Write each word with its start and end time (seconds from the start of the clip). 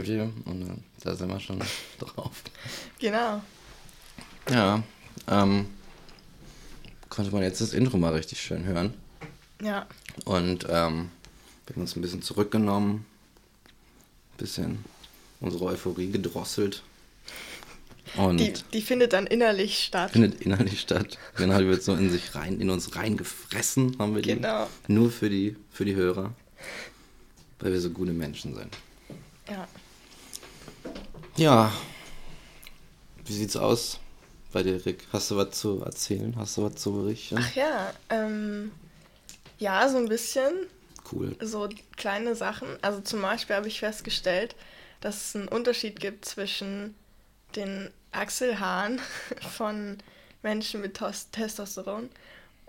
Und 0.00 0.60
dann, 0.60 0.84
da 1.02 1.14
sind 1.14 1.28
wir 1.28 1.40
schon 1.40 1.60
drauf. 1.98 2.42
Genau. 2.98 3.42
Ja, 4.50 4.82
ähm, 5.28 5.66
konnte 7.08 7.30
man 7.30 7.42
jetzt 7.42 7.60
das 7.60 7.72
Intro 7.72 7.96
mal 7.96 8.12
richtig 8.12 8.40
schön 8.40 8.64
hören. 8.64 8.92
Ja. 9.62 9.86
Und 10.24 10.64
ähm, 10.68 11.10
wir 11.66 11.76
haben 11.76 11.80
uns 11.82 11.96
ein 11.96 12.02
bisschen 12.02 12.22
zurückgenommen, 12.22 13.06
ein 14.32 14.36
bisschen 14.36 14.84
unsere 15.40 15.64
Euphorie 15.64 16.10
gedrosselt. 16.10 16.82
Und 18.16 18.38
Die, 18.38 18.52
die 18.72 18.82
findet 18.82 19.12
dann 19.12 19.26
innerlich 19.26 19.78
statt. 19.78 20.10
findet 20.12 20.42
innerlich 20.42 20.80
statt. 20.80 21.18
Genau, 21.36 21.58
die 21.58 21.66
wird 21.66 21.82
so 21.82 21.94
in 21.94 22.10
sich 22.10 22.34
rein, 22.34 22.60
in 22.60 22.68
uns 22.70 22.94
reingefressen, 22.96 23.96
haben 23.98 24.14
wir 24.14 24.22
die. 24.22 24.34
Genau. 24.34 24.68
Nur 24.88 25.10
für 25.10 25.30
die, 25.30 25.56
für 25.72 25.84
die 25.84 25.94
Hörer. 25.94 26.32
Weil 27.60 27.72
wir 27.72 27.80
so 27.80 27.90
gute 27.90 28.12
Menschen 28.12 28.54
sind. 28.54 28.76
Ja. 29.48 29.66
Ja. 31.36 31.72
Wie 33.24 33.32
sieht's 33.32 33.56
aus 33.56 33.98
bei 34.52 34.62
dir, 34.62 34.84
Rick? 34.86 35.06
Hast 35.12 35.30
du 35.30 35.36
was 35.36 35.50
zu 35.58 35.82
erzählen? 35.82 36.34
Hast 36.36 36.56
du 36.56 36.62
was 36.62 36.76
zu 36.76 36.92
berichten? 36.92 37.36
Ach 37.38 37.54
ja, 37.54 37.92
ähm, 38.10 38.70
ja, 39.58 39.88
so 39.88 39.98
ein 39.98 40.08
bisschen. 40.08 40.52
Cool. 41.10 41.36
So 41.40 41.68
kleine 41.96 42.36
Sachen. 42.36 42.68
Also 42.82 43.00
zum 43.00 43.20
Beispiel 43.20 43.56
habe 43.56 43.68
ich 43.68 43.80
festgestellt, 43.80 44.54
dass 45.00 45.28
es 45.28 45.36
einen 45.36 45.48
Unterschied 45.48 45.98
gibt 46.00 46.24
zwischen 46.24 46.94
den 47.56 47.90
Achselhaaren 48.12 49.00
von 49.56 49.98
Menschen 50.42 50.80
mit 50.80 50.96
Tos 50.96 51.30
Testosteron 51.30 52.10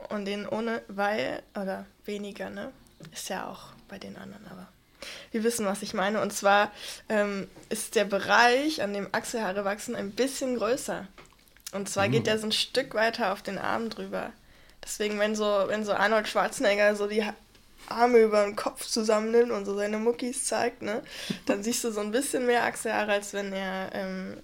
und 0.09 0.25
denen 0.25 0.47
ohne, 0.47 0.81
weil, 0.88 1.43
oder 1.59 1.86
weniger, 2.05 2.49
ne? 2.49 2.71
Ist 3.13 3.30
ja 3.30 3.47
auch 3.47 3.73
bei 3.88 3.99
den 3.99 4.17
anderen, 4.17 4.45
aber 4.47 4.67
wir 5.31 5.44
wissen, 5.44 5.66
was 5.66 5.81
ich 5.81 5.94
meine. 5.94 6.22
Und 6.22 6.31
zwar 6.34 6.72
ähm, 7.09 7.48
ist 7.70 7.95
der 7.95 8.06
Bereich, 8.06 8.81
an 8.81 8.94
dem 8.94 9.08
Achselhaare 9.11 9.66
wachsen, 9.66 9.95
ein 9.95 10.11
bisschen 10.11 10.58
größer. 10.58 11.08
Und 11.73 11.89
zwar 11.89 12.08
geht 12.09 12.28
der 12.28 12.39
so 12.39 12.48
ein 12.48 12.52
Stück 12.52 12.94
weiter 12.94 13.33
auf 13.33 13.42
den 13.42 13.58
Arm 13.58 13.89
drüber. 13.89 14.31
Deswegen, 14.83 15.20
wenn 15.20 15.36
so, 15.36 15.45
wenn 15.67 15.83
so 15.83 15.94
Arnold 15.94 16.28
Schwarzenegger 16.28 16.95
so 16.95 17.08
die 17.08 17.26
Ha- 17.26 17.33
Arme 17.89 18.20
über 18.20 18.44
den 18.45 18.56
Kopf 18.56 18.86
zusammennimmt 18.86 19.52
und 19.52 19.66
so 19.66 19.76
seine 19.76 19.98
Muckis 19.98 20.45
zeigt, 20.45 20.81
ne, 20.81 21.02
dann 21.48 21.64
siehst 21.64 21.83
du 21.83 21.92
so 21.92 22.00
ein 22.02 22.11
bisschen 22.11 22.45
mehr 22.45 22.64
Achselhaare, 22.64 23.11
als 23.14 23.33
wenn 23.33 23.52
er 23.53 23.89
ähm, 23.94 24.38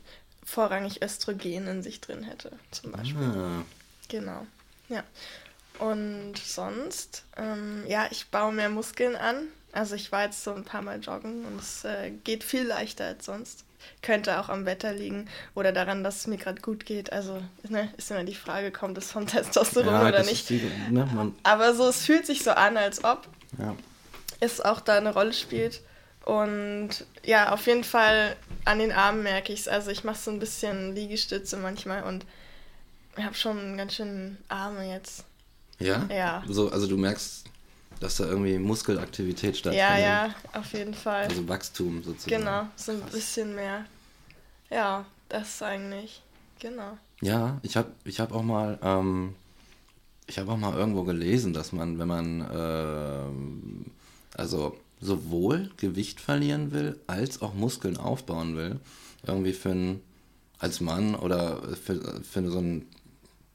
vorrangig 0.43 1.01
Östrogen 1.03 1.67
in 1.67 1.81
sich 1.83 2.01
drin 2.01 2.23
hätte, 2.23 2.51
zum 2.71 2.91
Beispiel. 2.91 3.21
Ah, 3.23 3.63
Genau. 4.09 4.45
Ja. 4.89 5.03
Und 5.79 6.33
sonst, 6.37 7.23
ähm, 7.37 7.83
ja, 7.87 8.07
ich 8.11 8.27
baue 8.27 8.51
mehr 8.51 8.69
Muskeln 8.69 9.15
an. 9.15 9.47
Also 9.73 9.95
ich 9.95 10.11
war 10.11 10.23
jetzt 10.23 10.43
so 10.43 10.53
ein 10.53 10.63
paar 10.63 10.81
Mal 10.81 10.99
joggen 10.99 11.45
und 11.45 11.59
es 11.59 11.85
äh, 11.85 12.11
geht 12.23 12.43
viel 12.43 12.63
leichter 12.63 13.05
als 13.05 13.25
sonst. 13.25 13.63
Könnte 14.01 14.39
auch 14.39 14.49
am 14.49 14.65
Wetter 14.65 14.93
liegen 14.93 15.27
oder 15.55 15.71
daran, 15.71 16.03
dass 16.03 16.17
es 16.17 16.27
mir 16.27 16.37
gerade 16.37 16.61
gut 16.61 16.85
geht. 16.85 17.11
Also 17.11 17.41
ne, 17.67 17.91
ist 17.97 18.11
immer 18.11 18.23
die 18.23 18.35
Frage, 18.35 18.71
kommt 18.71 18.97
es 18.97 19.11
vom 19.11 19.27
Testosteron 19.27 19.93
ja, 19.93 20.07
oder 20.07 20.23
nicht. 20.23 20.49
Die, 20.49 20.61
ne, 20.89 21.31
Aber 21.43 21.73
so, 21.73 21.87
es 21.87 22.05
fühlt 22.05 22.25
sich 22.25 22.43
so 22.43 22.51
an, 22.51 22.77
als 22.77 23.03
ob 23.03 23.27
ja. 23.57 23.75
es 24.39 24.61
auch 24.61 24.81
da 24.81 24.97
eine 24.97 25.13
Rolle 25.13 25.33
spielt. 25.33 25.81
Und 26.25 26.89
ja, 27.23 27.51
auf 27.51 27.65
jeden 27.65 27.83
Fall 27.83 28.35
an 28.65 28.79
den 28.79 28.91
Armen 28.91 29.23
merke 29.23 29.53
ich 29.53 29.61
es. 29.61 29.67
Also 29.67 29.89
ich 29.89 30.03
mache 30.03 30.19
so 30.19 30.31
ein 30.31 30.39
bisschen 30.39 30.93
Liegestütze 30.93 31.57
manchmal 31.57 32.03
und 32.03 32.25
ich 33.17 33.23
habe 33.23 33.35
schon 33.35 33.77
ganz 33.77 33.95
schön 33.95 34.37
Arme 34.47 34.89
jetzt. 34.89 35.25
Ja? 35.79 36.07
Ja. 36.09 36.43
So, 36.47 36.71
also 36.71 36.87
du 36.87 36.97
merkst, 36.97 37.45
dass 38.01 38.17
da 38.17 38.25
irgendwie 38.25 38.57
Muskelaktivität 38.57 39.55
stattfindet. 39.55 39.89
Ja, 40.03 40.25
ja, 40.25 40.35
auf 40.53 40.73
jeden 40.73 40.93
Fall. 40.93 41.23
Also 41.27 41.47
Wachstum 41.47 42.03
sozusagen. 42.03 42.41
genau, 42.43 42.67
so 42.75 42.91
ein 42.91 42.99
Krass. 43.01 43.11
bisschen 43.11 43.55
mehr. 43.55 43.85
Ja, 44.69 45.05
das 45.29 45.61
eigentlich. 45.61 46.21
Genau. 46.59 46.97
Ja, 47.21 47.59
ich 47.61 47.77
habe 47.77 47.91
ich 48.03 48.19
hab 48.19 48.33
auch 48.33 48.43
mal, 48.43 48.79
ähm, 48.81 49.35
ich 50.27 50.39
habe 50.39 50.51
auch 50.51 50.57
mal 50.57 50.75
irgendwo 50.77 51.03
gelesen, 51.03 51.53
dass 51.53 51.71
man, 51.71 51.99
wenn 51.99 52.07
man 52.07 52.49
ähm, 52.53 53.85
also 54.35 54.77
sowohl 54.99 55.69
Gewicht 55.77 56.19
verlieren 56.19 56.71
will, 56.71 56.99
als 57.07 57.41
auch 57.41 57.53
Muskeln 57.53 57.97
aufbauen 57.97 58.55
will, 58.55 58.79
irgendwie 59.25 59.53
für 59.53 59.71
einen, 59.71 60.01
als 60.59 60.79
Mann 60.81 61.15
oder 61.15 61.61
für, 61.75 62.23
für 62.23 62.49
so 62.49 62.57
einen 62.59 62.87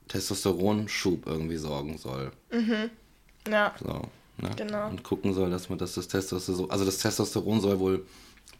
Testosteronschub 0.08 1.26
irgendwie 1.26 1.56
sorgen 1.56 1.98
soll. 1.98 2.30
Ja, 3.48 3.74
So, 3.80 4.02
ne? 4.38 4.50
Genau. 4.56 4.88
Und 4.88 5.02
gucken 5.02 5.34
soll, 5.34 5.50
dass 5.50 5.68
man 5.68 5.78
dass 5.78 5.94
das 5.94 6.08
Testosteron, 6.08 6.70
also 6.70 6.84
das 6.84 6.98
Testosteron 6.98 7.60
soll 7.60 7.78
wohl 7.78 8.06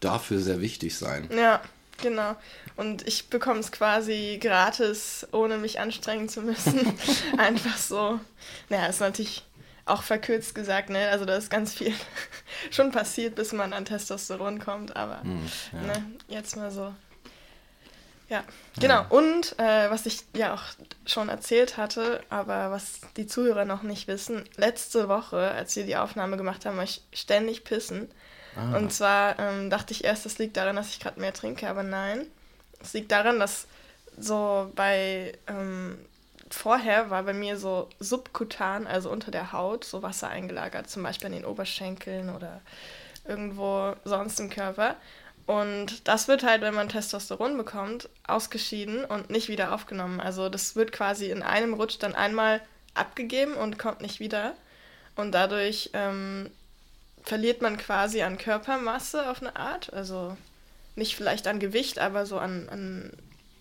dafür 0.01 0.41
sehr 0.41 0.61
wichtig 0.61 0.97
sein. 0.97 1.29
ja, 1.35 1.61
genau. 2.03 2.37
Und 2.77 3.07
ich 3.07 3.29
bekomme 3.31 3.61
es 3.61 3.73
quasi 3.73 4.39
gratis, 4.41 5.27
ohne 5.33 5.57
mich 5.59 5.81
anstrengen 5.81 6.29
zu 6.29 6.43
müssen. 6.43 6.93
Einfach 7.39 7.77
so. 7.79 8.21
Naja, 8.69 8.87
ist 8.87 9.01
natürlich 9.01 9.45
auch 9.87 10.03
verkürzt 10.03 10.55
gesagt, 10.55 10.91
ne? 10.91 11.09
Also 11.11 11.25
da 11.25 11.37
ist 11.37 11.49
ganz 11.49 11.73
viel 11.75 11.95
schon 12.71 12.91
passiert, 12.91 13.35
bis 13.37 13.53
man 13.53 13.73
an 13.73 13.85
Testosteron 13.85 14.59
kommt, 14.59 14.97
aber 14.97 15.23
Hm, 15.23 15.41
ja. 15.73 15.81
ne, 15.83 16.05
jetzt 16.29 16.57
mal 16.57 16.71
so. 16.71 16.93
Ja, 18.29 18.43
genau. 18.81 19.05
Und 19.09 19.57
äh, 19.59 19.89
was 19.91 20.05
ich 20.07 20.25
ja 20.35 20.55
auch 20.55 20.63
schon 21.07 21.29
erzählt 21.29 21.77
hatte, 21.77 22.23
aber 22.29 22.73
was 22.73 23.01
die 23.17 23.27
Zuhörer 23.27 23.65
noch 23.65 23.83
nicht 23.83 24.09
wissen, 24.09 24.45
letzte 24.57 25.09
Woche, 25.09 25.53
als 25.53 25.77
wir 25.77 25.85
die 25.85 25.97
Aufnahme 25.97 26.37
gemacht 26.37 26.67
haben, 26.67 26.77
war 26.77 26.85
ich 26.85 27.03
ständig 27.13 27.63
pissen. 27.63 28.11
Ah. 28.57 28.77
Und 28.77 28.93
zwar 28.93 29.39
ähm, 29.39 29.71
dachte 29.71 29.93
ich 29.93 30.05
erst, 30.05 30.25
das 30.27 30.39
liegt 30.39 30.57
daran, 30.57 30.77
dass 30.77 30.91
ich 30.91 30.99
gerade 30.99 31.21
mehr 31.21 31.33
trinke, 31.33 31.69
aber 31.69 31.85
nein. 31.85 32.27
Es 32.83 32.95
liegt 32.95 33.13
daran, 33.13 33.39
dass 33.39 33.69
so 34.19 34.73
bei 34.75 35.39
ähm, 35.47 35.99
vorher 36.51 37.11
war 37.11 37.23
bei 37.23 37.33
mir 37.33 37.59
so 37.59 37.89
subkutan, 38.01 38.87
also 38.87 39.11
unter 39.11 39.31
der 39.31 39.53
Haut, 39.53 39.85
so 39.85 40.03
Wasser 40.03 40.29
eingelagert, 40.29 40.89
zum 40.91 41.03
Beispiel 41.03 41.27
an 41.27 41.33
den 41.33 41.45
Oberschenkeln 41.45 42.35
oder 42.35 42.61
irgendwo 43.25 43.95
sonst 44.05 44.41
im 44.41 44.51
Körper. 44.51 44.97
Und 45.47 46.09
das 46.09 46.27
wird 46.27 46.43
halt, 46.43 46.61
wenn 46.63 46.75
man 46.75 46.89
Testosteron 46.89 47.57
bekommt, 47.57 48.09
ausgeschieden 48.27 49.05
und 49.05 49.31
nicht 49.31 49.49
wieder 49.49 49.73
aufgenommen. 49.73 50.21
Also 50.21 50.49
das 50.49 50.75
wird 50.75 50.91
quasi 50.91 51.31
in 51.31 51.43
einem 51.43 51.75
Rutsch 51.75 51.99
dann 52.01 52.17
einmal 52.17 52.61
abgegeben 52.95 53.55
und 53.55 53.79
kommt 53.79 54.01
nicht 54.01 54.19
wieder. 54.19 54.55
Und 55.15 55.33
dadurch 55.33 55.91
ähm, 55.93 56.51
verliert 57.23 57.63
man 57.63 57.77
quasi 57.77 58.23
an 58.23 58.39
Körpermasse 58.39 59.31
auf 59.31 59.41
eine 59.41 59.55
Art. 59.55 59.93
Also 59.93 60.37
nicht 60.97 61.15
vielleicht 61.15 61.47
an 61.47 61.61
Gewicht, 61.61 62.01
aber 62.01 62.27
so 62.27 62.39
an, 62.39 62.69
an 62.69 63.13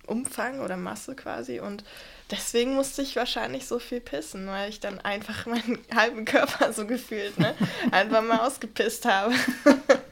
Umfang 0.07 0.62
oder 0.62 0.78
Masse 0.78 1.15
quasi. 1.15 1.59
Und 1.59 1.83
deswegen 2.31 2.74
musste 2.74 3.01
ich 3.01 3.15
wahrscheinlich 3.15 3.68
so 3.68 3.77
viel 3.77 4.01
pissen, 4.01 4.48
weil 4.48 4.69
ich 4.69 4.80
dann 4.80 5.00
einfach 5.00 5.45
meinen 5.45 5.80
halben 5.94 6.25
Körper 6.25 6.74
so 6.74 6.88
gefühlt, 6.88 7.38
ne? 7.38 7.54
Einfach 7.92 8.24
mal 8.24 8.39
ausgepisst 8.39 9.06
habe. 9.06 9.36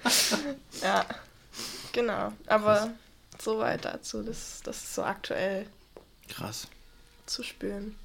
ja, 0.83 1.05
genau. 1.93 2.33
Aber 2.47 2.75
Krass. 2.75 2.89
soweit 3.41 3.85
dazu. 3.85 4.21
Das, 4.23 4.61
das 4.63 4.77
ist 4.83 4.95
so 4.95 5.03
aktuell 5.03 5.67
Krass. 6.27 6.67
zu 7.25 7.43
spüren. 7.43 7.95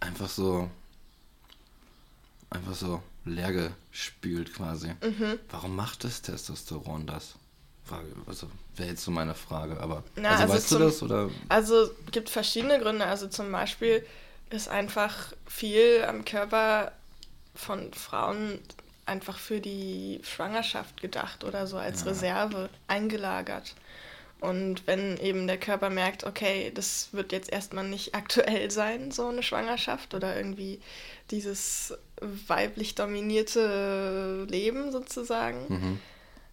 Einfach 0.00 0.28
so. 0.30 0.70
Einfach 2.48 2.74
so 2.74 3.02
leer 3.24 3.52
gespült 3.92 4.54
quasi. 4.54 4.88
Mhm. 5.02 5.38
Warum 5.50 5.76
macht 5.76 6.04
das 6.04 6.22
Testosteron 6.22 7.06
das? 7.06 7.34
Frage, 7.84 8.08
also 8.26 8.48
wäre 8.76 8.90
jetzt 8.90 9.02
so 9.04 9.10
meine 9.10 9.34
Frage, 9.34 9.78
aber. 9.80 10.02
Na, 10.16 10.30
also, 10.30 10.42
also 10.44 10.54
weißt 10.54 10.70
du 10.70 10.74
zum- 10.76 10.82
das 10.84 11.02
oder? 11.02 11.30
Also 11.48 11.90
gibt 12.12 12.30
verschiedene 12.30 12.78
Gründe. 12.80 13.04
Also 13.04 13.28
zum 13.28 13.50
Beispiel 13.52 14.04
ist 14.50 14.68
einfach 14.68 15.32
viel 15.46 16.04
am 16.06 16.24
Körper 16.24 16.92
von 17.54 17.92
Frauen 17.92 18.60
einfach 19.10 19.38
für 19.38 19.60
die 19.60 20.20
Schwangerschaft 20.22 21.00
gedacht 21.00 21.44
oder 21.44 21.66
so 21.66 21.76
als 21.76 22.06
Reserve 22.06 22.70
eingelagert. 22.86 23.74
Und 24.40 24.86
wenn 24.86 25.18
eben 25.18 25.46
der 25.46 25.58
Körper 25.58 25.90
merkt, 25.90 26.24
okay, 26.24 26.70
das 26.74 27.08
wird 27.12 27.32
jetzt 27.32 27.52
erstmal 27.52 27.86
nicht 27.86 28.14
aktuell 28.20 28.70
sein, 28.70 29.10
so 29.10 29.26
eine 29.28 29.42
Schwangerschaft 29.42 30.14
oder 30.14 30.34
irgendwie 30.36 30.80
dieses 31.30 31.92
weiblich 32.46 32.94
dominierte 32.94 34.46
Leben 34.48 34.92
sozusagen, 34.92 35.66
Mhm. 35.68 36.00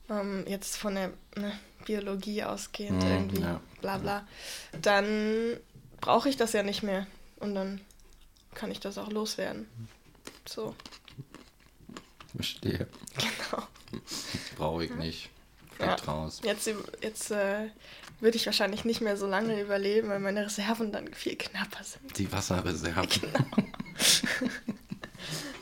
ähm, 0.09 0.45
jetzt 0.48 0.75
von 0.77 0.95
der 0.95 1.12
ne, 1.36 1.51
Biologie 1.86 2.44
ausgehend 2.44 3.04
Mhm, 3.04 3.09
irgendwie, 3.09 3.42
ja. 3.42 3.62
bla 3.81 3.98
bla, 3.98 4.27
dann 4.81 5.57
brauche 6.01 6.27
ich 6.30 6.36
das 6.38 6.54
ja 6.54 6.63
nicht 6.63 6.83
mehr 6.83 7.07
und 7.39 7.56
dann 7.56 7.80
kann 8.54 8.71
ich 8.71 8.80
das 8.80 8.98
auch 8.98 9.12
loswerden. 9.12 9.68
So, 10.48 10.75
Verstehe. 12.38 12.88
genau. 13.18 13.63
Brauche 14.57 14.86
ich 14.86 14.95
nicht. 14.95 15.30
Ja. 15.80 15.89
Fliegt 15.95 16.07
raus. 16.07 16.39
Jetzt, 16.44 16.69
jetzt 17.01 17.31
äh, 17.31 17.68
würde 18.19 18.38
ich 18.38 18.45
wahrscheinlich 18.45 18.84
nicht 18.86 19.01
mehr 19.01 19.16
so 19.18 19.28
lange 19.28 19.62
überleben, 19.62 20.07
weil 20.10 20.19
meine 20.19 20.45
Reserven 20.45 20.92
dann 20.92 21.13
viel 21.13 21.36
knapper 21.36 21.84
sind. 21.84 22.18
Die 22.18 22.31
Wasserreserve. 22.31 23.07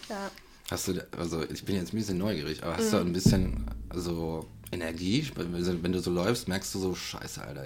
Ja. 0.09 0.29
Hast 0.69 0.87
du, 0.87 1.07
also 1.17 1.43
ich 1.49 1.63
bin 1.65 1.75
jetzt 1.75 1.93
ein 1.93 1.97
bisschen 1.97 2.17
neugierig, 2.17 2.63
aber 2.63 2.77
hast 2.77 2.87
Mhm. 2.87 2.91
du 2.91 2.97
ein 2.97 3.13
bisschen, 3.13 3.65
also 3.89 4.47
Energie. 4.71 5.29
Wenn 5.35 5.91
du 5.91 5.99
so 5.99 6.11
läufst, 6.11 6.47
merkst 6.47 6.73
du 6.75 6.79
so, 6.79 6.95
scheiße, 6.95 7.41
Alter. 7.41 7.65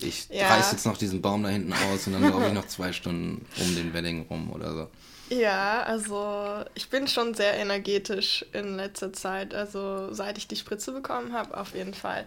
Ich 0.00 0.28
Ja. 0.30 0.48
reiß 0.48 0.72
jetzt 0.72 0.86
noch 0.86 0.96
diesen 0.96 1.20
Baum 1.20 1.42
da 1.42 1.48
hinten 1.50 1.72
aus 1.72 2.06
und 2.06 2.12
dann 2.14 2.22
laufe 2.30 2.46
ich 2.48 2.52
noch 2.52 2.66
zwei 2.68 2.92
Stunden 2.92 3.44
um 3.60 3.74
den 3.74 3.92
Wedding 3.92 4.26
rum 4.28 4.50
oder 4.52 4.72
so. 4.72 4.90
Ja, 5.30 5.82
also 5.82 6.64
ich 6.74 6.88
bin 6.88 7.06
schon 7.06 7.34
sehr 7.34 7.54
energetisch 7.54 8.44
in 8.52 8.76
letzter 8.76 9.12
Zeit. 9.12 9.54
Also 9.54 10.12
seit 10.12 10.38
ich 10.38 10.48
die 10.48 10.56
Spritze 10.56 10.92
bekommen 10.92 11.32
habe, 11.32 11.56
auf 11.56 11.74
jeden 11.74 11.94
Fall. 11.94 12.24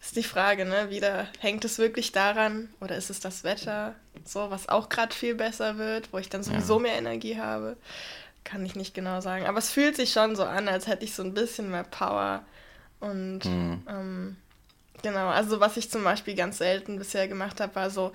Ist 0.00 0.16
die 0.16 0.22
Frage, 0.22 0.64
ne? 0.64 0.90
Wieder 0.90 1.26
hängt 1.38 1.64
es 1.64 1.78
wirklich 1.78 2.12
daran 2.12 2.68
oder 2.80 2.96
ist 2.96 3.10
es 3.10 3.20
das 3.20 3.42
Wetter, 3.42 3.94
so 4.24 4.50
was 4.50 4.68
auch 4.68 4.88
gerade 4.90 5.14
viel 5.14 5.34
besser 5.34 5.78
wird, 5.78 6.12
wo 6.12 6.18
ich 6.18 6.28
dann 6.28 6.42
sowieso 6.42 6.78
mehr 6.78 6.96
Energie 6.96 7.38
habe? 7.38 7.76
Kann 8.44 8.66
ich 8.66 8.76
nicht 8.76 8.94
genau 8.94 9.20
sagen. 9.22 9.46
Aber 9.46 9.58
es 9.58 9.70
fühlt 9.70 9.96
sich 9.96 10.12
schon 10.12 10.36
so 10.36 10.44
an, 10.44 10.68
als 10.68 10.86
hätte 10.86 11.04
ich 11.04 11.14
so 11.14 11.22
ein 11.22 11.32
bisschen 11.32 11.70
mehr 11.70 11.84
Power. 11.84 12.44
Und 13.00 13.40
ähm, 13.46 14.36
genau, 15.02 15.28
also 15.28 15.60
was 15.60 15.76
ich 15.78 15.90
zum 15.90 16.04
Beispiel 16.04 16.34
ganz 16.34 16.58
selten 16.58 16.98
bisher 16.98 17.26
gemacht 17.26 17.60
habe, 17.60 17.74
war 17.74 17.90
so 17.90 18.12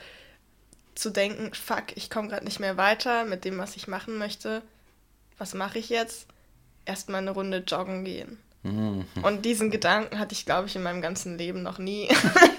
zu 1.00 1.12
denken, 1.12 1.54
fuck, 1.54 1.86
ich 1.96 2.10
komme 2.10 2.28
gerade 2.28 2.46
nicht 2.46 2.60
mehr 2.60 2.78
weiter 2.78 3.26
mit 3.26 3.46
dem, 3.46 3.58
was 3.58 3.76
ich 3.76 3.88
machen 3.88 4.18
möchte. 4.18 4.62
Was 5.38 5.54
mache 5.54 5.80
ich 5.80 5.90
jetzt? 5.90 6.28
Erstmal 6.86 7.22
eine 7.22 7.32
Runde 7.32 7.64
joggen 7.66 8.04
gehen. 8.04 8.38
Und 9.22 9.46
diesen 9.46 9.72
Gedanken 9.72 10.20
hatte 10.20 10.34
ich, 10.34 10.46
glaube 10.46 10.68
ich, 10.68 10.76
in 10.76 10.84
meinem 10.84 11.02
ganzen 11.02 11.38
Leben 11.38 11.64
noch 11.64 11.78
nie. 11.78 12.10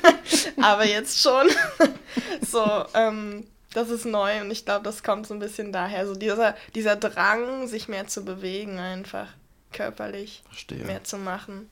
Aber 0.63 0.87
jetzt 0.87 1.21
schon. 1.21 1.49
so, 2.41 2.85
ähm, 2.95 3.47
das 3.75 3.91
ist 3.91 4.07
neu 4.07 4.41
und 4.41 4.51
ich 4.51 4.65
glaube, 4.65 4.83
das 4.83 5.03
kommt 5.03 5.27
so 5.27 5.35
ein 5.35 5.41
bisschen 5.41 5.73
daher. 5.73 6.07
So 6.07 6.15
dieser, 6.15 6.57
dieser 6.75 6.97
Drang, 6.97 7.69
sich 7.69 7.89
mehr 7.89 8.07
zu 8.07 8.25
bewegen, 8.25 8.79
einfach 8.79 9.29
körperlich 9.73 10.43
Verstehe. 10.47 10.85
mehr 10.85 11.05
zu 11.05 11.19
machen. 11.19 11.71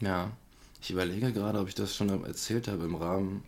Ja, 0.00 0.32
ich 0.82 0.90
überlege 0.90 1.32
gerade, 1.32 1.60
ob 1.60 1.68
ich 1.68 1.74
das 1.76 1.94
schon 1.94 2.24
erzählt 2.24 2.66
habe 2.66 2.84
im 2.84 2.96
Rahmen 2.96 3.44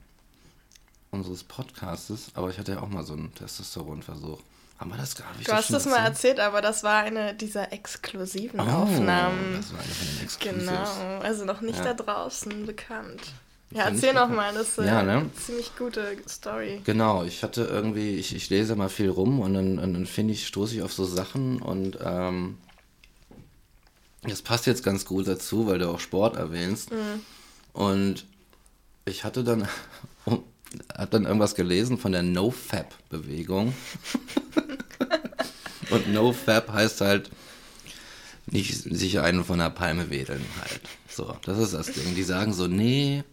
unseres 1.11 1.45
Podcastes, 1.45 2.29
aber 2.35 2.51
ich 2.51 2.59
hatte 2.59 2.73
ja 2.73 2.81
auch 2.83 2.89
mal 2.89 3.03
so 3.05 3.13
einen 3.15 3.35
Testosteronversuch. 3.35 4.39
Haben 4.79 4.91
wir 4.93 4.97
das 4.97 5.15
gar 5.15 5.31
nicht? 5.37 5.47
Du 5.49 5.53
hast 5.53 5.71
das 5.73 5.85
mal 5.87 5.99
erzählt, 5.99 6.41
aber 6.41 6.63
das 6.63 6.83
war 6.83 7.03
eine 7.03 7.35
dieser 7.35 7.71
exklusiven 7.73 8.61
Aufnahmen. 8.61 9.53
Oh, 9.53 9.57
Das 9.57 9.73
war 9.75 9.81
eine 9.81 9.89
von 9.93 10.07
den 10.07 10.23
Exclusives. 10.25 10.67
Genau, 10.67 11.19
also 11.21 11.45
noch 11.45 11.61
nicht 11.61 11.79
Ja. 11.79 11.93
da 11.93 11.95
draußen 11.95 12.65
bekannt. 12.65 13.21
Ja, 13.73 13.85
erzähl 13.85 14.15
noch 14.15 14.23
machen. 14.23 14.37
mal, 14.37 14.55
das 14.55 14.71
ist 14.79 14.87
Ja, 14.87 15.03
ne? 15.03 15.13
eine 15.19 15.35
ziemlich 15.35 15.77
gute 15.77 16.17
Story. 16.29 16.81
Genau, 16.85 17.23
ich 17.25 17.43
hatte 17.45 17.63
irgendwie, 17.65 18.17
ich, 18.17 18.35
ich 18.35 18.49
lese 18.51 18.75
mal 18.75 18.89
viel 18.89 19.11
rum 19.11 19.39
und 19.41 19.53
dann, 19.55 19.79
und 19.79 19.93
dann 19.95 20.07
finde 20.07 20.33
ich, 20.33 20.47
stoße 20.47 20.75
ich 20.77 20.83
auf 20.83 20.93
so 20.93 21.05
Sachen 21.05 21.61
und 21.63 21.99
ähm, 22.03 22.57
das 24.23 24.43
passt 24.43 24.67
jetzt 24.67 24.83
ganz 24.83 25.05
gut 25.05 25.29
dazu, 25.29 25.67
weil 25.67 25.79
du 25.79 25.89
auch 25.91 26.01
Sport 26.01 26.37
erwähnst. 26.37 26.91
Und 27.73 28.25
ich 29.05 29.25
hatte 29.25 29.45
dann, 29.45 29.69
hab 30.97 31.11
dann 31.11 31.25
irgendwas 31.25 31.55
gelesen 31.55 31.99
von 31.99 32.13
der 32.13 32.23
No-Fab-Bewegung. 32.23 33.75
und 35.91 36.13
No-Fab 36.13 36.73
heißt 36.73 37.01
halt 37.01 37.31
nicht 38.47 38.75
sich 38.75 39.21
einen 39.21 39.45
von 39.45 39.59
der 39.59 39.71
Palme 39.71 40.11
wedeln 40.11 40.45
halt. 40.61 40.81
So, 41.09 41.37
das 41.45 41.59
ist 41.59 41.75
das 41.75 41.93
Ding. 41.93 42.15
Die 42.15 42.23
sagen 42.23 42.53
so, 42.53 42.67
nee, 42.67 43.25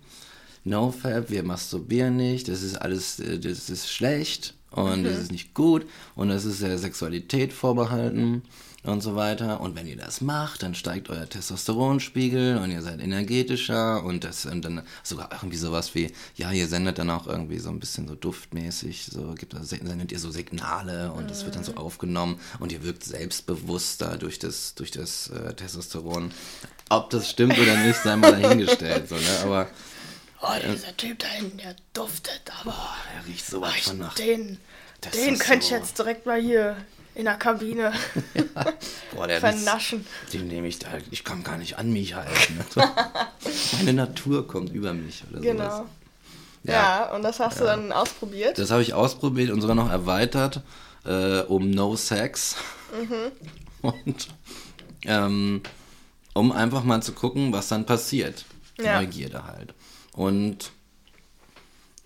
No-Fab, 0.64 1.30
wir 1.30 1.44
masturbieren 1.44 2.18
nicht, 2.18 2.48
das 2.48 2.62
ist 2.62 2.76
alles, 2.76 3.20
äh, 3.20 3.40
das 3.40 3.70
ist 3.70 3.90
schlecht 3.90 4.54
und 4.72 5.04
das 5.04 5.18
ist 5.18 5.32
nicht 5.32 5.54
gut 5.54 5.88
und 6.16 6.30
das 6.30 6.46
ist 6.46 6.62
der 6.62 6.78
Sexualität 6.78 7.54
vorbehalten 7.54 8.44
und 8.88 9.02
so 9.02 9.16
weiter. 9.16 9.62
Und 9.62 9.76
wenn 9.76 9.88
ihr 9.88 9.98
das 9.98 10.22
macht, 10.22 10.64
dann 10.64 10.76
steigt 10.76 11.10
euer 11.10 11.28
Testosteronspiegel 11.28 12.58
und 12.58 12.72
ihr 12.72 12.82
seid 12.82 13.02
energetischer 13.02 14.04
und 14.04 14.24
das 14.24 14.46
und 14.46 14.64
dann 14.64 14.82
sogar 15.04 15.30
irgendwie 15.32 15.58
sowas 15.58 15.94
wie, 15.96 16.12
ja, 16.36 16.52
ihr 16.52 16.68
sendet 16.68 16.98
dann 17.00 17.10
auch 17.10 17.28
irgendwie 17.28 17.60
so 17.60 17.70
ein 17.70 17.80
bisschen 17.80 18.08
so 18.08 18.16
duftmäßig, 18.16 19.06
so 19.06 19.34
gibt 19.36 19.54
das, 19.54 19.70
sendet 19.70 20.12
ihr 20.12 20.20
so 20.20 20.32
Signale 20.32 21.12
und 21.12 21.30
das 21.30 21.46
wird 21.46 21.56
dann 21.56 21.64
so 21.64 21.76
aufgenommen 21.76 22.40
und 22.60 22.72
ihr 22.72 22.84
wirkt 22.84 23.04
selbstbewusster 23.04 24.18
durch 24.18 24.40
das, 24.40 24.76
durch 24.76 24.92
das 24.92 25.30
äh, 25.30 25.54
Testosteron. 25.54 26.32
Ob 26.90 27.10
das 27.10 27.30
stimmt 27.30 27.58
oder 27.60 27.76
nicht, 27.78 28.00
sei 28.02 28.16
mal 28.16 28.32
dahingestellt, 28.40 29.10
so, 29.10 29.16
ne? 29.16 29.40
Aber 29.44 29.68
Oh, 30.40 30.54
dieser 30.72 30.96
Typ 30.96 31.18
da 31.20 31.28
hinten, 31.28 31.58
der 31.58 31.76
duftet, 31.94 32.42
aber 32.62 32.76
er 33.16 33.26
riecht 33.28 33.46
sowas 33.46 33.74
von 33.80 33.98
nach. 33.98 34.14
den, 34.14 34.60
den 35.16 35.40
könnte 35.40 35.66
ich 35.66 35.72
jetzt 35.72 35.98
direkt 35.98 36.28
mal 36.28 36.40
hier 36.40 36.78
in 37.18 37.26
der 37.26 37.36
Kabine 37.36 37.92
Boah, 39.16 39.28
der 39.28 39.40
vernaschen. 39.40 40.06
Riecht, 40.24 40.34
den 40.34 40.48
nehme 40.48 40.68
ich 40.68 40.80
da, 40.80 40.88
ich 41.12 41.24
kann 41.24 41.44
gar 41.44 41.58
nicht 41.58 41.78
an 41.78 41.92
mich 41.92 42.14
halten. 42.14 42.58
Ne? 42.76 42.90
Meine 43.78 43.94
Natur 43.94 44.48
kommt 44.48 44.72
über 44.74 44.94
mich 44.94 45.24
oder 45.32 45.42
Genau. 45.42 45.64
sowas. 45.64 45.88
Ja, 46.64 47.14
und 47.16 47.24
das 47.24 47.40
hast 47.40 47.60
du 47.60 47.64
dann 47.64 47.92
ausprobiert? 47.92 48.58
Das 48.60 48.72
habe 48.72 48.82
ich 48.82 48.94
ausprobiert 48.94 49.52
und 49.52 49.62
sogar 49.62 49.76
noch 49.76 49.90
erweitert 49.90 50.62
äh, 51.06 51.40
um 51.42 51.70
No 51.72 51.96
Sex. 51.96 52.56
Und 53.82 54.28
ähm, 55.06 55.62
um 56.34 56.52
einfach 56.52 56.84
mal 56.84 57.02
zu 57.02 57.14
gucken, 57.14 57.54
was 57.54 57.68
dann 57.70 57.86
passiert. 57.86 58.46
Ja. 58.80 59.00
Neugierde 59.02 59.46
halt. 59.46 59.74
Und 60.14 60.72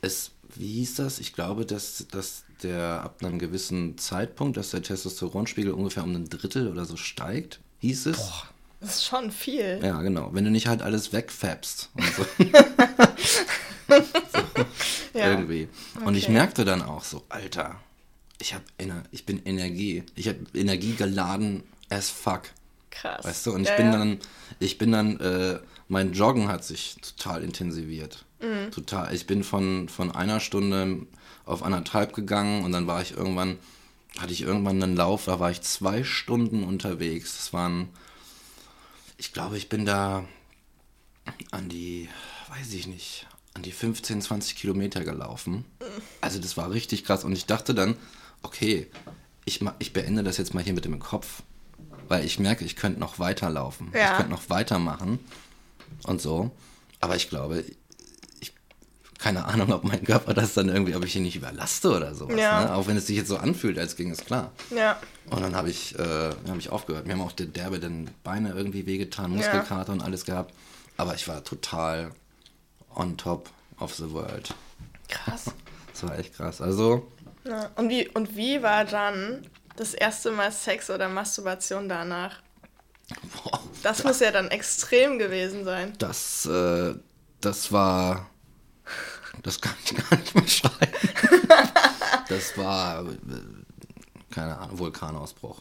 es, 0.01 0.31
wie 0.55 0.73
hieß 0.73 0.95
das? 0.95 1.19
Ich 1.19 1.33
glaube, 1.33 1.65
dass, 1.65 2.05
dass 2.11 2.43
der 2.63 3.01
ab 3.03 3.17
einem 3.23 3.39
gewissen 3.39 3.97
Zeitpunkt, 3.97 4.57
dass 4.57 4.71
der 4.71 4.81
Testosteronspiegel 4.81 5.71
ungefähr 5.73 6.03
um 6.03 6.15
ein 6.15 6.29
Drittel 6.29 6.67
oder 6.69 6.85
so 6.85 6.97
steigt, 6.97 7.59
hieß 7.79 8.07
es. 8.07 8.31
Das 8.79 8.95
ist 8.95 9.05
schon 9.05 9.31
viel. 9.31 9.79
Ja, 9.83 10.01
genau. 10.01 10.29
Wenn 10.33 10.43
du 10.45 10.49
nicht 10.51 10.67
halt 10.67 10.81
alles 10.81 11.13
wegfäbst 11.13 11.89
und 11.95 12.05
so. 12.15 12.25
Ja. 15.13 15.31
irgendwie. 15.31 15.67
Und 16.05 16.15
ich 16.15 16.29
merkte 16.29 16.63
dann 16.63 16.81
auch 16.81 17.03
so, 17.03 17.23
Alter, 17.27 17.75
ich 18.39 18.53
hab 18.53 18.61
Ener 18.77 19.03
ich 19.11 19.25
bin 19.25 19.41
Energie. 19.43 20.03
Ich 20.15 20.27
habe 20.29 20.39
Energie 20.53 20.93
geladen 20.93 21.63
as 21.89 22.09
fuck. 22.09 22.43
Krass. 22.91 23.25
Weißt 23.25 23.45
du? 23.45 23.51
Und 23.53 23.63
ich 23.63 23.67
Ja, 23.69 23.75
bin 23.75 23.85
ja. 23.87 23.91
dann, 23.91 24.19
ich 24.59 24.77
bin 24.77 24.91
dann, 24.93 25.19
äh, 25.19 25.59
mein 25.89 26.13
Joggen 26.13 26.47
hat 26.47 26.63
sich 26.63 26.95
total 27.01 27.43
intensiviert. 27.43 28.23
Mhm. 28.41 28.71
Total. 28.71 29.13
Ich 29.13 29.27
bin 29.27 29.43
von, 29.43 29.89
von 29.89 30.11
einer 30.15 30.39
Stunde 30.39 31.05
auf 31.45 31.63
anderthalb 31.63 32.13
gegangen 32.13 32.63
und 32.63 32.71
dann 32.71 32.87
war 32.87 33.01
ich 33.01 33.11
irgendwann, 33.11 33.57
hatte 34.19 34.33
ich 34.33 34.41
irgendwann 34.41 34.81
einen 34.81 34.95
Lauf, 34.95 35.25
da 35.25 35.39
war 35.39 35.51
ich 35.51 35.61
zwei 35.61 36.03
Stunden 36.03 36.63
unterwegs. 36.63 37.37
Das 37.37 37.53
waren, 37.53 37.89
ich 39.17 39.33
glaube, 39.33 39.57
ich 39.57 39.69
bin 39.69 39.85
da 39.85 40.25
an 41.51 41.69
die, 41.69 42.09
weiß 42.49 42.73
ich 42.73 42.87
nicht, 42.87 43.27
an 43.53 43.63
die 43.63 43.71
15, 43.71 44.21
20 44.21 44.55
Kilometer 44.55 45.03
gelaufen. 45.03 45.65
Also 46.21 46.39
das 46.39 46.57
war 46.57 46.71
richtig 46.71 47.03
krass. 47.03 47.23
Und 47.23 47.33
ich 47.33 47.45
dachte 47.45 47.73
dann, 47.73 47.97
okay, 48.43 48.87
ich, 49.45 49.63
ich 49.79 49.93
beende 49.93 50.23
das 50.23 50.37
jetzt 50.37 50.53
mal 50.53 50.63
hier 50.63 50.73
mit 50.73 50.85
dem 50.85 50.99
Kopf. 50.99 51.43
Weil 52.07 52.25
ich 52.25 52.39
merke, 52.39 52.65
ich 52.65 52.75
könnte 52.75 52.99
noch 52.99 53.19
weiterlaufen. 53.19 53.91
Ja. 53.93 54.11
Ich 54.11 54.17
könnte 54.17 54.31
noch 54.31 54.49
weitermachen 54.49 55.19
und 56.03 56.21
so. 56.21 56.51
Aber 56.99 57.15
ich 57.15 57.29
glaube, 57.29 57.65
keine 59.21 59.45
Ahnung, 59.45 59.71
ob 59.71 59.83
mein 59.83 60.03
Körper 60.03 60.33
das 60.33 60.55
dann 60.55 60.67
irgendwie, 60.67 60.95
ob 60.95 61.05
ich 61.05 61.15
ihn 61.15 61.21
nicht 61.21 61.35
überlaste 61.35 61.91
oder 61.91 62.15
sowas. 62.15 62.39
Ja. 62.39 62.65
Ne? 62.65 62.73
Auch 62.73 62.87
wenn 62.87 62.97
es 62.97 63.05
sich 63.05 63.17
jetzt 63.17 63.27
so 63.27 63.37
anfühlt, 63.37 63.77
als 63.77 63.95
ging 63.95 64.09
es 64.09 64.25
klar. 64.25 64.51
Ja. 64.71 64.99
Und 65.29 65.41
dann 65.41 65.55
habe 65.55 65.69
ich, 65.69 65.97
äh, 65.99 66.31
hab 66.47 66.57
ich 66.57 66.69
aufgehört. 66.69 67.05
Mir 67.05 67.13
haben 67.13 67.21
auch 67.21 67.31
die 67.31 67.45
derbe 67.45 67.79
den 67.79 68.09
Beine 68.23 68.51
irgendwie 68.53 68.87
wehgetan, 68.87 69.29
Muskelkater 69.31 69.91
und 69.91 70.01
alles 70.01 70.25
gehabt. 70.25 70.55
Aber 70.97 71.13
ich 71.13 71.27
war 71.27 71.43
total 71.43 72.11
on 72.95 73.15
top 73.15 73.47
of 73.79 73.93
the 73.93 74.11
world. 74.11 74.53
Krass. 75.07 75.45
Das 75.93 76.09
war 76.09 76.17
echt 76.17 76.35
krass. 76.35 76.61
Also, 76.61 77.11
Ja. 77.43 77.69
Und, 77.75 77.89
wie, 77.89 78.07
und 78.07 78.35
wie 78.35 78.63
war 78.63 78.85
dann 78.85 79.45
das 79.75 79.93
erste 79.93 80.31
Mal 80.31 80.51
Sex 80.51 80.89
oder 80.89 81.09
Masturbation 81.09 81.87
danach? 81.89 82.41
boah, 83.43 83.59
Das 83.83 84.03
muss 84.03 84.19
ja 84.21 84.31
dann 84.31 84.47
extrem 84.47 85.19
gewesen 85.19 85.63
sein. 85.65 85.93
das, 85.99 86.45
äh, 86.47 86.95
das 87.41 87.71
war, 87.71 88.30
das 89.43 89.59
kann 89.59 89.73
ich 89.83 89.95
gar 90.09 90.17
nicht 90.17 90.35
mehr 90.35 90.47
schreiben. 90.47 90.91
Das 92.29 92.57
war, 92.57 93.05
äh, 93.05 93.13
keine 94.29 94.57
Ahnung, 94.57 94.79
Vulkanausbruch. 94.79 95.59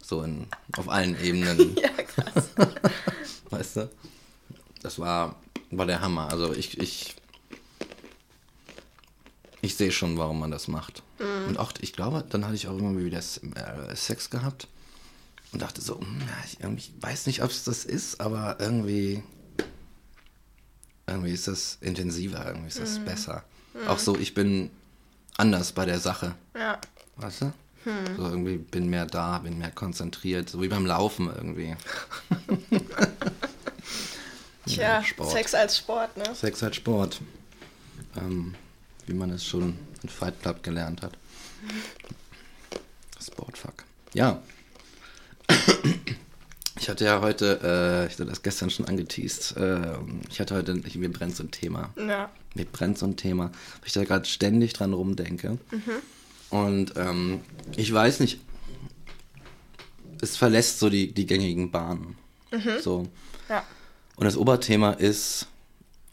So 0.00 0.22
in, 0.22 0.46
auf 0.76 0.88
allen 0.88 1.20
Ebenen. 1.20 1.76
Ja, 1.80 1.88
krass. 1.88 2.50
Weißt 3.50 3.76
du? 3.76 3.90
Das 4.82 5.00
war, 5.00 5.34
war 5.72 5.86
der 5.86 6.00
Hammer. 6.00 6.30
Also 6.30 6.52
ich, 6.52 6.78
ich, 6.78 7.16
ich 9.62 9.74
sehe 9.76 9.90
schon, 9.90 10.16
warum 10.16 10.38
man 10.38 10.52
das 10.52 10.68
macht. 10.68 11.02
Und 11.48 11.58
auch, 11.58 11.72
ich 11.80 11.92
glaube, 11.92 12.24
dann 12.28 12.44
hatte 12.44 12.54
ich 12.54 12.68
auch 12.68 12.78
immer 12.78 12.96
wieder 12.96 13.18
äh, 13.18 13.96
Sex 13.96 14.30
gehabt 14.30 14.68
und 15.52 15.60
dachte 15.60 15.80
so, 15.80 15.98
hm, 15.98 16.22
ich 16.46 16.60
irgendwie 16.60 16.92
weiß 17.00 17.26
nicht, 17.26 17.42
ob 17.42 17.50
es 17.50 17.64
das 17.64 17.84
ist, 17.84 18.20
aber 18.20 18.58
irgendwie, 18.60 19.24
irgendwie 21.10 21.32
ist 21.32 21.48
das 21.48 21.78
intensiver, 21.80 22.46
irgendwie 22.46 22.68
ist 22.68 22.80
das 22.80 22.98
besser. 22.98 23.44
Auch 23.86 23.98
so, 23.98 24.16
ich 24.16 24.34
bin 24.34 24.70
anders 25.36 25.72
bei 25.72 25.84
der 25.84 25.98
Sache. 25.98 26.34
Ja. 26.54 26.80
Weißt 27.16 27.42
du? 27.42 27.52
So 28.16 28.24
irgendwie 28.28 28.58
bin 28.58 28.90
mehr 28.90 29.06
da, 29.06 29.38
bin 29.38 29.58
mehr 29.58 29.70
konzentriert, 29.70 30.50
so 30.50 30.60
wie 30.60 30.68
beim 30.68 30.84
Laufen 30.84 31.28
irgendwie. 31.34 31.76
Tja, 34.66 35.02
Sport. 35.02 35.30
Sex 35.30 35.54
als 35.54 35.78
Sport, 35.78 36.16
ne? 36.16 36.34
Sex 36.34 36.62
als 36.62 36.76
Sport. 36.76 37.20
Ähm, 38.16 38.54
wie 39.06 39.14
man 39.14 39.30
es 39.30 39.44
schon 39.44 39.78
in 40.02 40.08
Fight 40.08 40.40
Club 40.42 40.62
gelernt 40.62 41.02
hat. 41.02 41.12
Sportfuck. 43.20 43.84
Ja. 44.12 44.42
Ich 46.80 46.88
hatte 46.88 47.04
ja 47.04 47.20
heute, 47.20 47.60
äh, 47.62 48.06
ich 48.06 48.14
hatte 48.14 48.24
das 48.24 48.42
gestern 48.42 48.70
schon 48.70 48.86
angeteased, 48.86 49.54
äh, 49.58 49.98
ich 50.30 50.40
hatte 50.40 50.54
heute, 50.54 50.80
ich, 50.86 50.96
mir 50.96 51.12
brennt 51.12 51.36
so 51.36 51.44
ein 51.44 51.50
Thema. 51.50 51.92
Ja. 51.96 52.30
Mir 52.54 52.64
brennt 52.64 52.96
so 52.96 53.04
ein 53.04 53.16
Thema, 53.16 53.44
weil 53.44 53.86
ich 53.86 53.92
da 53.92 54.02
gerade 54.02 54.24
ständig 54.24 54.72
dran 54.72 54.94
rumdenke. 54.94 55.58
Mhm. 55.70 55.92
Und 56.48 56.94
ähm, 56.96 57.42
ich 57.76 57.92
weiß 57.92 58.20
nicht, 58.20 58.40
es 60.22 60.38
verlässt 60.38 60.78
so 60.78 60.88
die, 60.88 61.12
die 61.12 61.26
gängigen 61.26 61.70
Bahnen. 61.70 62.16
Mhm. 62.50 62.80
So. 62.80 63.08
Ja. 63.50 63.62
Und 64.16 64.24
das 64.24 64.38
Oberthema 64.38 64.92
ist 64.92 65.48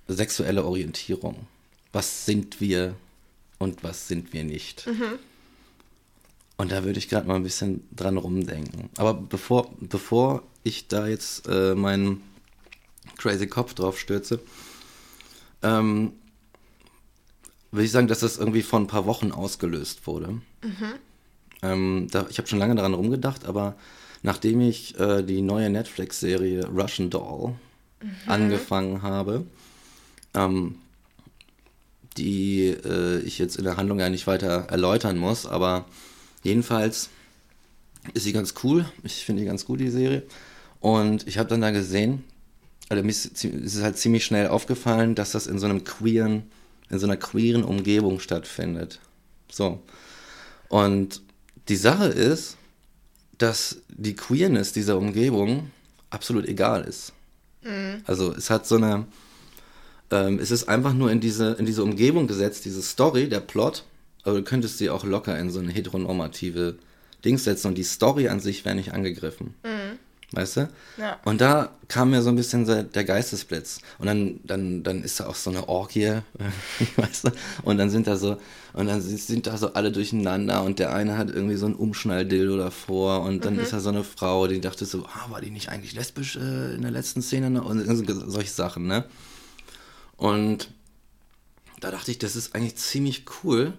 sexuelle 0.10 0.66
Orientierung. 0.66 1.48
Was 1.94 2.26
sind 2.26 2.60
wir 2.60 2.96
und 3.58 3.86
was 3.86 4.10
sind 4.10 4.34
wir 4.34 4.44
nicht? 4.44 4.86
Mhm. 4.86 5.18
Und 6.58 6.72
da 6.72 6.84
würde 6.84 7.00
ich 7.00 7.08
gerade 7.08 7.28
mal 7.28 7.36
ein 7.36 7.44
bisschen 7.44 7.88
dran 7.96 8.18
rumdenken. 8.18 8.90
Aber 8.98 9.14
bevor, 9.14 9.72
bevor 9.80 10.44
ich 10.68 10.88
da 10.88 11.08
jetzt 11.08 11.48
äh, 11.48 11.76
meinen 11.76 12.22
crazy 13.18 13.48
Kopf 13.48 13.74
drauf 13.74 14.00
stürze, 14.00 14.40
ähm, 15.64 16.14
würde 17.72 17.86
ich 17.86 17.92
sagen, 17.92 18.08
dass 18.08 18.20
das 18.20 18.38
irgendwie 18.38 18.62
vor 18.62 18.80
ein 18.80 18.88
paar 18.88 19.06
Wochen 19.06 19.32
ausgelöst 19.32 20.08
wurde. 20.08 20.30
Mhm. 20.64 20.94
Ähm, 21.64 22.08
da, 22.12 22.28
ich 22.30 22.38
habe 22.38 22.48
schon 22.48 22.60
lange 22.60 22.76
daran 22.76 22.94
rumgedacht, 22.94 23.46
aber 23.46 23.76
nachdem 24.22 24.62
ich 24.62 25.00
äh, 25.00 25.24
die 25.24 25.42
neue 25.42 25.70
Netflix-Serie 25.70 26.68
Russian 26.68 27.10
Doll 27.10 27.56
mhm. 28.02 28.12
angefangen 28.28 29.02
habe, 29.02 29.46
ähm, 30.34 30.76
die 32.18 32.68
äh, 32.68 33.20
ich 33.20 33.38
jetzt 33.38 33.58
in 33.58 33.64
der 33.64 33.78
Handlung 33.78 34.00
ja 34.00 34.10
nicht 34.10 34.28
weiter 34.28 34.68
erläutern 34.70 35.18
muss, 35.18 35.46
aber 35.46 35.86
Jedenfalls 36.48 37.10
ist 38.14 38.24
sie 38.24 38.32
ganz 38.32 38.54
cool. 38.64 38.86
Ich 39.04 39.26
finde 39.26 39.42
die 39.42 39.48
ganz 39.48 39.66
gut, 39.66 39.82
die 39.82 39.90
Serie. 39.90 40.24
Und 40.80 41.28
ich 41.28 41.38
habe 41.38 41.50
dann 41.50 41.62
da 41.62 41.72
gesehen, 41.72 42.24
also 42.90 43.04
mir 43.04 43.10
ist, 43.10 43.44
es 43.44 43.82
halt 43.82 43.98
ziemlich 43.98 44.26
schnell 44.26 44.48
aufgefallen, 44.48 45.16
dass 45.16 45.32
das 45.32 45.48
in 45.48 45.60
so 45.60 45.66
einem 45.66 45.84
queeren, 45.84 46.44
in 46.90 47.00
so 47.00 47.06
einer 47.06 47.18
queeren 47.18 47.64
Umgebung 47.64 48.20
stattfindet. 48.20 49.00
So. 49.52 49.82
Und 50.70 51.22
die 51.68 51.76
Sache 51.76 52.06
ist, 52.06 52.58
dass 53.38 53.82
die 53.90 54.16
Queerness 54.16 54.72
dieser 54.72 54.98
Umgebung 54.98 55.72
absolut 56.10 56.46
egal 56.46 56.84
ist. 56.84 57.14
Mhm. 57.62 58.02
Also 58.06 58.34
es 58.34 58.50
hat 58.50 58.66
so 58.66 58.76
eine, 58.76 59.06
ähm, 60.12 60.40
es 60.40 60.52
ist 60.52 60.70
einfach 60.70 60.94
nur 60.94 61.12
in 61.12 61.20
diese, 61.20 61.54
in 61.54 61.66
diese 61.66 61.84
Umgebung 61.84 62.28
gesetzt, 62.28 62.66
diese 62.66 62.82
Story, 62.82 63.28
der 63.28 63.42
Plot, 63.42 63.84
aber 64.24 64.38
du 64.38 64.44
könntest 64.44 64.78
sie 64.78 64.90
auch 64.90 65.04
locker 65.04 65.38
in 65.38 65.50
so 65.50 65.60
eine 65.60 65.72
heteronormative 65.72 66.78
Dings 67.26 67.44
setzen 67.44 67.68
und 67.68 67.78
die 67.78 67.84
Story 67.84 68.30
an 68.30 68.40
sich 68.40 68.64
wäre 68.64 68.76
nicht 68.76 68.94
angegriffen. 68.94 69.56
Mhm. 69.64 70.00
Weißt 70.34 70.58
du? 70.58 70.70
Ja. 70.98 71.20
Und 71.24 71.40
da 71.40 71.72
kam 71.88 72.10
mir 72.10 72.22
so 72.22 72.30
ein 72.30 72.36
bisschen 72.36 72.66
der 72.66 73.04
Geistesblitz. 73.06 73.80
Und 73.98 74.08
dann, 74.08 74.42
dann, 74.44 74.84
dann 74.84 75.02
ist 75.02 75.22
da 75.22 75.28
auch 75.28 75.36
so 75.36 75.50
eine 75.50 75.70
Orgie, 75.70 76.20
weißt 76.98 77.28
du? 77.28 77.32
Und 77.64 77.78
dann 77.78 77.90
sind 77.90 78.08
da 78.08 78.18
so, 78.18 78.38
und 78.74 78.88
dann 78.88 79.02
sind 79.02 79.48
da 79.48 79.56
so 79.56 79.74
alle 79.74 79.90
durcheinander 79.90 80.64
und 80.64 80.80
der 80.80 80.94
eine 80.94 81.18
hat 81.18 81.30
irgendwie 81.30 81.56
so 81.56 81.66
ein 81.66 81.76
Umschnalldildo 81.76 82.58
davor 82.58 83.22
und 83.22 83.46
dann 83.46 83.54
mhm. 83.54 83.62
ist 83.62 83.72
da 83.72 83.80
so 83.80 83.88
eine 83.88 84.04
Frau, 84.04 84.48
die 84.48 84.60
dachte 84.60 84.86
so, 84.86 85.06
ah, 85.06 85.32
war 85.32 85.40
die 85.40 85.50
nicht 85.50 85.70
eigentlich 85.70 85.94
lesbisch 85.94 86.36
äh, 86.36 86.76
in 86.76 86.82
der 86.82 86.92
letzten 86.92 87.22
Szene? 87.22 87.64
Und 87.64 87.86
solche 88.06 88.52
Sachen, 88.52 88.86
ne? 88.86 89.06
Und 90.18 90.72
da 91.80 91.90
dachte 91.90 92.12
ich, 92.12 92.20
das 92.20 92.36
ist 92.36 92.54
eigentlich 92.54 92.76
ziemlich 92.76 93.24
cool, 93.44 93.78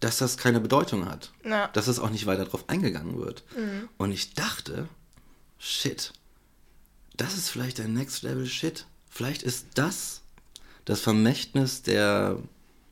dass 0.00 0.18
das 0.18 0.38
keine 0.38 0.60
Bedeutung 0.60 1.06
hat. 1.06 1.30
Ja. 1.44 1.68
Dass 1.68 1.86
es 1.86 2.00
auch 2.00 2.10
nicht 2.10 2.26
weiter 2.26 2.46
drauf 2.46 2.64
eingegangen 2.68 3.18
wird. 3.18 3.44
Mhm. 3.56 3.88
Und 3.96 4.10
ich 4.10 4.34
dachte, 4.34 4.88
shit, 5.60 6.12
das 7.16 7.34
ist 7.34 7.50
vielleicht 7.50 7.78
der 7.78 7.86
Next 7.86 8.22
Level 8.22 8.46
Shit. 8.46 8.86
Vielleicht 9.08 9.42
ist 9.42 9.66
das 9.74 10.22
das 10.86 11.00
Vermächtnis 11.00 11.82
der, 11.82 12.38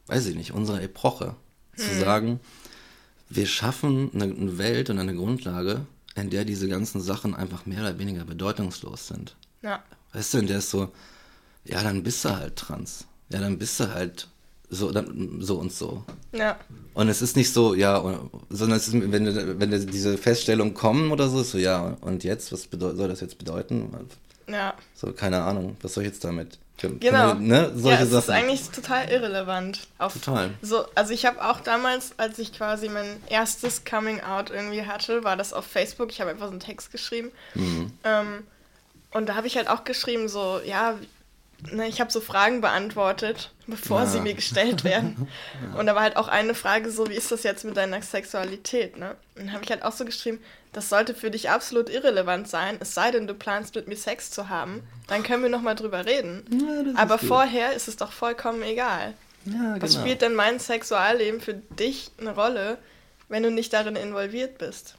weiß 0.06 0.26
ich 0.26 0.36
nicht, 0.36 0.52
unserer 0.52 0.82
Epoche. 0.82 1.34
Mhm. 1.76 1.80
Zu 1.80 1.98
sagen, 1.98 2.40
wir 3.28 3.46
schaffen 3.46 4.10
eine 4.14 4.58
Welt 4.58 4.90
und 4.90 4.98
eine 4.98 5.14
Grundlage, 5.14 5.86
in 6.14 6.30
der 6.30 6.44
diese 6.44 6.68
ganzen 6.68 7.00
Sachen 7.00 7.34
einfach 7.34 7.66
mehr 7.66 7.80
oder 7.80 7.98
weniger 7.98 8.24
bedeutungslos 8.24 9.08
sind. 9.08 9.34
Ja. 9.62 9.82
Weißt 10.12 10.34
du, 10.34 10.38
in 10.38 10.46
der 10.46 10.58
ist 10.58 10.70
so, 10.70 10.92
ja, 11.64 11.82
dann 11.82 12.02
bist 12.02 12.24
du 12.24 12.36
halt 12.36 12.56
trans. 12.56 13.06
Ja, 13.30 13.40
dann 13.40 13.58
bist 13.58 13.80
du 13.80 13.92
halt 13.92 14.28
so, 14.70 14.90
dann, 14.90 15.40
so 15.40 15.56
und 15.56 15.72
so. 15.72 16.04
Ja. 16.32 16.58
Und 16.94 17.08
es 17.08 17.22
ist 17.22 17.36
nicht 17.36 17.52
so, 17.52 17.74
ja, 17.74 18.02
sondern 18.50 18.78
es 18.78 18.88
ist, 18.88 18.94
wenn, 18.94 19.60
wenn 19.60 19.86
diese 19.86 20.18
Feststellung 20.18 20.74
kommen 20.74 21.10
oder 21.10 21.28
so, 21.28 21.40
ist 21.40 21.52
so, 21.52 21.58
ja, 21.58 21.96
und 22.00 22.24
jetzt, 22.24 22.52
was 22.52 22.68
soll 22.70 23.08
das 23.08 23.20
jetzt 23.20 23.38
bedeuten? 23.38 23.90
Ja. 24.46 24.74
So, 24.94 25.12
keine 25.12 25.42
Ahnung, 25.42 25.76
was 25.82 25.94
soll 25.94 26.04
ich 26.04 26.10
jetzt 26.10 26.24
damit? 26.24 26.58
Genau. 26.78 27.34
Ne? 27.34 27.72
Solche 27.74 27.98
ja, 27.98 28.04
es 28.04 28.10
Sachen. 28.10 28.22
ist 28.22 28.30
eigentlich 28.30 28.70
total 28.70 29.10
irrelevant. 29.10 29.88
Auf 29.98 30.14
total. 30.14 30.50
So, 30.62 30.84
also 30.94 31.12
ich 31.12 31.26
habe 31.26 31.44
auch 31.44 31.60
damals, 31.60 32.12
als 32.18 32.38
ich 32.38 32.52
quasi 32.52 32.88
mein 32.88 33.16
erstes 33.28 33.84
Coming 33.84 34.20
Out 34.20 34.50
irgendwie 34.50 34.82
hatte, 34.82 35.24
war 35.24 35.36
das 35.36 35.52
auf 35.52 35.66
Facebook. 35.66 36.10
Ich 36.10 36.20
habe 36.20 36.30
einfach 36.30 36.46
so 36.46 36.52
einen 36.52 36.60
Text 36.60 36.92
geschrieben. 36.92 37.32
Mhm. 37.54 37.92
Ähm, 38.04 38.44
und 39.10 39.28
da 39.28 39.34
habe 39.34 39.46
ich 39.46 39.56
halt 39.56 39.68
auch 39.68 39.84
geschrieben, 39.84 40.28
so, 40.28 40.60
ja, 40.64 40.96
ne, 41.72 41.88
ich 41.88 42.00
habe 42.00 42.10
so 42.10 42.20
Fragen 42.20 42.60
beantwortet, 42.60 43.52
bevor 43.66 44.00
ja. 44.00 44.06
sie 44.06 44.20
mir 44.20 44.34
gestellt 44.34 44.84
werden. 44.84 45.28
ja. 45.72 45.78
Und 45.78 45.86
da 45.86 45.94
war 45.94 46.02
halt 46.02 46.16
auch 46.16 46.28
eine 46.28 46.54
Frage 46.54 46.90
so, 46.90 47.08
wie 47.08 47.14
ist 47.14 47.32
das 47.32 47.42
jetzt 47.42 47.64
mit 47.64 47.76
deiner 47.76 48.00
Sexualität? 48.02 48.96
Ne? 48.96 49.16
Und 49.34 49.46
dann 49.46 49.52
habe 49.52 49.64
ich 49.64 49.70
halt 49.70 49.82
auch 49.82 49.92
so 49.92 50.04
geschrieben, 50.04 50.40
das 50.72 50.88
sollte 50.88 51.14
für 51.14 51.30
dich 51.30 51.50
absolut 51.50 51.88
irrelevant 51.88 52.48
sein, 52.48 52.76
es 52.80 52.94
sei 52.94 53.10
denn, 53.10 53.26
du 53.26 53.34
planst 53.34 53.74
mit 53.74 53.88
mir 53.88 53.96
Sex 53.96 54.30
zu 54.30 54.48
haben, 54.48 54.82
dann 55.06 55.22
können 55.22 55.42
wir 55.42 55.50
nochmal 55.50 55.74
drüber 55.74 56.06
reden. 56.06 56.44
Ja, 56.50 57.00
Aber 57.00 57.18
vorher 57.18 57.72
ist 57.72 57.88
es 57.88 57.96
doch 57.96 58.12
vollkommen 58.12 58.62
egal. 58.62 59.14
Ja, 59.44 59.76
Was 59.80 59.92
genau. 59.92 60.02
spielt 60.02 60.22
denn 60.22 60.34
mein 60.34 60.58
Sexualleben 60.58 61.40
für 61.40 61.54
dich 61.54 62.10
eine 62.18 62.34
Rolle, 62.34 62.78
wenn 63.28 63.42
du 63.42 63.50
nicht 63.50 63.72
darin 63.72 63.96
involviert 63.96 64.58
bist? 64.58 64.96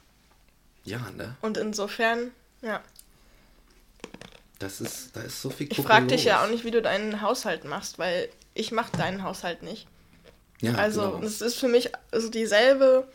Ja, 0.84 0.98
ne? 1.16 1.36
Und 1.40 1.56
insofern, 1.56 2.32
ja. 2.62 2.80
Das 4.60 4.80
ist, 4.80 5.16
da 5.16 5.22
ist 5.22 5.40
so 5.40 5.48
viel 5.48 5.68
Ich 5.70 5.80
frage 5.80 6.06
dich 6.06 6.24
ja 6.24 6.44
auch 6.44 6.48
nicht, 6.48 6.64
wie 6.64 6.70
du 6.70 6.82
deinen 6.82 7.22
Haushalt 7.22 7.64
machst, 7.64 7.98
weil 7.98 8.28
ich 8.52 8.72
mache 8.72 8.94
deinen 8.96 9.22
Haushalt 9.22 9.62
nicht. 9.62 9.86
Ja, 10.60 10.74
also, 10.74 11.00
genau. 11.12 11.22
das 11.22 11.40
ist 11.40 11.56
für 11.56 11.66
mich 11.66 11.90
also 12.10 12.28
dieselbe 12.28 13.08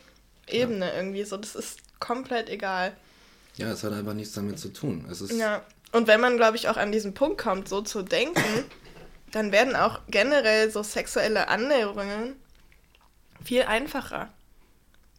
Ebene 0.48 0.88
ja. 0.88 0.94
irgendwie. 0.96 1.24
So, 1.24 1.36
das 1.36 1.54
ist 1.54 1.78
komplett 2.00 2.50
egal. 2.50 2.96
Ja, 3.56 3.70
es 3.70 3.84
hat 3.84 3.92
einfach 3.92 4.14
nichts 4.14 4.34
damit 4.34 4.58
zu 4.58 4.72
tun. 4.72 5.06
Es 5.08 5.20
ist 5.20 5.32
ja. 5.32 5.62
Und 5.92 6.08
wenn 6.08 6.20
man, 6.20 6.36
glaube 6.36 6.56
ich, 6.56 6.68
auch 6.68 6.76
an 6.76 6.90
diesen 6.90 7.14
Punkt 7.14 7.38
kommt, 7.38 7.68
so 7.68 7.80
zu 7.80 8.02
denken, 8.02 8.42
dann 9.30 9.52
werden 9.52 9.76
auch 9.76 10.00
generell 10.08 10.70
so 10.72 10.82
sexuelle 10.82 11.46
Annäherungen 11.46 12.34
viel 13.44 13.62
einfacher. 13.62 14.30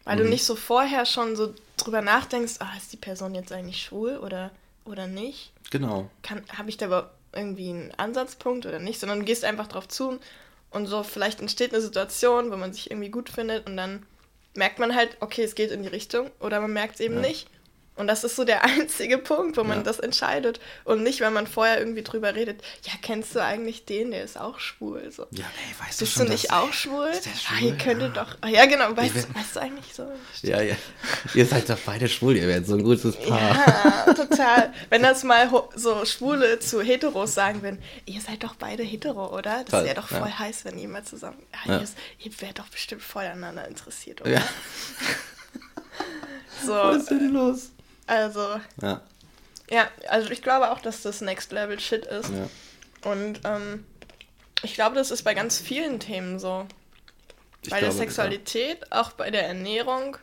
Weil 0.03 0.17
mhm. 0.17 0.24
du 0.24 0.29
nicht 0.29 0.43
so 0.43 0.57
vorher 0.57 1.05
schon 1.05 1.38
so 1.38 1.53
drüber 1.77 2.01
nachdenkst, 2.01 2.55
ah, 2.60 2.74
ist 2.77 2.91
die 2.91 2.98
Person 2.98 3.34
jetzt 3.34 3.53
eigentlich 3.53 3.81
schwul 3.81 4.17
oder, 4.17 4.51
oder 4.84 5.07
nicht? 5.07 5.53
Genau. 5.71 6.09
Habe 6.57 6.69
ich 6.69 6.77
da 6.77 6.86
aber 6.86 7.12
irgendwie 7.33 7.69
einen 7.69 7.91
Ansatzpunkt 7.97 8.65
oder 8.65 8.79
nicht, 8.79 9.00
sondern 9.00 9.19
du 9.19 9.25
gehst 9.25 9.43
einfach 9.43 9.67
drauf 9.67 9.88
zu 9.88 10.19
und 10.71 10.86
so 10.88 11.03
vielleicht 11.03 11.39
entsteht 11.39 11.74
eine 11.74 11.81
Situation, 11.81 12.51
wo 12.51 12.57
man 12.57 12.74
sich 12.74 12.91
irgendwie 12.91 13.09
gut 13.09 13.29
findet 13.29 13.67
und 13.67 13.77
dann 13.77 14.05
merkt 14.55 14.79
man 14.79 14.95
halt, 14.95 15.17
okay, 15.19 15.43
es 15.43 15.55
geht 15.55 15.71
in 15.71 15.83
die 15.83 15.89
Richtung 15.89 16.31
oder 16.39 16.59
man 16.59 16.74
merkt 16.74 16.95
es 16.95 17.00
eben 17.00 17.15
ja. 17.15 17.21
nicht. 17.21 17.47
Und 17.98 18.08
das 18.08 18.24
ist 18.24 18.36
so 18.36 18.46
der 18.46 18.63
einzige 18.63 19.18
Punkt, 19.18 19.58
wo 19.58 19.63
man 19.63 19.80
ja. 19.80 19.84
das 19.84 20.00
entscheidet. 20.00 20.60
Und 20.84 21.04
nicht, 21.04 21.20
wenn 21.20 21.34
man 21.34 21.48
vorher 21.48 21.80
irgendwie 21.80 22.04
drüber 22.04 22.36
redet, 22.36 22.62
ja, 22.84 22.94
kennst 23.01 23.36
du 23.36 23.44
eigentlich 23.44 23.86
den, 23.86 24.12
der 24.12 24.24
ist 24.24 24.39
auch 24.39 24.60
schwul? 24.60 25.12
So. 25.12 25.25
Ja, 25.32 25.46
ey, 25.46 25.86
weißt 25.86 26.00
Bist 26.00 26.16
du, 26.16 26.20
schon, 26.20 26.25
du 26.27 26.32
nicht 26.32 26.54
auch 26.54 26.72
schwul? 26.72 27.08
Ist 27.08 27.25
der 27.25 27.32
schwul? 27.32 27.58
Ah, 27.58 27.62
ihr 27.62 27.77
könntet 27.77 28.16
ja. 28.16 28.24
doch. 28.24 28.38
Ah, 28.42 28.48
ja, 28.48 28.66
genau, 28.66 28.96
weißt, 28.96 29.16
wir, 29.16 29.36
weißt 29.36 29.56
du 29.56 29.60
eigentlich 29.60 29.94
so? 29.94 30.12
Ja, 30.44 30.62
ja. 30.62 30.75
Ihr 31.34 31.46
seid 31.46 31.70
doch 31.70 31.80
beide 31.80 32.08
schwul, 32.08 32.38
ihr 32.38 32.48
werdet 32.48 32.68
so 32.68 32.75
ein 32.75 32.84
gutes 32.84 33.16
Paar. 33.16 34.06
Ja, 34.06 34.13
total. 34.13 34.74
Wenn 34.89 35.01
das 35.01 35.24
mal 35.24 35.50
so 35.75 36.06
Schwule 36.06 36.60
zu 36.60 36.82
Heteros 36.82 37.34
sagen 37.34 37.62
würden, 37.63 37.82
ihr 38.06 38.22
seid 38.22 38.44
doch 38.44 38.56
beide 38.56 38.84
hetero, 38.84 39.36
oder? 39.36 39.63
Das 39.63 39.84
wäre 39.84 39.96
doch 39.96 40.08
voll 40.08 40.30
ja. 40.30 40.39
heiß, 40.39 40.66
wenn 40.66 40.77
ihr 40.77 40.88
mal 40.88 41.04
zusammen. 41.04 41.38
Ja, 41.66 41.80
ihr, 41.80 41.88
ihr 42.20 42.42
wärt 42.42 42.60
doch 42.60 42.68
bestimmt 42.68 43.01
voll 43.01 43.25
aneinander 43.25 43.68
interessiert, 43.68 44.22
oder? 44.22 44.32
Ja. 44.32 44.42
so. 46.66 46.74
Was 46.74 46.98
ist 46.98 47.12
denn 47.12 47.34
los? 47.34 47.72
Also. 48.07 48.59
Ja. 48.81 49.01
Ja, 49.69 49.87
also 50.07 50.29
ich 50.29 50.41
glaube 50.41 50.71
auch, 50.71 50.79
dass 50.79 51.01
das 51.01 51.21
Next 51.21 51.51
Level 51.51 51.79
Shit 51.79 52.05
ist. 52.05 52.29
Ja. 52.29 52.49
Und 53.09 53.41
ähm, 53.43 53.85
ich 54.63 54.73
glaube, 54.73 54.95
das 54.95 55.11
ist 55.11 55.23
bei 55.23 55.33
ganz 55.33 55.59
vielen 55.59 55.99
Themen 55.99 56.39
so. 56.39 56.65
Ich 57.61 57.69
bei 57.69 57.79
glaube, 57.79 57.93
der 57.93 58.05
Sexualität, 58.05 58.79
ja. 58.89 59.01
auch 59.01 59.11
bei 59.11 59.29
der 59.29 59.45
Ernährung. 59.45 60.17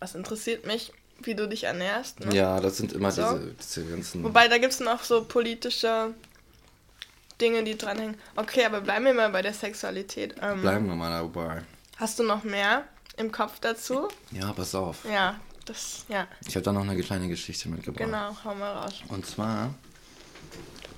Was 0.00 0.16
interessiert 0.16 0.66
mich, 0.66 0.92
wie 1.20 1.36
du 1.36 1.46
dich 1.48 1.64
ernährst. 1.64 2.18
Ne? 2.20 2.34
Ja, 2.34 2.58
das 2.58 2.76
sind 2.76 2.92
immer 2.92 3.12
So. 3.12 3.22
diese, 3.22 3.54
diese 3.54 3.84
ganzen. 3.84 4.24
Wobei, 4.24 4.48
da 4.48 4.58
gibt 4.58 4.72
es 4.72 4.80
noch 4.80 5.04
so 5.04 5.24
politische 5.24 6.12
Dinge, 7.40 7.62
die 7.62 7.78
dranhängen. 7.78 8.16
Okay, 8.34 8.64
aber 8.64 8.80
bleiben 8.80 9.04
wir 9.04 9.14
mal 9.14 9.30
bei 9.30 9.42
der 9.42 9.54
Sexualität. 9.54 10.34
Ähm, 10.42 10.62
Bleiben 10.62 10.86
wir 10.86 10.96
mal 10.96 11.10
dabei. 11.10 11.62
Hast 11.96 12.18
du 12.18 12.24
noch 12.24 12.42
mehr 12.42 12.84
im 13.16 13.30
Kopf 13.30 13.60
dazu? 13.60 14.08
Ja, 14.32 14.52
pass 14.52 14.74
auf. 14.74 15.04
Ja, 15.04 15.38
das, 15.64 16.04
ja, 16.08 16.26
Ich 16.46 16.54
habe 16.54 16.62
da 16.62 16.72
noch 16.72 16.82
eine 16.82 17.00
kleine 17.02 17.28
Geschichte 17.28 17.68
mitgebracht. 17.68 18.04
genau, 18.04 18.36
hau 18.44 18.54
mal 18.54 18.72
raus. 18.72 18.94
Und 19.08 19.26
zwar 19.26 19.74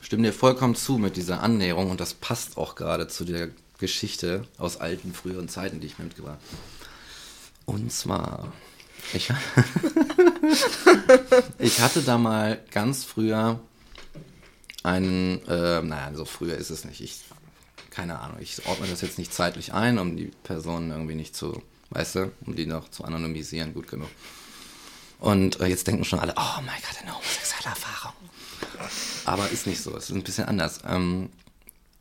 stimme 0.01 0.29
dir 0.29 0.33
vollkommen 0.33 0.75
zu 0.75 0.99
mit 0.99 1.17
dieser 1.17 1.43
Annäherung 1.43 1.91
und 1.91 2.01
das 2.01 2.15
passt 2.15 2.57
auch 2.57 2.75
gerade 2.75 3.09
zu 3.09 3.25
der 3.25 3.49
Geschichte 3.79 4.47
aus 4.59 4.77
alten, 4.77 5.13
früheren 5.13 5.49
Zeiten, 5.49 5.81
die 5.81 5.87
ich 5.87 5.99
mir 5.99 6.05
mitgebracht 6.05 6.39
habe. 6.39 7.77
Und 7.77 7.91
zwar, 7.93 8.53
ich, 9.13 9.31
ich 11.59 11.81
hatte 11.81 12.03
da 12.03 12.19
mal 12.19 12.61
ganz 12.71 13.05
früher 13.05 13.59
einen, 14.83 15.41
äh, 15.49 15.83
naja, 15.83 16.13
so 16.15 16.25
früher 16.25 16.57
ist 16.57 16.71
es 16.71 16.85
nicht. 16.85 17.01
Ich, 17.01 17.21
keine 17.91 18.21
Ahnung, 18.21 18.37
ich 18.41 18.67
ordne 18.67 18.87
das 18.87 19.01
jetzt 19.01 19.19
nicht 19.19 19.33
zeitlich 19.33 19.73
ein, 19.73 19.99
um 19.99 20.17
die 20.17 20.31
Personen 20.43 20.91
irgendwie 20.91 21.15
nicht 21.15 21.35
zu, 21.35 21.63
weißt 21.91 22.15
du, 22.17 22.33
um 22.45 22.55
die 22.55 22.67
noch 22.67 22.91
zu 22.91 23.05
anonymisieren, 23.05 23.73
gut 23.73 23.89
genug. 23.89 24.11
Und 25.19 25.61
äh, 25.61 25.67
jetzt 25.67 25.87
denken 25.87 26.05
schon 26.05 26.19
alle, 26.19 26.35
oh 26.37 26.61
mein 26.65 26.81
Gott, 26.81 27.01
eine 27.03 27.15
homosexuelle 27.15 27.71
Erfahrung. 27.71 28.15
Aber 29.25 29.49
ist 29.51 29.67
nicht 29.67 29.83
so, 29.83 29.97
es 29.97 30.11
ist 30.11 30.17
ein 30.17 30.23
bisschen 30.23 30.47
anders. 30.47 30.81
Ähm, 30.87 31.31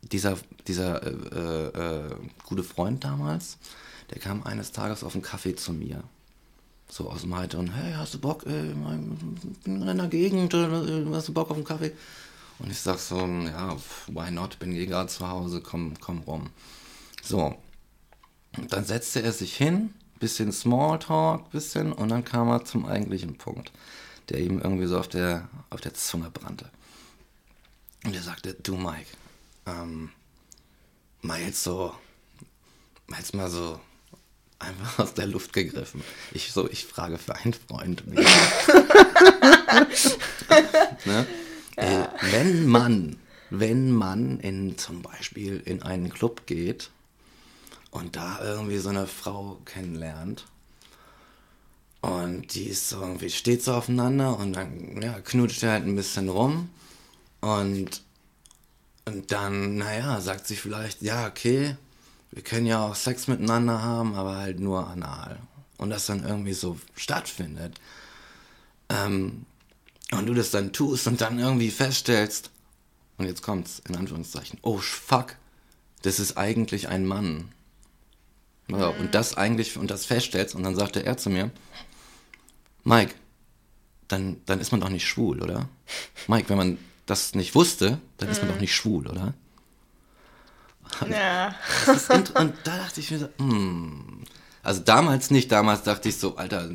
dieser 0.02 0.36
dieser 0.66 1.02
äh, 1.02 1.10
äh, 1.10 2.06
äh, 2.06 2.16
gute 2.44 2.64
Freund 2.64 3.04
damals, 3.04 3.58
der 4.10 4.18
kam 4.18 4.42
eines 4.44 4.72
Tages 4.72 5.04
auf 5.04 5.14
einen 5.14 5.22
Kaffee 5.22 5.54
zu 5.54 5.72
mir. 5.72 6.02
So 6.88 7.10
aus 7.10 7.22
dem 7.22 7.34
Heiteren, 7.36 7.72
hey, 7.72 7.94
hast 7.94 8.14
du 8.14 8.18
Bock, 8.18 8.46
äh, 8.46 8.74
mal 8.74 8.98
in 9.64 9.82
einer 9.82 10.08
Gegend, 10.08 10.54
äh, 10.54 11.04
hast 11.12 11.28
du 11.28 11.32
Bock 11.32 11.50
auf 11.50 11.56
einen 11.56 11.64
Kaffee? 11.64 11.92
Und 12.58 12.70
ich 12.70 12.78
sag 12.78 12.98
so, 12.98 13.18
ja, 13.18 13.76
why 14.06 14.30
not, 14.30 14.58
bin 14.58 14.72
eh 14.72 14.86
gerade 14.86 15.08
zu 15.08 15.28
Hause, 15.28 15.60
komm, 15.60 15.94
komm 16.00 16.20
rum. 16.20 16.50
So, 17.22 17.56
und 18.56 18.72
dann 18.72 18.84
setzte 18.84 19.22
er 19.22 19.32
sich 19.32 19.56
hin, 19.56 19.92
bisschen 20.24 20.52
Smalltalk, 20.52 21.50
bisschen, 21.50 21.92
und 21.92 22.08
dann 22.08 22.24
kam 22.24 22.48
er 22.48 22.64
zum 22.64 22.86
eigentlichen 22.86 23.36
Punkt, 23.36 23.72
der 24.30 24.40
ihm 24.40 24.58
irgendwie 24.58 24.86
so 24.86 24.98
auf 24.98 25.06
der, 25.06 25.50
auf 25.68 25.82
der 25.82 25.92
Zunge 25.92 26.30
brannte. 26.30 26.70
Und 28.06 28.14
er 28.14 28.22
sagte, 28.22 28.54
du 28.54 28.74
Mike, 28.74 29.10
ähm, 29.66 30.08
mal 31.20 31.38
jetzt 31.42 31.62
so, 31.62 31.92
mal 33.06 33.18
jetzt 33.18 33.34
mal 33.34 33.50
so 33.50 33.78
einfach 34.58 34.98
aus 34.98 35.12
der 35.12 35.26
Luft 35.26 35.52
gegriffen. 35.52 36.02
Ich 36.32 36.52
so, 36.52 36.70
ich 36.70 36.86
frage 36.86 37.18
für 37.18 37.34
einen 37.34 37.52
Freund. 37.52 38.06
ne? 41.04 41.26
Ey, 41.76 42.06
wenn 42.30 42.66
man, 42.66 43.18
wenn 43.50 43.92
man 43.92 44.40
in 44.40 44.78
zum 44.78 45.02
Beispiel 45.02 45.60
in 45.66 45.82
einen 45.82 46.08
Club 46.08 46.46
geht 46.46 46.88
und 47.94 48.16
da 48.16 48.40
irgendwie 48.42 48.78
so 48.78 48.90
eine 48.90 49.06
Frau 49.06 49.60
kennenlernt 49.64 50.44
und 52.04 52.54
die 52.54 52.64
ist 52.64 52.90
so 52.90 53.00
irgendwie, 53.00 53.30
steht 53.30 53.62
so 53.62 53.72
aufeinander 53.72 54.38
und 54.38 54.52
dann 54.52 55.00
ja, 55.00 55.20
knutscht 55.20 55.62
er 55.62 55.72
halt 55.72 55.86
ein 55.86 55.96
bisschen 55.96 56.28
rum 56.28 56.68
und, 57.40 58.02
und 59.06 59.32
dann, 59.32 59.76
naja, 59.78 60.20
sagt 60.20 60.46
sie 60.46 60.56
vielleicht, 60.56 61.00
ja, 61.00 61.26
okay, 61.26 61.76
wir 62.30 62.42
können 62.42 62.66
ja 62.66 62.84
auch 62.84 62.94
Sex 62.94 63.26
miteinander 63.26 63.80
haben, 63.80 64.14
aber 64.16 64.36
halt 64.36 64.60
nur 64.60 64.86
anal. 64.86 65.38
Und 65.78 65.90
das 65.90 66.06
dann 66.06 66.24
irgendwie 66.26 66.52
so 66.52 66.78
stattfindet. 66.94 67.80
Ähm, 68.88 69.46
und 70.12 70.26
du 70.26 70.34
das 70.34 70.50
dann 70.50 70.72
tust 70.72 71.06
und 71.06 71.20
dann 71.20 71.38
irgendwie 71.38 71.70
feststellst, 71.70 72.50
und 73.16 73.26
jetzt 73.26 73.42
kommt's, 73.42 73.80
in 73.88 73.96
Anführungszeichen, 73.96 74.58
oh 74.62 74.78
fuck, 74.78 75.36
das 76.02 76.18
ist 76.20 76.36
eigentlich 76.36 76.88
ein 76.88 77.06
Mann. 77.06 77.52
Ja, 78.68 78.88
und 78.88 79.14
das 79.14 79.36
eigentlich, 79.36 79.76
und 79.76 79.90
das 79.90 80.06
feststellst, 80.06 80.54
und 80.54 80.62
dann 80.62 80.74
sagte 80.74 81.04
er 81.04 81.16
zu 81.16 81.28
mir, 81.30 81.50
Mike, 82.84 83.14
dann, 84.08 84.40
dann 84.46 84.60
ist 84.60 84.72
man 84.72 84.80
doch 84.80 84.88
nicht 84.88 85.06
schwul, 85.06 85.42
oder? 85.42 85.68
Mike, 86.28 86.48
wenn 86.48 86.56
man 86.56 86.78
das 87.06 87.34
nicht 87.34 87.54
wusste, 87.54 87.98
dann 88.18 88.28
ist 88.30 88.42
man 88.42 88.50
doch 88.50 88.60
nicht 88.60 88.74
schwul, 88.74 89.06
oder? 89.06 89.34
Ja, 91.10 91.54
Das 91.86 91.96
ist 91.96 92.10
int- 92.10 92.38
und 92.38 92.54
da 92.64 92.76
dachte 92.78 93.00
ich 93.00 93.10
mir 93.10 93.18
so, 93.18 93.28
hm. 93.38 94.22
Also 94.62 94.80
damals 94.80 95.30
nicht, 95.30 95.50
damals 95.52 95.82
dachte 95.82 96.08
ich 96.08 96.16
so, 96.16 96.36
Alter, 96.36 96.70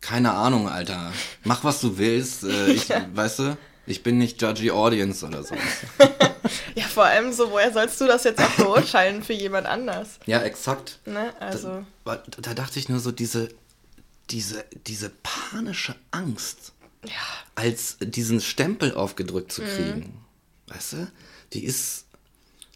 keine 0.00 0.32
Ahnung, 0.32 0.68
Alter, 0.68 1.12
mach 1.44 1.62
was 1.62 1.80
du 1.80 1.98
willst, 1.98 2.44
äh, 2.44 2.72
ich, 2.72 2.88
weißt 3.14 3.38
du, 3.40 3.58
ich 3.88 4.02
bin 4.02 4.18
nicht 4.18 4.40
Judgy 4.42 4.70
Audience 4.70 5.24
oder 5.26 5.42
so. 5.42 5.54
ja, 6.74 6.84
vor 6.84 7.04
allem 7.04 7.32
so, 7.32 7.50
woher 7.50 7.72
sollst 7.72 8.00
du 8.00 8.06
das 8.06 8.24
jetzt 8.24 8.40
auch 8.40 8.50
beurteilen 8.56 9.22
für 9.22 9.32
jemand 9.32 9.66
anders? 9.66 10.18
Ja, 10.26 10.42
exakt. 10.42 10.98
Ne? 11.06 11.32
Also, 11.40 11.84
Da, 12.04 12.22
da 12.40 12.54
dachte 12.54 12.78
ich 12.78 12.88
nur 12.88 13.00
so, 13.00 13.12
diese, 13.12 13.48
diese, 14.30 14.64
diese 14.86 15.10
panische 15.22 15.94
Angst, 16.10 16.72
ja, 17.04 17.12
als 17.54 17.96
diesen 18.00 18.40
Stempel 18.40 18.94
aufgedrückt 18.94 19.52
zu 19.52 19.62
kriegen, 19.62 20.24
weißt 20.66 20.92
du, 20.94 21.10
die 21.52 21.64
ist, 21.64 22.06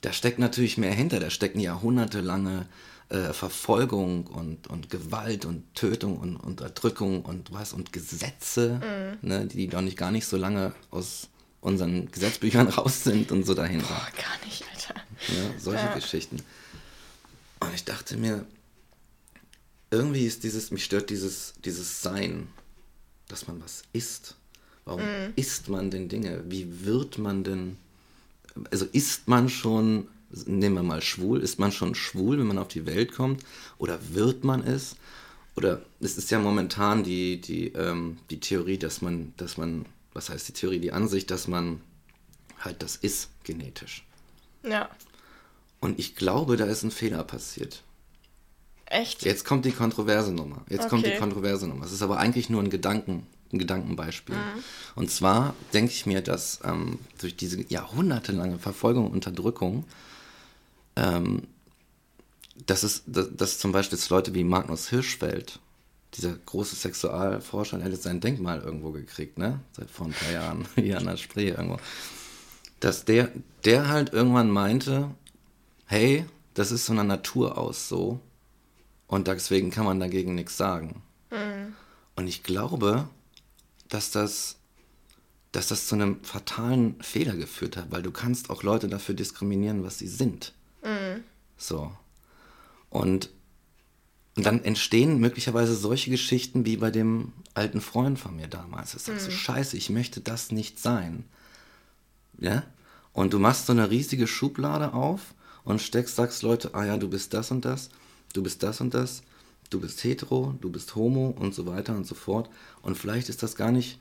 da 0.00 0.12
steckt 0.12 0.38
natürlich 0.38 0.78
mehr 0.78 0.92
hinter, 0.92 1.20
da 1.20 1.30
stecken 1.30 1.60
jahrhundertelange 1.60 2.66
äh, 3.12 3.32
Verfolgung 3.32 4.26
und, 4.26 4.68
und 4.68 4.88
Gewalt 4.88 5.44
und 5.44 5.74
Tötung 5.74 6.16
und 6.18 6.36
Unterdrückung 6.36 7.22
und 7.22 7.52
was 7.52 7.72
und 7.74 7.92
Gesetze, 7.92 8.80
ne, 9.20 9.46
die 9.46 9.68
doch 9.68 9.82
nicht 9.82 9.98
gar 9.98 10.10
nicht 10.10 10.26
so 10.26 10.36
lange 10.36 10.72
aus 10.90 11.28
unseren 11.60 12.10
Gesetzbüchern 12.10 12.68
raus 12.78 13.04
sind 13.04 13.30
und 13.30 13.44
so 13.44 13.54
dahinter. 13.54 13.86
boah, 13.86 14.08
gar 14.16 14.44
nicht, 14.46 14.64
Alter. 14.72 14.94
Ne? 15.28 15.54
Solche 15.58 15.84
Ja. 15.84 15.94
Geschichten. 15.94 16.38
Und 17.60 17.74
ich 17.74 17.84
dachte 17.84 18.16
mir, 18.16 18.46
irgendwie 19.90 20.24
ist 20.26 20.42
dieses, 20.42 20.70
mich 20.70 20.84
stört 20.84 21.10
dieses, 21.10 21.52
dieses 21.64 22.00
Sein, 22.02 22.48
dass 23.28 23.46
man 23.46 23.62
was 23.62 23.82
isst. 23.92 24.36
Warum 24.84 25.02
isst 25.36 25.68
man 25.68 25.90
denn 25.90 26.08
Dinge? 26.08 26.42
Wie 26.48 26.84
wird 26.84 27.18
man 27.18 27.44
denn, 27.44 27.76
also 28.70 28.86
ist 28.86 29.28
man 29.28 29.48
schon, 29.48 30.08
nehmen 30.46 30.74
wir 30.76 30.82
mal 30.82 31.02
schwul, 31.02 31.40
ist 31.40 31.58
man 31.58 31.72
schon 31.72 31.94
schwul, 31.94 32.38
wenn 32.38 32.46
man 32.46 32.58
auf 32.58 32.68
die 32.68 32.86
Welt 32.86 33.12
kommt? 33.12 33.42
Oder 33.78 33.98
wird 34.12 34.44
man 34.44 34.62
es? 34.62 34.96
Oder 35.56 35.82
es 36.00 36.16
ist 36.16 36.30
ja 36.30 36.38
momentan 36.38 37.04
die, 37.04 37.40
die, 37.40 37.68
ähm, 37.74 38.18
die 38.30 38.40
Theorie, 38.40 38.78
dass 38.78 39.02
man, 39.02 39.34
dass 39.36 39.56
man, 39.58 39.84
was 40.14 40.30
heißt 40.30 40.48
die 40.48 40.52
Theorie, 40.52 40.78
die 40.80 40.92
Ansicht, 40.92 41.30
dass 41.30 41.46
man 41.48 41.80
halt 42.60 42.82
das 42.82 42.96
ist 42.96 43.28
genetisch. 43.44 44.04
Ja, 44.64 44.88
Und 45.80 45.98
ich 45.98 46.14
glaube, 46.16 46.56
da 46.56 46.64
ist 46.66 46.84
ein 46.84 46.90
Fehler 46.92 47.24
passiert. 47.24 47.82
echt? 48.86 49.24
Jetzt 49.24 49.44
kommt 49.44 49.64
die 49.64 49.72
kontroverse 49.72 50.32
Nummer. 50.32 50.64
Jetzt 50.68 50.88
kommt 50.88 51.04
die 51.04 51.10
Okay. 51.10 51.18
kontroverse 51.18 51.66
Nummer. 51.66 51.84
Es 51.84 51.92
ist 51.92 52.02
aber 52.02 52.18
eigentlich 52.18 52.48
nur 52.50 52.62
ein 52.62 52.70
Gedanken, 52.70 53.26
ein 53.52 53.58
Gedankenbeispiel. 53.58 54.36
Und 54.94 55.10
zwar 55.10 55.54
denke 55.74 55.92
ich 55.92 56.06
mir, 56.06 56.20
dass 56.22 56.60
ähm, 56.64 56.98
durch 57.20 57.36
diese 57.36 57.60
jahrhundertelange 57.68 58.58
Verfolgung 58.58 59.06
und 59.06 59.12
Unterdrückung, 59.12 59.84
ähm, 60.96 61.48
dass 62.66 62.82
es, 62.82 63.02
dass, 63.06 63.34
dass 63.34 63.58
zum 63.58 63.72
Beispiel 63.72 63.98
jetzt 63.98 64.10
Leute 64.10 64.34
wie 64.34 64.44
Magnus 64.44 64.88
Hirschfeld, 64.88 65.58
dieser 66.14 66.34
große 66.34 66.76
Sexualforscher, 66.76 67.78
der 67.78 67.86
hat 67.86 67.92
jetzt 67.92 68.02
sein 68.02 68.20
Denkmal 68.20 68.60
irgendwo 68.60 68.90
gekriegt, 68.90 69.38
ne? 69.38 69.60
Seit 69.72 69.90
vor 69.90 70.06
ein 70.06 70.12
paar 70.12 70.32
Jahren, 70.32 70.66
hier 70.74 70.98
an 70.98 71.06
der 71.06 71.16
Spree 71.16 71.48
irgendwo. 71.48 71.78
Dass 72.80 73.04
der, 73.04 73.30
der 73.64 73.88
halt 73.88 74.12
irgendwann 74.12 74.50
meinte, 74.50 75.10
hey, 75.86 76.26
das 76.54 76.70
ist 76.70 76.86
von 76.86 76.96
der 76.96 77.04
Natur 77.04 77.56
aus 77.56 77.88
so. 77.88 78.20
Und 79.06 79.28
deswegen 79.28 79.70
kann 79.70 79.84
man 79.84 80.00
dagegen 80.00 80.34
nichts 80.34 80.56
sagen. 80.56 81.02
Und 82.16 82.28
ich 82.28 82.42
glaube, 82.42 83.08
dass 83.88 84.10
das, 84.10 84.56
dass 85.52 85.68
das 85.68 85.86
zu 85.86 85.94
einem 85.94 86.22
fatalen 86.24 87.00
Fehler 87.02 87.34
geführt 87.36 87.76
hat, 87.76 87.90
weil 87.90 88.02
du 88.02 88.10
kannst 88.10 88.50
auch 88.50 88.62
Leute 88.62 88.88
dafür 88.88 89.14
diskriminieren, 89.14 89.84
was 89.84 89.98
sie 89.98 90.08
sind. 90.08 90.52
So. 91.56 91.92
Und, 92.90 93.30
dann 94.34 94.64
entstehen 94.64 95.18
möglicherweise 95.20 95.74
solche 95.74 96.10
Geschichten 96.10 96.64
wie 96.64 96.78
bei 96.78 96.90
dem 96.90 97.32
alten 97.54 97.80
Freund 97.80 98.18
von 98.18 98.34
mir 98.34 98.48
damals. 98.48 98.94
Ich 98.94 99.02
sag 99.02 99.20
so, 99.20 99.30
scheiße, 99.30 99.76
ich 99.76 99.90
möchte 99.90 100.20
das 100.20 100.52
nicht 100.52 100.78
sein. 100.78 101.24
Ja? 102.38 102.64
Und 103.12 103.34
du 103.34 103.38
machst 103.38 103.66
so 103.66 103.72
eine 103.72 103.90
riesige 103.90 104.26
Schublade 104.26 104.94
auf 104.94 105.34
und 105.64 105.82
steckst, 105.82 106.16
sagst 106.16 106.42
Leute, 106.42 106.74
ah 106.74 106.84
ja, 106.84 106.96
du 106.96 107.08
bist 107.08 107.34
das 107.34 107.50
und 107.50 107.64
das, 107.66 107.90
du 108.32 108.42
bist 108.42 108.62
das 108.62 108.80
und 108.80 108.94
das, 108.94 109.22
du 109.68 109.80
bist 109.80 110.02
hetero, 110.02 110.54
du 110.60 110.70
bist 110.70 110.94
homo 110.94 111.34
und 111.38 111.54
so 111.54 111.66
weiter 111.66 111.94
und 111.94 112.06
so 112.06 112.14
fort. 112.14 112.48
Und 112.80 112.96
vielleicht 112.96 113.28
ist 113.28 113.42
das 113.42 113.54
gar 113.54 113.70
nicht, 113.70 114.00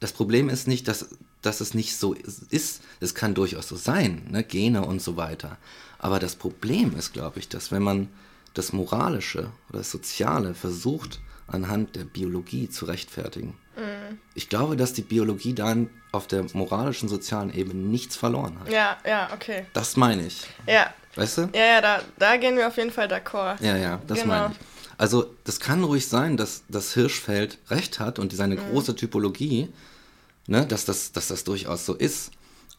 das 0.00 0.12
Problem 0.12 0.50
ist 0.50 0.68
nicht, 0.68 0.86
dass, 0.86 1.08
dass 1.40 1.62
es 1.62 1.72
nicht 1.72 1.96
so 1.96 2.12
ist. 2.12 2.82
Es 3.00 3.14
kann 3.14 3.34
durchaus 3.34 3.68
so 3.68 3.76
sein, 3.76 4.26
ne? 4.30 4.44
Gene 4.44 4.84
und 4.84 5.00
so 5.00 5.16
weiter. 5.16 5.56
Aber 6.02 6.18
das 6.18 6.34
Problem 6.36 6.94
ist, 6.98 7.12
glaube 7.14 7.38
ich, 7.38 7.48
dass 7.48 7.70
wenn 7.72 7.82
man 7.82 8.08
das 8.54 8.72
Moralische 8.74 9.50
oder 9.70 9.78
das 9.78 9.90
Soziale 9.90 10.52
versucht 10.54 11.20
anhand 11.46 11.96
der 11.96 12.04
Biologie 12.04 12.68
zu 12.68 12.84
rechtfertigen. 12.84 13.56
Mhm. 13.76 14.18
Ich 14.34 14.48
glaube, 14.50 14.76
dass 14.76 14.92
die 14.92 15.02
Biologie 15.02 15.54
dann 15.54 15.88
auf 16.10 16.26
der 16.26 16.44
moralischen, 16.52 17.08
sozialen 17.08 17.52
Ebene 17.54 17.80
nichts 17.80 18.16
verloren 18.16 18.58
hat. 18.60 18.70
Ja, 18.70 18.98
ja, 19.06 19.30
okay. 19.32 19.64
Das 19.72 19.96
meine 19.96 20.26
ich. 20.26 20.46
Ja. 20.66 20.92
Weißt 21.14 21.38
du? 21.38 21.48
Ja, 21.54 21.64
ja, 21.64 21.80
da, 21.80 22.02
da 22.18 22.36
gehen 22.36 22.56
wir 22.56 22.68
auf 22.68 22.76
jeden 22.76 22.90
Fall 22.90 23.06
d'accord. 23.06 23.62
Ja, 23.62 23.76
ja, 23.76 24.00
das 24.06 24.22
Genau. 24.22 24.34
meine 24.34 24.52
ich. 24.52 24.58
Also, 24.98 25.34
das 25.44 25.58
kann 25.60 25.82
ruhig 25.84 26.06
sein, 26.08 26.36
dass 26.36 26.62
das 26.68 26.94
Hirschfeld 26.94 27.58
recht 27.70 27.98
hat 28.00 28.18
und 28.18 28.32
seine 28.34 28.56
Mhm. 28.56 28.70
große 28.70 28.94
Typologie, 28.96 29.68
ne, 30.46 30.66
dass, 30.66 30.84
das, 30.84 31.12
dass 31.12 31.28
das 31.28 31.44
durchaus 31.44 31.86
so 31.86 31.94
ist. 31.94 32.30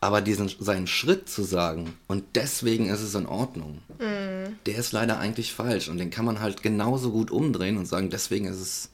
Aber 0.04 0.22
diesen, 0.22 0.50
seinen 0.60 0.88
Schritt 0.88 1.30
zu 1.30 1.44
sagen, 1.44 1.98
und 2.08 2.24
deswegen 2.36 2.90
ist 2.90 3.02
es 3.02 3.16
in 3.16 3.26
Ordnung, 3.26 3.82
Mhm. 4.00 4.58
der 4.66 4.76
ist 4.78 4.92
leider 4.92 5.18
eigentlich 5.20 5.54
falsch. 5.54 5.88
Und 5.90 5.98
den 5.98 6.10
kann 6.10 6.26
man 6.26 6.40
halt 6.42 6.62
genauso 6.62 7.12
gut 7.12 7.32
umdrehen 7.32 7.78
und 7.78 7.86
sagen, 7.86 8.10
deswegen 8.10 8.46
ist 8.46 8.60
es 8.60 8.90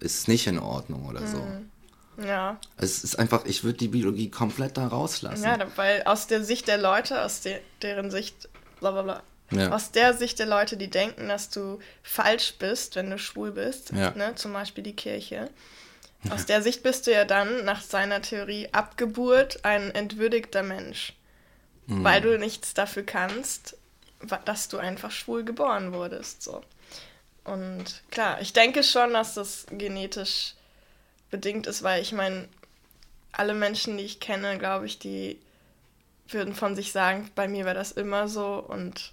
ist 0.00 0.28
nicht 0.28 0.46
in 0.46 0.58
Ordnung 0.60 1.06
oder 1.06 1.26
so. 1.26 1.38
Mhm. 1.38 2.24
Ja. 2.24 2.58
Es 2.76 3.02
ist 3.04 3.18
einfach, 3.18 3.44
ich 3.46 3.64
würde 3.64 3.78
die 3.78 3.88
Biologie 3.88 4.30
komplett 4.30 4.76
da 4.76 4.86
rauslassen. 4.86 5.44
Ja, 5.44 5.58
weil 5.76 6.02
aus 6.04 6.26
der 6.28 6.42
Sicht 6.44 6.66
der 6.68 6.78
Leute, 6.78 7.22
aus 7.24 7.40
de 7.40 7.58
deren 7.82 8.10
Sicht, 8.10 8.48
bla 8.80 8.90
bla 8.92 9.02
bla, 9.02 9.22
Ja. 9.50 9.70
aus 9.72 9.90
der 9.92 10.14
Sicht 10.14 10.38
der 10.38 10.46
Leute, 10.46 10.76
die 10.76 10.88
denken, 10.88 11.28
dass 11.28 11.50
du 11.50 11.78
falsch 12.02 12.54
bist, 12.58 12.94
wenn 12.96 13.10
du 13.10 13.18
schwul 13.18 13.50
bist, 13.52 13.90
Ja. 13.92 14.10
ne, 14.12 14.34
zum 14.36 14.52
Beispiel 14.52 14.84
die 14.84 14.94
Kirche, 14.96 15.50
aus 16.30 16.46
der 16.46 16.62
Sicht 16.62 16.82
bist 16.82 17.06
du 17.06 17.12
ja 17.12 17.24
dann 17.24 17.64
nach 17.64 17.80
seiner 17.82 18.20
Theorie 18.22 18.68
Abgeburt 18.72 19.64
ein 19.64 19.94
entwürdigter 19.94 20.62
Mensch, 20.62 21.12
Mhm. 21.86 22.04
weil 22.04 22.20
du 22.20 22.38
nichts 22.38 22.74
dafür 22.74 23.02
kannst, 23.02 23.76
dass 24.44 24.68
du 24.68 24.78
einfach 24.78 25.10
schwul 25.10 25.44
geboren 25.44 25.92
wurdest, 25.92 26.42
so. 26.42 26.62
Und 27.44 28.02
klar, 28.10 28.40
ich 28.42 28.52
denke 28.52 28.82
schon, 28.82 29.14
dass 29.14 29.34
das 29.34 29.64
genetisch 29.70 30.54
bedingt 31.30 31.66
ist, 31.66 31.82
weil 31.82 32.02
ich 32.02 32.12
meine, 32.12 32.48
alle 33.32 33.54
Menschen, 33.54 33.96
die 33.96 34.04
ich 34.04 34.20
kenne, 34.20 34.58
glaube 34.58 34.84
ich, 34.86 34.98
die 34.98 35.38
würden 36.28 36.54
von 36.54 36.74
sich 36.76 36.92
sagen, 36.92 37.30
bei 37.34 37.48
mir 37.48 37.64
war 37.64 37.74
das 37.74 37.92
immer 37.92 38.28
so 38.28 38.56
und 38.56 39.12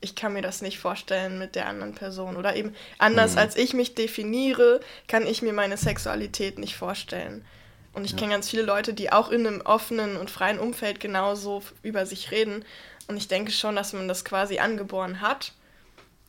ich 0.00 0.14
kann 0.14 0.32
mir 0.32 0.42
das 0.42 0.62
nicht 0.62 0.78
vorstellen 0.78 1.38
mit 1.38 1.54
der 1.54 1.66
anderen 1.66 1.94
Person. 1.94 2.36
Oder 2.36 2.56
eben 2.56 2.74
anders 2.98 3.32
Mhm. 3.32 3.38
als 3.38 3.56
ich 3.56 3.74
mich 3.74 3.94
definiere, 3.94 4.80
kann 5.08 5.26
ich 5.26 5.42
mir 5.42 5.52
meine 5.52 5.76
Sexualität 5.76 6.58
nicht 6.58 6.76
vorstellen. 6.76 7.44
Und 7.92 8.04
ich 8.04 8.16
kenne 8.16 8.32
ganz 8.32 8.48
viele 8.48 8.62
Leute, 8.62 8.94
die 8.94 9.10
auch 9.12 9.30
in 9.30 9.46
einem 9.46 9.60
offenen 9.62 10.16
und 10.16 10.30
freien 10.30 10.60
Umfeld 10.60 11.00
genauso 11.00 11.62
über 11.82 12.06
sich 12.06 12.30
reden. 12.30 12.64
Und 13.08 13.16
ich 13.16 13.26
denke 13.26 13.50
schon, 13.50 13.74
dass 13.74 13.92
man 13.92 14.06
das 14.06 14.24
quasi 14.24 14.60
angeboren 14.60 15.20
hat 15.20 15.52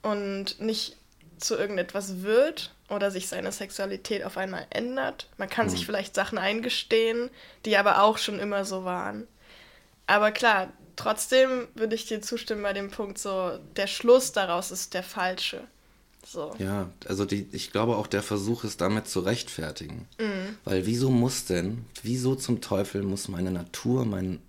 und 0.02 0.60
nicht 0.60 0.98
zu 1.38 1.56
irgendetwas 1.56 2.24
wird 2.24 2.74
oder 2.90 3.12
sich 3.12 3.28
seine 3.28 3.52
Sexualität 3.52 4.24
auf 4.24 4.38
einmal 4.38 4.66
ändert. 4.72 5.28
Man 5.38 5.50
kann 5.50 5.70
sich 5.70 5.86
vielleicht 5.86 6.16
Sachen 6.16 6.38
eingestehen, 6.38 7.30
die 7.66 7.78
aber 7.78 8.02
auch 8.02 8.18
schon 8.18 8.40
immer 8.40 8.66
so 8.66 8.84
waren. 8.84 9.28
Aber 10.08 10.32
klar, 10.32 10.70
trotzdem 10.96 11.68
würde 11.76 11.96
ich 11.96 12.06
dir 12.06 12.22
zustimmen 12.22 12.64
bei 12.64 12.74
dem 12.74 12.90
Punkt, 12.92 13.18
so 13.18 13.52
der 13.76 13.88
Schluss 13.88 14.32
daraus 14.32 14.72
ist 14.72 14.94
der 14.94 15.04
falsche. 15.04 15.62
So. 16.26 16.54
Ja, 16.60 16.90
also 17.08 17.26
die, 17.26 17.48
ich 17.52 17.72
glaube 17.72 17.96
auch 17.98 18.08
der 18.08 18.22
Versuch 18.22 18.64
ist 18.64 18.80
damit 18.82 19.08
zu 19.08 19.22
rechtfertigen. 19.22 20.08
Mhm. 20.20 20.56
Weil 20.66 20.86
wieso 20.86 21.10
muss 21.10 21.46
denn, 21.46 21.86
wieso 22.04 22.36
zum 22.36 22.62
Teufel 22.62 23.02
muss 23.04 23.28
meine 23.28 23.50
Natur, 23.52 24.06
mein, 24.06 24.40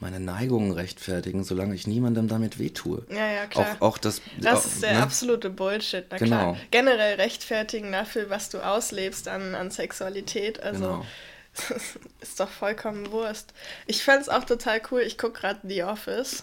meine 0.00 0.18
Neigungen 0.18 0.72
rechtfertigen, 0.72 1.44
solange 1.44 1.74
ich 1.76 1.86
niemandem 1.86 2.26
damit 2.26 2.58
wehtue? 2.58 3.04
Ja, 3.10 3.30
ja, 3.30 3.46
klar. 3.46 3.76
Auch, 3.78 3.92
auch 3.92 3.98
das. 3.98 4.20
Das 4.40 4.60
auch, 4.60 4.66
ist 4.66 4.82
der 4.82 4.94
ne? 4.94 5.02
absolute 5.02 5.50
Bullshit. 5.50 6.04
Na 6.10 6.16
Genau. 6.18 6.36
klar. 6.36 6.56
Generell 6.72 7.14
rechtfertigen 7.14 7.92
dafür, 7.92 8.28
was 8.28 8.48
du 8.50 8.58
auslebst 8.58 9.28
an, 9.28 9.54
an 9.54 9.70
Sexualität. 9.70 10.60
Also 10.62 10.80
Genau. 10.80 11.06
ist 12.20 12.40
doch 12.40 12.48
vollkommen 12.48 13.10
Wurst. 13.10 13.52
Ich 13.86 14.02
fände 14.02 14.22
es 14.22 14.28
auch 14.28 14.44
total 14.44 14.80
cool. 14.90 15.00
Ich 15.00 15.18
gucke 15.18 15.40
gerade 15.40 15.60
The 15.62 15.82
Office. 15.84 16.42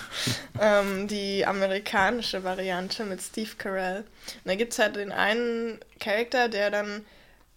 ähm, 0.60 1.08
die 1.08 1.46
amerikanische 1.46 2.44
Variante 2.44 3.04
mit 3.04 3.22
Steve 3.22 3.50
Carell. 3.56 3.98
Und 4.00 4.46
da 4.46 4.54
gibt 4.54 4.72
es 4.72 4.78
halt 4.78 4.96
den 4.96 5.12
einen 5.12 5.80
Charakter, 6.00 6.48
der 6.48 6.70
dann 6.70 7.04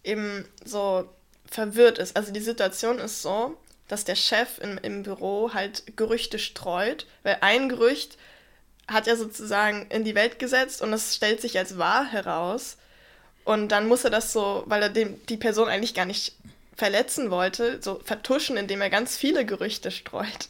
eben 0.04 0.46
so 0.64 1.08
verwirrt 1.50 1.98
ist. 1.98 2.16
Also 2.16 2.32
die 2.32 2.40
Situation 2.40 2.98
ist 2.98 3.22
so, 3.22 3.56
dass 3.88 4.04
der 4.04 4.16
Chef 4.16 4.58
im, 4.58 4.78
im 4.78 5.02
Büro 5.02 5.52
halt 5.54 5.96
Gerüchte 5.96 6.38
streut, 6.38 7.06
weil 7.22 7.38
ein 7.40 7.68
Gerücht 7.68 8.16
hat 8.88 9.08
er 9.08 9.16
sozusagen 9.16 9.86
in 9.90 10.04
die 10.04 10.14
Welt 10.14 10.38
gesetzt 10.38 10.80
und 10.80 10.92
es 10.92 11.14
stellt 11.14 11.40
sich 11.40 11.58
als 11.58 11.78
wahr 11.78 12.04
heraus. 12.04 12.76
Und 13.44 13.68
dann 13.68 13.86
muss 13.86 14.04
er 14.04 14.10
das 14.10 14.32
so, 14.32 14.64
weil 14.66 14.82
er 14.82 14.88
dem, 14.88 15.24
die 15.26 15.36
Person 15.36 15.68
eigentlich 15.68 15.94
gar 15.94 16.04
nicht 16.04 16.34
verletzen 16.76 17.30
wollte, 17.30 17.78
so 17.80 18.00
vertuschen, 18.04 18.56
indem 18.56 18.82
er 18.82 18.90
ganz 18.90 19.16
viele 19.16 19.46
Gerüchte 19.46 19.90
streut. 19.90 20.48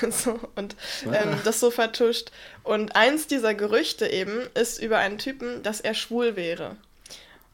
so, 0.10 0.38
und 0.54 0.76
ähm, 1.04 1.40
das 1.44 1.60
so 1.60 1.70
vertuscht. 1.70 2.30
Und 2.62 2.94
eins 2.96 3.26
dieser 3.26 3.54
Gerüchte 3.54 4.06
eben 4.06 4.46
ist 4.54 4.80
über 4.80 4.98
einen 4.98 5.18
Typen, 5.18 5.62
dass 5.62 5.80
er 5.80 5.94
schwul 5.94 6.36
wäre. 6.36 6.76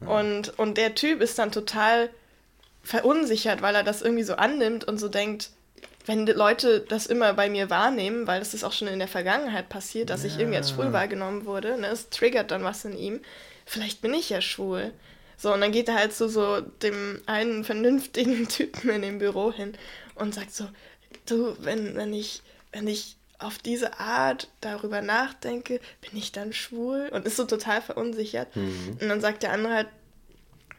Und, 0.01 0.57
und 0.57 0.77
der 0.77 0.95
Typ 0.95 1.21
ist 1.21 1.37
dann 1.37 1.51
total 1.51 2.09
verunsichert, 2.83 3.61
weil 3.61 3.75
er 3.75 3.83
das 3.83 4.01
irgendwie 4.01 4.23
so 4.23 4.33
annimmt 4.33 4.83
und 4.83 4.97
so 4.97 5.09
denkt, 5.09 5.51
wenn 6.05 6.25
Leute 6.25 6.79
das 6.79 7.05
immer 7.05 7.33
bei 7.33 7.49
mir 7.49 7.69
wahrnehmen, 7.69 8.25
weil 8.25 8.39
das 8.39 8.55
ist 8.55 8.63
auch 8.63 8.71
schon 8.71 8.87
in 8.87 8.97
der 8.97 9.07
Vergangenheit 9.07 9.69
passiert, 9.69 10.09
dass 10.09 10.23
ich 10.23 10.39
irgendwie 10.39 10.57
als 10.57 10.71
schwul 10.71 10.91
wahrgenommen 10.93 11.45
wurde, 11.45 11.79
ne, 11.79 11.87
es 11.87 12.09
triggert 12.09 12.49
dann 12.49 12.63
was 12.63 12.85
in 12.85 12.97
ihm, 12.97 13.19
vielleicht 13.65 14.01
bin 14.01 14.15
ich 14.15 14.29
ja 14.29 14.41
schwul. 14.41 14.91
So, 15.41 15.51
und 15.51 15.61
dann 15.61 15.71
geht 15.71 15.87
er 15.87 15.95
halt 15.95 16.13
zu 16.13 16.29
so 16.29 16.61
dem 16.61 17.19
einen 17.25 17.63
vernünftigen 17.63 18.47
Typen 18.49 18.91
in 18.91 19.01
dem 19.01 19.17
Büro 19.17 19.51
hin 19.51 19.73
und 20.13 20.35
sagt 20.35 20.53
so, 20.53 20.69
du, 21.25 21.55
wenn, 21.59 21.95
wenn 21.95 22.13
ich, 22.13 22.43
wenn 22.71 22.87
ich 22.87 23.17
auf 23.39 23.57
diese 23.57 23.99
Art 23.99 24.49
darüber 24.61 25.01
nachdenke, 25.01 25.79
bin 26.01 26.15
ich 26.15 26.31
dann 26.31 26.53
schwul? 26.53 27.09
Und 27.11 27.25
ist 27.25 27.37
so 27.37 27.45
total 27.45 27.81
verunsichert. 27.81 28.49
Und 29.01 29.09
dann 29.09 29.19
sagt 29.19 29.41
der 29.41 29.51
andere 29.51 29.73
halt, 29.73 29.87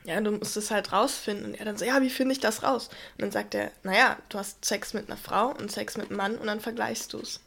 ja, 0.04 0.20
du 0.20 0.30
musst 0.30 0.56
es 0.56 0.70
halt 0.70 0.92
rausfinden. 0.92 1.46
Und 1.46 1.54
er 1.54 1.64
dann 1.64 1.76
so, 1.76 1.84
ja, 1.84 2.00
wie 2.00 2.10
finde 2.10 2.32
ich 2.32 2.40
das 2.40 2.62
raus? 2.62 2.88
Und 3.16 3.22
dann 3.22 3.32
sagt 3.32 3.56
er, 3.56 3.72
naja, 3.82 4.16
du 4.28 4.38
hast 4.38 4.64
Sex 4.64 4.94
mit 4.94 5.08
einer 5.08 5.16
Frau 5.16 5.48
und 5.48 5.72
Sex 5.72 5.96
mit 5.96 6.10
einem 6.10 6.18
Mann 6.18 6.38
und 6.38 6.46
dann 6.46 6.60
vergleichst 6.60 7.12
du 7.12 7.18
es. 7.18 7.40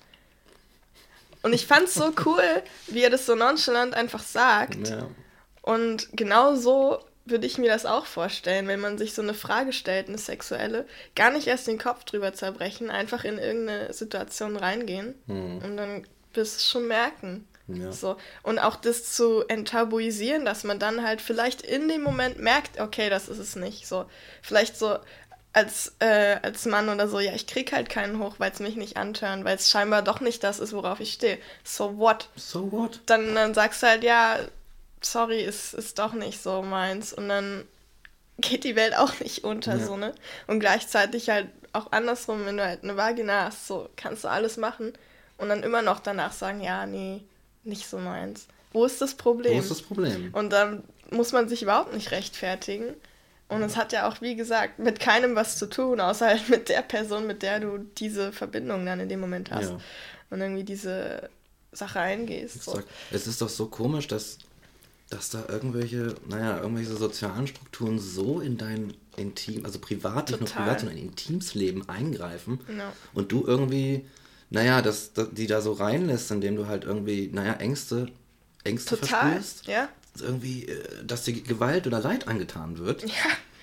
Und 1.43 1.53
ich 1.53 1.65
fand's 1.65 1.93
so 1.93 2.11
cool, 2.25 2.43
wie 2.87 3.03
er 3.03 3.09
das 3.09 3.25
so 3.25 3.35
nonchalant 3.35 3.93
einfach 3.93 4.23
sagt. 4.23 4.89
Ja. 4.89 5.07
Und 5.65 6.09
genau 6.13 6.53
so 6.53 6.99
würde 7.25 7.47
ich 7.47 7.57
mir 7.57 7.69
das 7.69 7.87
auch 7.87 8.05
vorstellen, 8.05 8.67
wenn 8.67 8.79
man 8.79 8.99
sich 8.99 9.15
so 9.15 9.23
eine 9.23 9.33
Frage 9.33 9.73
stellt, 9.73 10.07
eine 10.07 10.19
sexuelle, 10.19 10.85
gar 11.15 11.31
nicht 11.31 11.47
erst 11.47 11.65
den 11.65 11.79
Kopf 11.79 12.03
drüber 12.03 12.33
zerbrechen, 12.33 12.91
einfach 12.91 13.23
in 13.23 13.39
irgendeine 13.39 13.91
Situation 13.91 14.57
reingehen 14.57 15.15
und 15.27 15.75
dann 15.75 16.05
wirst 16.35 16.53
du 16.53 16.57
es 16.57 16.69
schon 16.69 16.87
merken. 16.87 17.47
Ja. 17.67 17.91
So. 17.91 18.17
Und 18.43 18.59
auch 18.59 18.75
das 18.75 19.11
zu 19.11 19.43
enttabuisieren, 19.47 20.45
dass 20.45 20.63
man 20.63 20.77
dann 20.77 21.01
halt 21.01 21.19
vielleicht 21.19 21.63
in 21.63 21.87
dem 21.87 22.03
Moment 22.03 22.37
merkt, 22.37 22.79
okay, 22.79 23.09
das 23.09 23.27
ist 23.27 23.39
es 23.39 23.55
nicht. 23.55 23.87
So, 23.87 24.05
vielleicht 24.43 24.77
so 24.77 24.99
als, 25.51 25.95
äh, 25.97 26.37
als 26.43 26.67
Mann 26.67 26.89
oder 26.89 27.07
so, 27.07 27.19
ja, 27.19 27.33
ich 27.33 27.47
krieg 27.47 27.71
halt 27.71 27.89
keinen 27.89 28.19
hoch, 28.19 28.35
weil 28.37 28.51
es 28.51 28.59
mich 28.59 28.75
nicht 28.75 28.97
antören, 28.97 29.45
weil 29.45 29.55
es 29.55 29.71
scheinbar 29.71 30.03
doch 30.03 30.19
nicht 30.19 30.43
das 30.43 30.59
ist, 30.59 30.73
worauf 30.73 30.99
ich 30.99 31.13
stehe. 31.13 31.39
So 31.63 31.97
what? 31.97 32.29
So 32.35 32.71
what? 32.71 32.99
Dann, 33.07 33.33
dann 33.33 33.55
sagst 33.55 33.81
du 33.81 33.87
halt, 33.87 34.03
ja, 34.03 34.37
sorry, 35.05 35.41
ist, 35.41 35.73
ist 35.73 35.99
doch 35.99 36.13
nicht 36.13 36.41
so 36.41 36.61
meins. 36.61 37.13
Und 37.13 37.29
dann 37.29 37.65
geht 38.39 38.63
die 38.63 38.75
Welt 38.75 38.95
auch 38.97 39.19
nicht 39.19 39.43
unter, 39.43 39.77
Ja. 39.77 39.85
so, 39.85 39.97
ne? 39.97 40.13
Und 40.47 40.59
gleichzeitig 40.59 41.29
halt 41.29 41.47
auch 41.73 41.91
andersrum, 41.91 42.45
wenn 42.45 42.57
du 42.57 42.65
halt 42.65 42.83
eine 42.83 42.97
Vagina 42.97 43.45
hast, 43.45 43.67
so 43.67 43.89
kannst 43.95 44.23
du 44.23 44.29
alles 44.29 44.57
machen 44.57 44.93
und 45.37 45.49
dann 45.49 45.63
immer 45.63 45.81
noch 45.81 45.99
danach 45.99 46.31
sagen, 46.31 46.61
ja, 46.61 46.85
nee, 46.85 47.21
nicht 47.63 47.87
so 47.87 47.97
meins. 47.97 48.47
Wo 48.71 48.85
ist 48.85 49.01
das 49.01 49.15
Problem? 49.15 49.55
Wo 49.55 49.59
ist 49.59 49.71
das 49.71 49.81
Problem? 49.81 50.33
Und 50.33 50.51
dann 50.51 50.83
muss 51.11 51.31
man 51.31 51.47
sich 51.49 51.61
überhaupt 51.63 51.93
nicht 51.93 52.11
rechtfertigen. 52.11 52.93
Und 53.47 53.61
es 53.61 53.77
hat 53.77 53.93
ja 53.93 54.09
auch, 54.09 54.21
wie 54.21 54.35
gesagt, 54.35 54.79
mit 54.79 54.99
keinem 54.99 55.35
was 55.35 55.57
zu 55.57 55.67
tun, 55.67 55.99
außer 56.01 56.27
halt 56.27 56.49
mit 56.49 56.67
der 56.67 56.81
Person, 56.81 57.27
mit 57.27 57.43
der 57.43 57.59
du 57.59 57.77
diese 57.77 58.31
Verbindung 58.33 58.85
dann 58.85 58.99
in 58.99 59.07
dem 59.07 59.19
Moment 59.19 59.51
hast. 59.51 59.69
Ja. 59.69 59.77
Und 60.31 60.41
irgendwie 60.41 60.63
diese 60.63 61.29
Sache 61.71 61.99
eingehst. 61.99 62.63
So. 62.63 62.81
Es 63.11 63.27
ist 63.27 63.41
doch 63.41 63.49
so 63.49 63.67
komisch, 63.67 64.07
dass, 64.07 64.39
dass 65.09 65.29
da 65.29 65.45
irgendwelche, 65.47 66.15
naja, 66.27 66.59
irgendwelche 66.61 66.95
sozialen 66.95 67.47
Strukturen 67.47 67.99
so 67.99 68.39
in 68.39 68.57
dein 68.57 68.93
Intim, 69.17 69.63
also 69.65 69.79
privat, 69.79 70.29
nicht 70.29 70.39
nur 70.41 70.49
privat, 70.49 70.79
sondern 70.81 70.97
in 70.97 71.07
Intimsleben 71.09 71.87
eingreifen 71.87 72.59
Ja. 72.75 72.91
und 73.13 73.31
du 73.31 73.45
irgendwie, 73.45 74.05
naja, 74.49 74.81
das, 74.81 75.13
das, 75.13 75.29
die 75.31 75.47
da 75.47 75.61
so 75.61 75.73
reinlässt, 75.73 76.31
indem 76.31 76.55
du 76.55 76.67
halt 76.67 76.83
irgendwie, 76.83 77.29
naja, 77.31 77.53
Ängste, 77.53 78.07
Ängste 78.63 78.99
Total. 78.99 79.33
verspürst. 79.33 79.67
Ja. 79.67 79.89
Irgendwie, 80.19 80.65
äh, 80.67 81.05
dass 81.05 81.23
dir 81.23 81.33
Gewalt 81.41 81.87
oder 81.87 81.99
Leid 81.99 82.27
angetan 82.27 82.77
wird. 82.79 83.03
Ja. 83.03 83.11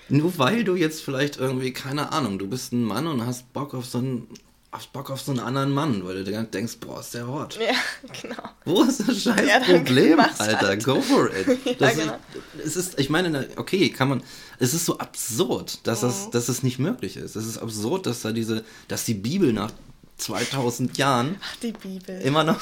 Nur 0.09 0.37
weil 0.37 0.63
du 0.63 0.75
jetzt 0.75 1.01
vielleicht 1.01 1.37
irgendwie, 1.37 1.71
keine 1.73 2.11
Ahnung, 2.11 2.37
du 2.39 2.47
bist 2.47 2.73
ein 2.73 2.83
Mann 2.83 3.07
und 3.07 3.25
hast 3.25 3.51
Bock 3.53 3.73
auf 3.73 3.85
so 3.85 3.97
einen 3.99 4.27
hast 4.73 4.91
Bock 4.91 5.09
auf 5.11 5.21
so 5.21 5.31
einen 5.31 5.39
anderen 5.39 5.71
Mann, 5.71 6.03
weil 6.05 6.23
du 6.23 6.43
denkst, 6.45 6.77
boah, 6.79 6.99
ist 6.99 7.13
der 7.13 7.27
hot. 7.27 7.57
Ja, 7.59 7.75
genau. 8.21 8.43
Wo 8.65 8.81
ist 8.83 9.07
das 9.07 9.21
scheiß 9.23 9.47
Ja, 9.47 9.59
Problem, 9.59 10.19
Alter? 10.19 10.59
halt. 10.67 10.83
Go 10.83 10.99
for 11.01 11.29
it. 11.33 11.47
Ja, 11.65 11.73
Das 11.79 11.95
genau. 11.95 12.17
ist, 12.57 12.65
es 12.65 12.75
ist, 12.75 12.99
ich 12.99 13.09
meine, 13.09 13.47
okay, 13.55 13.89
kann 13.89 14.09
man, 14.09 14.23
es 14.59 14.73
ist 14.73 14.85
so 14.85 14.97
absurd, 14.97 15.79
dass, 15.87 16.01
Mhm. 16.01 16.07
das, 16.07 16.29
dass 16.31 16.49
es 16.49 16.63
nicht 16.63 16.79
möglich 16.79 17.17
ist. 17.17 17.35
Es 17.35 17.45
ist 17.45 17.59
absurd, 17.59 18.05
dass 18.07 18.21
da 18.21 18.31
diese, 18.31 18.63
dass 18.87 19.05
die 19.05 19.13
Bibel 19.13 19.53
nach 19.53 19.71
2000 20.17 20.97
Jahren 20.97 21.37
Ach, 21.41 21.55
die 21.57 21.71
Bibel. 21.71 22.19
immer 22.21 22.43
noch 22.43 22.59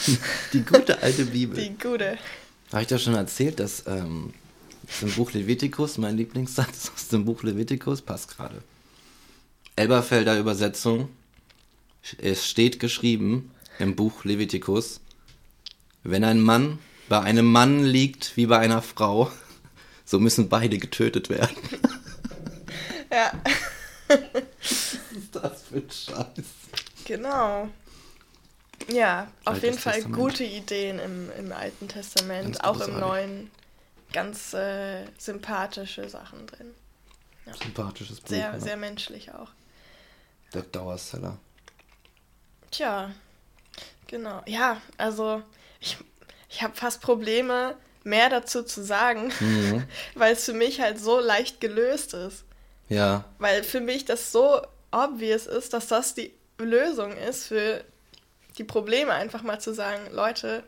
die 0.54 0.62
gute 0.64 1.02
alte 1.02 1.26
Bibel. 1.26 1.58
Die 1.64 1.78
gute. 1.82 2.18
Habe 2.72 2.82
ich 2.82 2.88
dir 2.88 3.00
schon 3.00 3.16
erzählt, 3.16 3.60
dass 3.60 3.84
ähm, 3.88 4.34
dem 5.02 5.12
Buch 5.14 5.32
Levitikus, 5.32 5.98
mein 5.98 6.18
Lieblingssatz 6.18 6.92
aus 6.94 7.08
dem 7.10 7.24
Buch 7.26 7.44
Levitikus, 7.44 8.02
passt 8.02 8.36
gerade. 8.36 8.62
Elberfelder 9.76 10.38
Übersetzung. 10.38 11.08
Es 12.18 12.48
steht 12.48 12.80
geschrieben 12.80 13.52
im 13.80 13.96
Buch 13.96 14.24
Levitikus, 14.26 15.02
wenn 16.04 16.24
ein 16.24 16.42
Mann 16.42 16.80
bei 17.10 17.20
einem 17.20 17.46
Mann 17.46 17.84
liegt 17.84 18.36
wie 18.38 18.46
bei 18.48 18.58
einer 18.60 18.82
Frau, 18.82 19.32
so 20.06 20.20
müssen 20.20 20.50
beide 20.50 20.78
getötet 20.78 21.30
werden. 21.30 21.56
Ja, 23.14 23.34
Was 24.08 24.94
ist 25.12 25.36
das 25.36 25.64
für 25.64 25.76
ein 25.76 25.92
Scheiß? 25.92 26.46
genau. 27.04 27.68
Ja, 28.90 29.30
auf 29.44 29.56
Altes 29.56 29.64
jeden 29.64 29.78
Fall 29.80 29.94
Testament. 29.96 30.18
gute 30.22 30.44
Ideen 30.46 30.98
im, 30.98 31.30
im 31.38 31.52
Alten 31.52 31.90
Testament, 31.90 32.58
Ganz 32.58 32.60
auch 32.62 32.80
im. 32.88 33.00
Neuen. 33.02 33.52
Ganz 34.14 34.54
äh, 34.54 35.06
sympathische 35.18 36.08
Sachen 36.08 36.48
drin. 36.48 36.68
Sympathisches 37.62 38.22
Buch. 38.22 38.30
Sehr, 38.30 38.54
ja. 38.54 38.60
sehr 38.62 38.78
menschlich 38.78 39.34
auch. 39.34 39.50
Der 40.54 40.62
Dauerseller. 40.62 41.38
Tja, 42.72 43.12
genau. 44.08 44.42
Ja, 44.46 44.82
also 44.98 45.42
ich, 45.80 45.98
ich 46.50 46.62
habe 46.64 46.74
fast 46.76 47.02
Probleme, 47.02 47.76
mehr 48.04 48.30
dazu 48.30 48.64
zu 48.64 48.84
sagen, 48.84 49.32
Mhm. 49.40 49.84
weil 50.16 50.34
es 50.34 50.46
für 50.46 50.54
mich 50.54 50.82
halt 50.82 51.00
so 51.00 51.20
leicht 51.20 51.62
gelöst 51.62 52.14
ist. 52.14 52.44
Ja, 52.90 53.24
Weil 53.40 53.64
für 53.64 53.80
mich 53.80 54.04
das 54.06 54.32
so 54.32 54.62
obvious 54.92 55.46
ist, 55.48 55.74
dass 55.74 55.88
das 55.88 56.14
die 56.14 56.34
Lösung 56.58 57.16
ist 57.16 57.48
für 57.48 57.84
die 58.58 58.66
Probleme, 58.66 59.14
einfach 59.14 59.44
mal 59.44 59.60
zu 59.60 59.74
sagen, 59.74 60.02
Leute, 60.12 60.64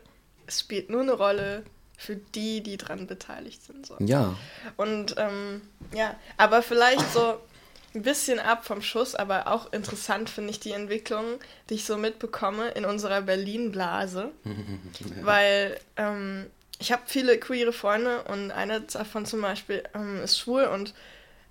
es 0.46 0.60
spielt 0.60 0.88
nur 0.88 1.02
eine 1.02 1.12
Rolle 1.12 1.64
für 1.98 2.16
die, 2.16 2.62
die 2.62 2.76
dran 2.78 3.06
beteiligt 3.06 3.62
sind. 3.62 3.86
So. 3.86 3.96
ja. 4.00 4.34
Und 4.76 5.16
ähm, 5.18 5.60
ja, 5.94 6.14
aber 6.38 6.62
vielleicht 6.62 7.12
so 7.12 7.38
ein 7.94 8.02
bisschen 8.02 8.40
ab 8.40 8.64
vom 8.64 8.82
Schuss, 8.82 9.14
aber 9.14 9.46
auch 9.48 9.72
interessant 9.72 10.28
finde 10.28 10.50
ich 10.50 10.60
die 10.60 10.72
Entwicklung, 10.72 11.24
die 11.70 11.74
ich 11.74 11.84
so 11.84 11.96
mitbekomme 11.96 12.70
in 12.70 12.84
unserer 12.84 13.22
Berlin-Blase. 13.22 14.32
Weil 15.22 15.78
ähm, 15.96 16.46
ich 16.78 16.92
habe 16.92 17.02
viele 17.06 17.38
queere 17.38 17.72
Freunde 17.72 18.22
und 18.24 18.50
einer 18.50 18.80
davon 18.80 19.26
zum 19.26 19.40
Beispiel 19.40 19.84
ähm, 19.94 20.22
ist 20.22 20.38
schwul 20.38 20.64
und 20.64 20.94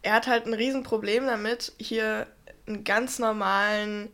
er 0.02 0.14
hat 0.14 0.28
halt 0.28 0.46
ein 0.46 0.54
Riesenproblem 0.54 1.26
damit, 1.26 1.72
hier 1.78 2.28
einen 2.68 2.84
ganz 2.84 3.20
normalen 3.20 4.10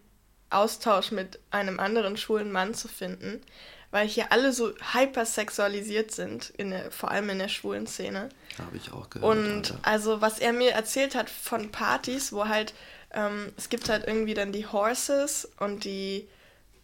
Austausch 0.51 1.11
mit 1.11 1.39
einem 1.51 1.79
anderen 1.79 2.15
schwulen 2.15 2.51
Mann 2.51 2.73
zu 2.73 2.87
finden, 2.87 3.41
weil 3.91 4.07
hier 4.07 4.31
alle 4.31 4.53
so 4.53 4.73
hypersexualisiert 4.93 6.11
sind, 6.11 6.51
in 6.57 6.71
der, 6.71 6.91
vor 6.91 7.11
allem 7.11 7.29
in 7.29 7.39
der 7.39 7.47
schwulen 7.47 7.87
Szene. 7.87 8.29
Habe 8.57 8.77
ich 8.77 8.91
auch 8.91 9.09
gehört. 9.09 9.31
Und 9.31 9.71
Alter. 9.71 9.79
also, 9.81 10.21
was 10.21 10.39
er 10.39 10.53
mir 10.53 10.71
erzählt 10.71 11.15
hat 11.15 11.29
von 11.29 11.71
Partys, 11.71 12.31
wo 12.31 12.47
halt, 12.47 12.73
ähm, 13.11 13.51
es 13.57 13.69
gibt 13.69 13.89
halt 13.89 14.05
irgendwie 14.05 14.35
dann 14.35 14.51
die 14.51 14.67
Horses 14.67 15.49
und 15.59 15.85
die, 15.85 16.27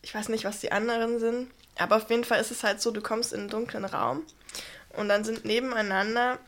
ich 0.02 0.16
weiß 0.16 0.30
nicht, 0.30 0.46
was 0.46 0.60
die 0.60 0.72
anderen 0.72 1.20
sind, 1.20 1.52
aber 1.78 1.98
auf 1.98 2.10
jeden 2.10 2.24
Fall 2.24 2.40
ist 2.40 2.52
es 2.52 2.64
halt 2.64 2.82
so, 2.82 2.92
du 2.92 3.02
kommst 3.02 3.34
in 3.34 3.42
einen 3.42 3.50
dunklen 3.50 3.86
Raum 3.86 4.24
und 4.98 5.10
dann 5.10 5.24
sind 5.24 5.46
nebeneinander 5.46 6.40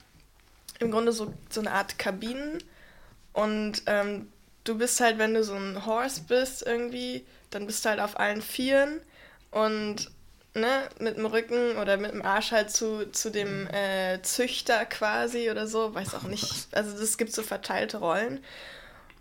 im 0.80 0.92
Grunde 0.92 1.12
so, 1.12 1.34
so 1.50 1.60
eine 1.60 1.72
Art 1.72 2.00
Kabinen 2.00 2.64
und 3.34 3.84
ähm, 3.86 4.32
du 4.64 4.78
bist 4.78 5.00
halt, 5.00 5.18
wenn 5.18 5.34
du 5.34 5.44
so 5.44 5.54
ein 5.54 5.86
Horse 5.86 6.22
bist 6.28 6.66
irgendwie, 6.66 7.26
dann 7.50 7.66
bist 7.68 7.86
du 7.86 7.90
halt 7.90 8.00
auf 8.00 8.20
allen 8.20 8.42
Vieren 8.42 9.02
und 9.52 10.12
ne, 10.54 10.90
mit 11.00 11.18
dem 11.18 11.26
Rücken 11.26 11.78
oder 11.78 11.98
mit 11.98 12.12
dem 12.12 12.22
Arsch 12.22 12.52
halt 12.52 12.72
zu, 12.72 13.12
zu 13.12 13.30
dem 13.30 13.68
äh, 13.68 14.22
Züchter 14.22 14.86
quasi 14.86 15.50
oder 15.50 15.68
so, 15.68 15.94
weiß 15.94 16.16
auch 16.16 16.24
nicht. 16.24 16.68
Also 16.72 16.98
es 16.98 17.18
gibt 17.18 17.34
so 17.34 17.44
verteilte 17.44 17.98
Rollen. 17.98 18.44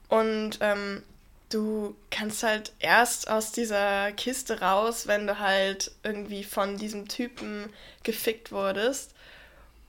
Und 0.09 0.59
ähm, 0.61 1.03
du 1.49 1.97
kannst 2.11 2.43
halt 2.43 2.73
erst 2.79 3.29
aus 3.29 3.53
dieser 3.53 4.13
Kiste 4.13 4.61
raus, 4.61 5.07
wenn 5.07 5.27
du 5.27 5.39
halt 5.39 5.93
irgendwie 6.03 6.45
von 6.45 6.77
diesem 6.77 7.09
Typen 7.09 7.73
gefickt 8.03 8.53
wurdest. 8.53 9.13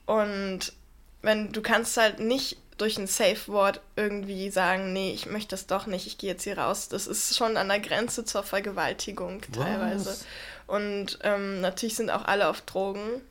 Und 0.06 0.72
wenn 1.22 1.52
du 1.52 1.62
kannst 1.62 1.96
halt 1.96 2.20
nicht 2.20 2.56
durch 2.78 2.96
ein 2.96 3.08
Safe 3.08 3.48
Word 3.48 3.80
irgendwie 3.96 4.50
sagen, 4.50 4.92
nee, 4.92 5.12
ich 5.12 5.26
möchte 5.26 5.50
das 5.50 5.66
doch 5.66 5.86
nicht, 5.86 6.06
ich 6.06 6.16
gehe 6.16 6.30
jetzt 6.30 6.44
hier 6.44 6.58
raus. 6.58 6.88
Das 6.88 7.06
ist 7.06 7.36
schon 7.36 7.56
an 7.56 7.68
der 7.68 7.80
Grenze 7.80 8.24
zur 8.24 8.44
Vergewaltigung 8.44 9.42
teilweise. 9.52 10.10
Was? 10.10 10.26
Und 10.68 11.18
ähm, 11.22 11.60
natürlich 11.60 11.96
sind 11.96 12.10
auch 12.10 12.26
alle 12.26 12.48
auf 12.48 12.60
Drogen, 12.60 13.22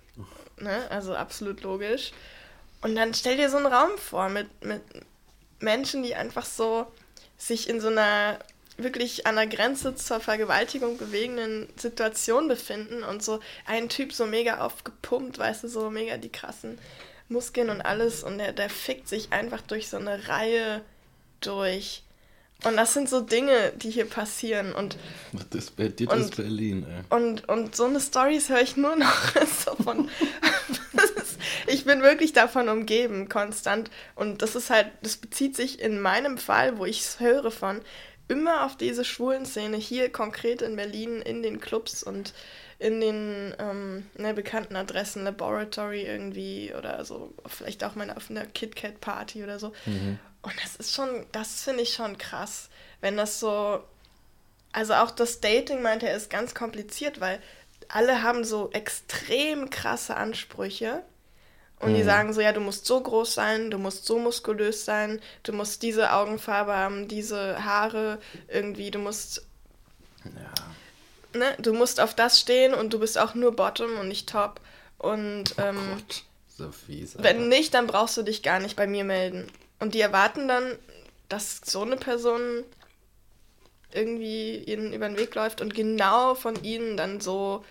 ne? 0.58 0.86
also 0.89 1.15
absolut 1.15 1.62
logisch. 1.62 2.12
Und 2.82 2.95
dann 2.95 3.13
stell 3.13 3.38
dir 3.38 3.50
so 3.50 3.58
einen 3.58 3.67
Raum 3.67 3.97
vor 3.97 4.28
mit, 4.28 4.47
mit 4.65 4.82
Menschen, 5.60 6.04
die 6.04 6.15
einfach 6.15 6.45
so 6.45 6.88
sich 7.38 7.69
in 7.69 7.80
so 7.80 7.88
einer 7.88 8.39
wirklich 8.78 9.26
an 9.26 9.36
der 9.36 9.47
Grenze 9.47 9.95
zur 9.95 10.19
Vergewaltigung 10.19 10.97
bewegenden 10.97 11.67
Situation 11.78 12.47
befinden 12.47 13.04
und 13.04 13.23
so 13.23 13.39
ein 13.65 13.89
Typ 13.89 14.13
so 14.13 14.26
mega 14.26 14.60
aufgepumpt, 14.60 15.39
weißt 15.39 15.63
du, 15.63 15.67
so 15.67 15.89
mega 15.89 16.17
die 16.17 16.32
krassen 16.32 16.78
Muskeln 17.30 17.69
und 17.69 17.82
alles 17.82 18.23
und 18.23 18.38
der, 18.38 18.54
der 18.54 18.69
fickt 18.69 19.08
sich 19.08 19.32
einfach 19.32 19.62
durch 19.62 19.89
so 19.89 19.97
eine 19.97 20.28
Reihe 20.28 20.82
durch. 21.41 22.04
Und 22.63 22.76
das 22.76 22.93
sind 22.93 23.08
so 23.08 23.22
Dinge, 23.22 23.72
die 23.76 23.91
hier 23.91 24.06
passieren 24.06 24.74
und 24.74 24.98
Das 25.32 25.65
ist, 25.65 25.74
das 25.78 26.10
Und- 26.17 26.36
Berlin, 26.36 26.86
ey. 26.89 27.15
und, 27.15 27.48
und 27.48 27.76
so 27.76 27.86
eine 27.86 28.00
Stories 28.00 28.50
höre 28.50 28.62
ich 28.62 28.76
nur 28.78 28.96
noch 28.96 29.36
so 29.65 29.76
von. 29.76 30.10
Ist, 31.15 31.38
ich 31.67 31.86
bin 31.86 32.02
wirklich 32.02 32.34
davon 32.34 32.67
umgeben, 32.67 33.30
konstant. 33.30 33.91
Und 34.15 34.41
das 34.41 34.56
ist 34.56 34.70
halt, 34.72 34.88
das 35.04 35.17
bezieht 35.17 35.56
sich 35.56 35.80
in 35.80 36.02
meinem 36.02 36.38
Fall, 36.39 36.80
wo 36.80 36.86
ich 36.86 37.02
es 37.02 37.20
höre 37.20 37.52
von, 37.52 37.82
immer 38.28 38.65
auf 38.65 38.76
diese 38.76 39.06
schwulen 39.06 39.46
Szene 39.46 39.78
hier 39.78 40.12
konkret 40.12 40.62
in 40.63 40.76
Berlin, 40.76 41.22
in 41.22 41.43
den 41.43 41.60
Clubs 41.60 42.02
und 42.04 42.34
in 42.80 43.00
den 43.02 43.54
ähm, 43.60 44.06
ne, 44.17 44.34
bekannten 44.34 44.76
Adressen, 44.76 45.24
Laboratory 45.24 46.02
irgendwie 46.04 46.74
oder 46.78 47.06
so, 47.06 47.34
vielleicht 47.48 47.84
auch 47.84 47.96
mal 47.96 48.10
auf 48.12 48.30
einer 48.30 48.46
KitKat 48.46 49.00
Party 49.00 49.43
oder 49.43 49.60
so. 49.60 49.74
Und 50.47 50.63
das 50.63 50.75
ist 50.77 50.93
schon, 50.93 51.25
das 51.31 51.62
finde 51.63 51.83
ich 51.83 51.93
schon 51.93 52.17
krass, 52.17 52.69
wenn 53.01 53.17
das 53.17 53.39
so 53.39 53.83
also 54.73 54.93
auch 54.93 55.10
das 55.12 55.39
Dating, 55.39 55.81
meinte 55.81 56.07
er, 56.07 56.15
ist 56.15 56.29
ganz 56.29 56.53
kompliziert, 56.53 57.19
weil 57.19 57.41
alle 57.88 58.21
haben 58.21 58.43
so 58.43 58.69
extrem 58.73 59.69
krasse 59.71 60.15
Ansprüche. 60.15 61.01
Und 61.79 61.93
die 61.95 62.01
Mhm. 62.01 62.05
sagen 62.05 62.33
so, 62.33 62.41
ja, 62.41 62.51
du 62.51 62.60
musst 62.60 62.86
so 62.86 63.01
groß 63.01 63.33
sein, 63.33 63.71
du 63.71 63.77
musst 63.79 64.05
so 64.05 64.19
muskulös 64.19 64.83
sein, 64.86 65.19
du 65.43 65.53
musst 65.53 65.81
diese 65.83 66.12
Augenfarbe 66.12 66.75
haben, 66.75 67.07
diese 67.07 67.63
Haare 67.63 68.19
irgendwie, 68.47 68.91
du 68.91 68.99
musst, 68.99 69.45
Ja. 70.25 71.39
ne, 71.39 71.55
du 71.60 71.73
musst 71.73 71.99
auf 71.99 72.13
das 72.13 72.39
stehen 72.39 72.73
und 72.73 72.93
du 72.93 72.99
bist 72.99 73.17
auch 73.17 73.33
nur 73.36 73.55
Bottom 73.55 73.97
und 73.99 74.07
nicht 74.10 74.29
Top. 74.29 74.60
Und 74.99 75.55
Oh 75.57 75.62
ähm, 75.62 76.03
Gott. 76.07 76.23
So 76.55 76.71
fies. 76.71 77.15
Alter. 77.15 77.29
wenn 77.29 77.47
nicht, 77.47 77.73
dann 77.73 77.88
brauchst 77.88 78.17
du 78.17 78.23
dich 78.23 78.43
gar 78.43 78.60
nicht 78.60 78.75
bei 78.75 78.86
mir 78.88 79.03
melden. 79.03 79.47
Und 79.80 79.94
die 79.94 80.02
erwarten 80.02 80.48
dann, 80.48 80.78
dass 81.30 81.62
so 81.63 81.82
eine 81.84 81.98
Person 81.98 82.63
irgendwie 83.94 84.58
ihnen 84.58 84.94
über 84.94 85.08
den 85.08 85.18
Weg 85.18 85.34
läuft 85.36 85.62
und 85.62 85.74
genau 85.74 86.36
von 86.36 86.62
ihnen 86.63 86.98
dann 86.98 87.22
so 87.22 87.63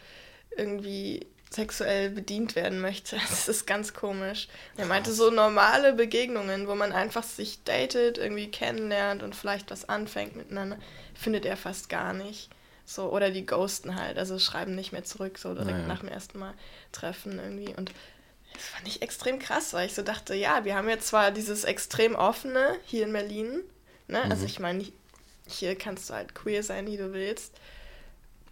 irgendwie 0.56 1.26
sexuell 1.50 2.10
bedient 2.10 2.56
werden 2.56 2.80
möchte. 2.80 3.16
Das 3.28 3.48
ist 3.48 3.66
ganz 3.66 3.94
komisch. 3.94 4.48
Er 4.76 4.86
meinte 4.86 5.12
so 5.12 5.30
normale 5.30 5.92
Begegnungen, 5.92 6.68
wo 6.68 6.74
man 6.74 6.92
einfach 6.92 7.22
sich 7.22 7.62
datet, 7.64 8.18
irgendwie 8.18 8.50
kennenlernt 8.50 9.22
und 9.22 9.34
vielleicht 9.34 9.70
was 9.70 9.88
anfängt 9.88 10.36
miteinander, 10.36 10.78
findet 11.14 11.44
er 11.44 11.56
fast 11.56 11.88
gar 11.88 12.12
nicht. 12.12 12.50
So, 12.88 13.10
oder 13.10 13.30
die 13.30 13.44
ghosten 13.44 13.96
halt, 13.96 14.16
also 14.16 14.38
schreiben 14.38 14.74
nicht 14.76 14.92
mehr 14.92 15.02
zurück, 15.04 15.38
so 15.38 15.54
direkt 15.54 15.72
Naja. 15.78 15.88
nach 15.88 16.00
dem 16.00 16.08
ersten 16.08 16.38
Mal 16.38 16.54
treffen 16.92 17.38
irgendwie. 17.38 17.74
Und 17.74 17.90
das 18.56 18.66
fand 18.66 18.88
ich 18.88 19.02
extrem 19.02 19.38
krass, 19.38 19.72
weil 19.72 19.86
ich 19.86 19.94
so 19.94 20.02
dachte, 20.02 20.34
ja, 20.34 20.64
wir 20.64 20.74
haben 20.74 20.88
jetzt 20.88 21.08
zwar 21.08 21.30
dieses 21.30 21.64
extrem 21.64 22.14
offene 22.14 22.76
hier 22.86 23.04
in 23.04 23.12
Berlin, 23.12 23.60
ne? 24.08 24.22
Also 24.22 24.42
Mhm. 24.42 24.46
ich 24.46 24.58
meine, 24.58 24.84
hier 25.46 25.76
kannst 25.76 26.10
du 26.10 26.14
halt 26.14 26.34
queer 26.34 26.62
sein, 26.62 26.86
wie 26.86 26.96
du 26.96 27.12
willst. 27.12 27.52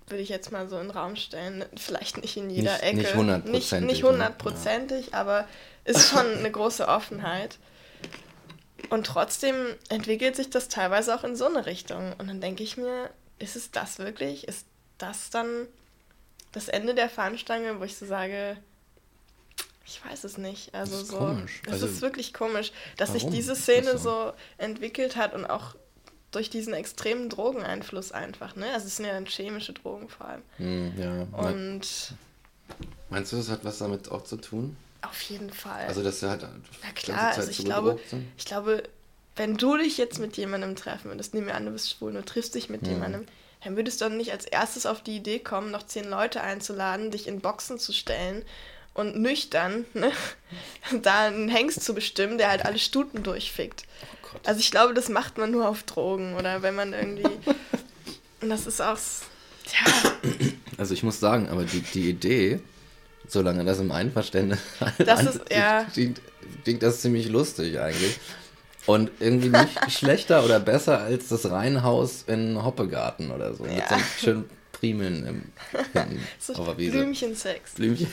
Würde 0.06 0.22
ich 0.22 0.28
jetzt 0.28 0.52
mal 0.52 0.68
so 0.68 0.76
in 0.78 0.88
den 0.88 0.90
Raum 0.90 1.16
stellen. 1.16 1.64
Vielleicht 1.76 2.18
nicht 2.18 2.36
in 2.36 2.50
jeder 2.50 2.72
Nicht- 2.72 2.82
Ecke. 2.84 2.96
nicht 2.98 3.14
hundertprozentig, 3.14 3.90
Nicht, 3.92 4.02
hundertprozentig, 4.04 5.14
aber 5.14 5.48
ist 5.84 6.08
schon 6.10 6.26
eine 6.38 6.50
große 6.50 6.86
Offenheit. 6.86 7.58
Und 8.90 9.06
trotzdem 9.06 9.54
entwickelt 9.88 10.36
sich 10.36 10.50
das 10.50 10.68
teilweise 10.68 11.14
auch 11.14 11.24
in 11.24 11.36
so 11.36 11.46
eine 11.46 11.64
Richtung. 11.66 12.12
Und 12.18 12.28
dann 12.28 12.40
denke 12.40 12.62
ich 12.62 12.76
mir, 12.76 13.10
ist 13.38 13.56
es 13.56 13.70
das 13.70 13.98
wirklich? 13.98 14.46
Ist 14.46 14.66
das 14.98 15.30
dann 15.30 15.66
das 16.52 16.68
Ende 16.68 16.94
der 16.94 17.08
Fahnenstange, 17.08 17.80
wo 17.80 17.84
ich 17.84 17.96
so 17.96 18.04
sage, 18.06 18.56
ich 19.86 20.04
weiß 20.04 20.24
es 20.24 20.38
nicht. 20.38 20.74
Also 20.74 20.92
Das 20.92 21.02
ist 21.02 21.08
so, 21.10 21.18
komisch. 21.18 21.62
es 21.66 21.72
Also, 21.72 21.86
ist 21.86 22.02
wirklich 22.02 22.32
komisch, 22.34 22.72
dass 22.96 23.12
sich 23.12 23.26
diese 23.26 23.54
Szene 23.54 23.98
so? 23.98 23.98
so 23.98 24.32
entwickelt 24.58 25.16
hat 25.16 25.34
und 25.34 25.44
auch 25.46 25.74
durch 26.30 26.50
diesen 26.50 26.74
extremen 26.74 27.28
Drogeneinfluss 27.28 28.10
einfach, 28.12 28.56
ne? 28.56 28.72
Also 28.72 28.86
es 28.86 28.96
sind 28.96 29.06
ja 29.06 29.12
dann 29.12 29.26
chemische 29.26 29.72
Drogen 29.72 30.08
vor 30.08 30.26
allem. 30.28 30.42
Hm, 30.56 30.92
ja. 30.98 31.22
Und 31.38 31.82
Meinst 33.10 33.32
du, 33.32 33.36
das 33.36 33.50
hat 33.50 33.64
was 33.64 33.78
damit 33.78 34.10
auch 34.10 34.24
zu 34.24 34.36
tun? 34.36 34.76
auf 35.02 35.20
jeden 35.20 35.50
Fall. 35.52 35.86
Also, 35.86 36.02
dass 36.02 36.20
sie 36.20 36.30
halt 36.30 36.46
Na 36.82 36.90
klar, 36.92 37.32
also 37.34 37.50
ich 37.50 37.58
glaube, 37.58 37.98
sind? 38.08 38.26
ich 38.38 38.46
glaube, 38.46 38.82
wenn 39.36 39.58
du 39.58 39.76
dich 39.76 39.98
jetzt 39.98 40.18
mit 40.18 40.38
jemandem 40.38 40.76
treffen 40.76 41.10
würdest, 41.10 41.34
nehmen 41.34 41.46
wir 41.46 41.54
an, 41.56 41.66
du 41.66 41.72
bist 41.72 41.90
schwul, 41.90 42.14
du 42.14 42.24
triffst 42.24 42.54
dich 42.54 42.70
mit 42.70 42.82
Mhm. 42.82 42.88
jemandem, 42.88 43.26
dann 43.62 43.76
würdest 43.76 44.00
du 44.00 44.06
doch 44.06 44.12
nicht 44.14 44.32
als 44.32 44.46
erstes 44.46 44.86
auf 44.86 45.02
die 45.02 45.16
Idee 45.16 45.40
kommen, 45.40 45.70
noch 45.70 45.84
zehn 45.84 46.08
Leute 46.08 46.40
einzuladen, 46.40 47.10
dich 47.10 47.26
in 47.28 47.40
Boxen 47.40 47.78
zu 47.78 47.92
stellen 47.92 48.44
und 48.94 49.16
nüchtern 49.20 49.84
ne, 49.94 50.12
da 51.02 51.26
einen 51.26 51.48
Hengst 51.48 51.82
zu 51.82 51.94
bestimmen, 51.94 52.38
der 52.38 52.50
halt 52.50 52.64
alle 52.64 52.78
Stuten 52.78 53.22
durchfickt. 53.22 53.84
Oh 54.02 54.28
Gott. 54.32 54.40
Also 54.48 54.60
ich 54.60 54.70
glaube, 54.70 54.94
das 54.94 55.08
macht 55.08 55.36
man 55.38 55.50
nur 55.50 55.68
auf 55.68 55.82
Drogen 55.82 56.34
oder 56.36 56.62
wenn 56.62 56.74
man 56.74 56.92
irgendwie... 56.92 57.24
Und 58.40 58.48
das 58.50 58.66
ist 58.66 58.80
auch... 58.80 58.98
Tja, 59.66 60.12
Also 60.78 60.92
ich 60.94 61.02
muss 61.02 61.18
sagen, 61.20 61.48
aber 61.48 61.64
die, 61.64 61.80
die 61.80 62.10
Idee, 62.10 62.60
solange 63.26 63.64
das 63.64 63.80
im 63.80 63.90
Einverständnis 63.90 64.58
Das 64.98 65.22
ist- 65.24 65.40
ja. 65.50 65.84
klingt, 65.92 66.20
klingt 66.62 66.82
das 66.82 67.00
ziemlich 67.00 67.28
lustig 67.28 67.80
eigentlich. 67.80 68.18
Und 68.86 69.10
irgendwie 69.18 69.48
nicht 69.48 69.78
schlechter 69.90 70.44
oder 70.44 70.60
besser 70.60 70.98
als 71.00 71.28
das 71.28 71.50
Reihenhaus 71.50 72.24
in 72.26 72.62
Hoppegarten 72.62 73.30
oder 73.30 73.54
so. 73.54 73.64
Mit 73.64 73.78
Ja. 73.78 73.88
so 73.88 73.94
einem 73.94 74.04
schönen 74.20 74.50
Primeln 74.84 75.26
im 75.26 75.42
hinten 75.92 76.20
so 76.38 76.54
auf 76.54 76.66
der 76.66 76.78
Wiese. 76.78 76.92
Blümchensex. 76.92 77.74
Blümchen 77.74 78.12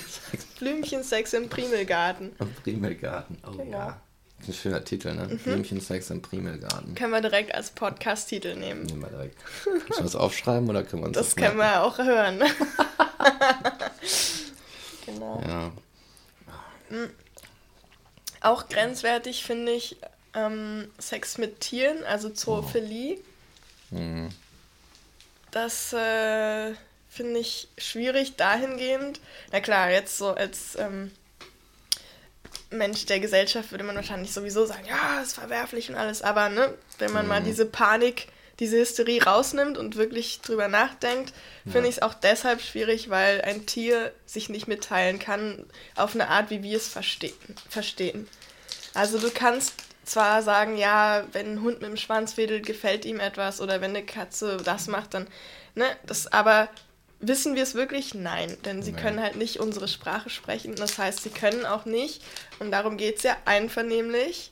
Blümchensex 0.59 1.33
im 1.33 1.49
Primelgarten. 1.49 2.31
im 2.39 2.53
Primelgarten. 2.53 3.37
Oh 3.45 3.51
Genau. 3.51 3.65
Mhm. 3.65 3.71
ja. 3.71 4.01
Ein 4.47 4.53
schöner 4.53 4.83
Titel, 4.83 5.13
ne? 5.13 5.27
Blümchensex 5.43 6.09
im 6.09 6.21
Primelgarten. 6.21 6.95
Können 6.95 7.11
wir 7.11 7.21
direkt 7.21 7.53
als 7.53 7.69
Podcast-Titel 7.71 8.55
nehmen. 8.55 8.83
Nehmen 8.83 9.01
wir 9.01 9.09
direkt. 9.09 9.37
Müssen 9.65 9.97
wir 9.97 10.03
das 10.03 10.15
aufschreiben 10.15 10.67
oder 10.69 10.83
können 10.83 11.03
wir 11.03 11.07
uns 11.07 11.17
das, 11.17 11.27
Das 11.27 11.35
können 11.35 11.57
wir 11.57 11.83
auch 11.83 11.97
hören. 11.99 12.39
genau. 15.05 15.43
Ja. 15.47 15.71
Auch 18.41 18.67
grenzwertig 18.69 19.43
finde 19.43 19.73
ich 19.73 19.97
ähm, 20.33 20.87
Sex 20.97 21.37
mit 21.37 21.59
Tieren, 21.59 22.03
also 22.05 22.29
Zoophilie. 22.29 23.19
Hm. 23.91 24.29
Das 25.51 25.93
äh, 25.93 26.73
finde 27.09 27.39
ich 27.39 27.67
schwierig 27.77 28.37
dahingehend. 28.37 29.19
Na 29.51 29.59
klar, 29.59 29.91
jetzt 29.91 30.17
so 30.17 30.29
als 30.29 30.75
ähm, 30.77 31.11
Mensch 32.69 33.05
der 33.05 33.19
Gesellschaft 33.19 33.71
würde 33.71 33.83
man 33.83 33.97
wahrscheinlich 33.97 34.31
sowieso 34.31 34.65
sagen, 34.65 34.85
ja, 34.87 35.21
ist 35.21 35.33
verwerflich 35.33 35.89
und 35.89 35.95
alles. 35.95 36.21
Aber 36.21 36.49
ne, 36.49 36.73
wenn 36.99 37.11
man 37.11 37.27
mal 37.27 37.43
diese 37.43 37.65
Panik, 37.65 38.27
diese 38.59 38.77
Hysterie 38.77 39.23
rausnimmt 39.23 39.77
und 39.77 39.97
wirklich 39.97 40.39
drüber 40.41 40.67
nachdenkt, 40.67 41.33
finde 41.69 41.89
ich 41.89 41.97
es 41.97 42.01
auch 42.01 42.13
deshalb 42.13 42.61
schwierig, 42.61 43.09
weil 43.09 43.41
ein 43.41 43.65
Tier 43.65 44.13
sich 44.25 44.49
nicht 44.49 44.67
mitteilen 44.67 45.19
kann 45.19 45.65
auf 45.95 46.13
eine 46.15 46.29
Art, 46.29 46.49
wie 46.49 46.63
wir 46.63 46.77
es 46.77 46.87
verstehen. 46.87 47.33
verstehen. 47.69 48.27
Also 48.93 49.19
du 49.19 49.31
kannst 49.31 49.73
zwar 50.03 50.41
sagen, 50.43 50.77
ja, 50.77 51.23
wenn 51.31 51.53
ein 51.53 51.61
Hund 51.61 51.81
mit 51.81 51.89
dem 51.89 51.97
Schwanz 51.97 52.37
wedelt, 52.37 52.65
gefällt 52.65 53.05
ihm 53.05 53.19
etwas 53.19 53.61
oder 53.61 53.81
wenn 53.81 53.91
eine 53.91 54.03
Katze 54.05 54.57
das 54.63 54.87
macht, 54.87 55.13
dann, 55.13 55.27
ne, 55.75 55.85
das, 56.05 56.31
aber 56.31 56.69
wissen 57.19 57.55
wir 57.55 57.63
es 57.63 57.75
wirklich? 57.75 58.13
Nein, 58.15 58.57
denn 58.65 58.81
sie 58.81 58.93
Nee. 58.93 58.99
können 59.01 59.21
halt 59.21 59.35
nicht 59.35 59.59
unsere 59.59 59.87
Sprache 59.87 60.29
sprechen. 60.29 60.75
Das 60.75 60.97
heißt, 60.97 61.21
sie 61.23 61.29
können 61.29 61.65
auch 61.65 61.85
nicht, 61.85 62.21
und 62.59 62.71
darum 62.71 62.97
geht 62.97 63.17
es 63.17 63.23
ja, 63.23 63.37
einvernehmlich 63.45 64.51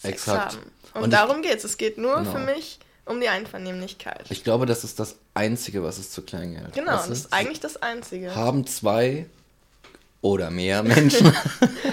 Sex 0.00 0.14
Exakt. 0.14 0.54
haben. 0.54 0.72
Und, 0.94 1.02
Und 1.02 1.12
darum 1.12 1.42
geht 1.42 1.58
es. 1.58 1.64
Es 1.64 1.76
geht 1.76 1.98
nur 1.98 2.16
Genau. 2.16 2.32
für 2.32 2.38
mich 2.38 2.78
um 3.04 3.20
die 3.20 3.28
Einvernehmlichkeit. 3.28 4.24
Ich 4.30 4.42
glaube, 4.44 4.64
das 4.66 4.82
ist 4.82 4.98
das 4.98 5.16
Einzige, 5.34 5.82
was 5.82 5.98
es 5.98 6.10
zu 6.10 6.22
klären 6.22 6.54
gilt. 6.54 6.72
genau, 6.72 6.92
das 6.92 7.08
ist 7.10 7.32
eigentlich 7.32 7.60
das 7.60 7.76
Einzige. 7.82 8.34
Haben 8.34 8.66
zwei 8.66 9.26
oder 10.22 10.50
mehr 10.50 10.82
Menschen 10.82 11.32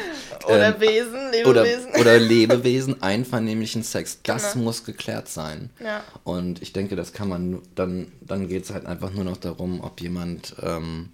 Oder 0.48 0.76
ähm, 0.76 0.82
Wesen, 0.82 1.46
oder, 1.46 1.64
Lebewesen. 1.64 2.02
oder 2.02 2.20
Lebewesen 2.20 3.02
einvernehmlichen 3.02 3.84
Sex. 3.84 4.20
Das 4.24 4.54
Genau. 4.54 4.66
muss 4.66 4.84
geklärt 4.86 5.28
sein. 5.30 5.70
ja. 5.84 6.04
Und 6.24 6.62
ich 6.62 6.74
denke, 6.74 6.96
das 6.96 7.14
kann 7.14 7.30
man, 7.30 7.62
dann, 7.76 8.12
dann 8.22 8.48
geht 8.48 8.64
es 8.64 8.72
halt 8.72 8.86
einfach 8.86 9.12
nur 9.12 9.24
noch 9.24 9.38
darum, 9.38 9.82
ob 9.82 10.02
jemand, 10.02 10.56
ähm, 10.62 11.10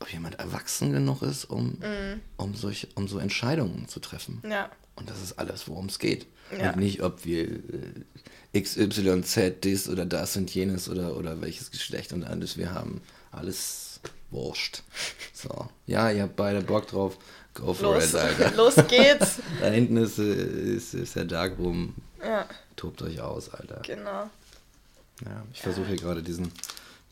ob 0.00 0.12
jemand 0.12 0.38
erwachsen 0.38 0.92
genug 0.92 1.22
ist, 1.22 1.44
um, 1.44 1.78
Mhm. 1.80 2.20
um, 2.36 2.54
solche, 2.54 2.88
um 2.94 3.08
so 3.08 3.18
Entscheidungen 3.18 3.88
zu 3.88 4.00
treffen. 4.00 4.42
ja. 4.48 4.70
Und 4.94 5.08
das 5.08 5.22
ist 5.22 5.38
alles, 5.38 5.68
worum 5.68 5.86
es 5.86 5.98
geht. 5.98 6.26
Ja. 6.56 6.72
Und 6.72 6.76
nicht, 6.80 7.02
ob 7.02 7.24
wir 7.24 7.44
äh, 7.48 8.60
XYZ, 8.60 9.64
dies 9.64 9.88
oder 9.88 10.04
das 10.04 10.36
und 10.36 10.54
jenes 10.54 10.88
oder, 10.90 11.16
oder 11.16 11.40
welches 11.40 11.70
Geschlecht 11.70 12.12
und 12.12 12.24
alles 12.24 12.58
wir 12.58 12.72
haben. 12.74 13.00
Alles 13.30 14.00
wurscht. 14.30 14.82
So. 15.32 15.68
Ja, 15.86 16.10
ihr 16.10 16.24
habt 16.24 16.36
beide 16.36 16.60
Bock 16.60 16.88
drauf. 16.88 17.16
Go 17.54 17.74
for 17.74 17.94
Los, 17.94 18.10
it, 18.10 18.14
Alter. 18.16 18.50
los 18.56 18.74
geht's. 18.88 19.36
Da 19.60 19.66
hinten 19.68 19.96
ist, 19.98 20.18
ist, 20.18 20.94
ist 20.94 21.16
der 21.16 21.24
Darkroom. 21.24 21.94
Ja, 22.22 22.46
Tobt 22.76 23.02
euch 23.02 23.20
aus, 23.20 23.50
Alter. 23.52 23.80
genau. 23.82 24.30
Ja, 25.24 25.42
ich 25.52 25.60
versuche 25.60 25.86
hier 25.88 25.96
gerade 25.96 26.22
diesen 26.22 26.50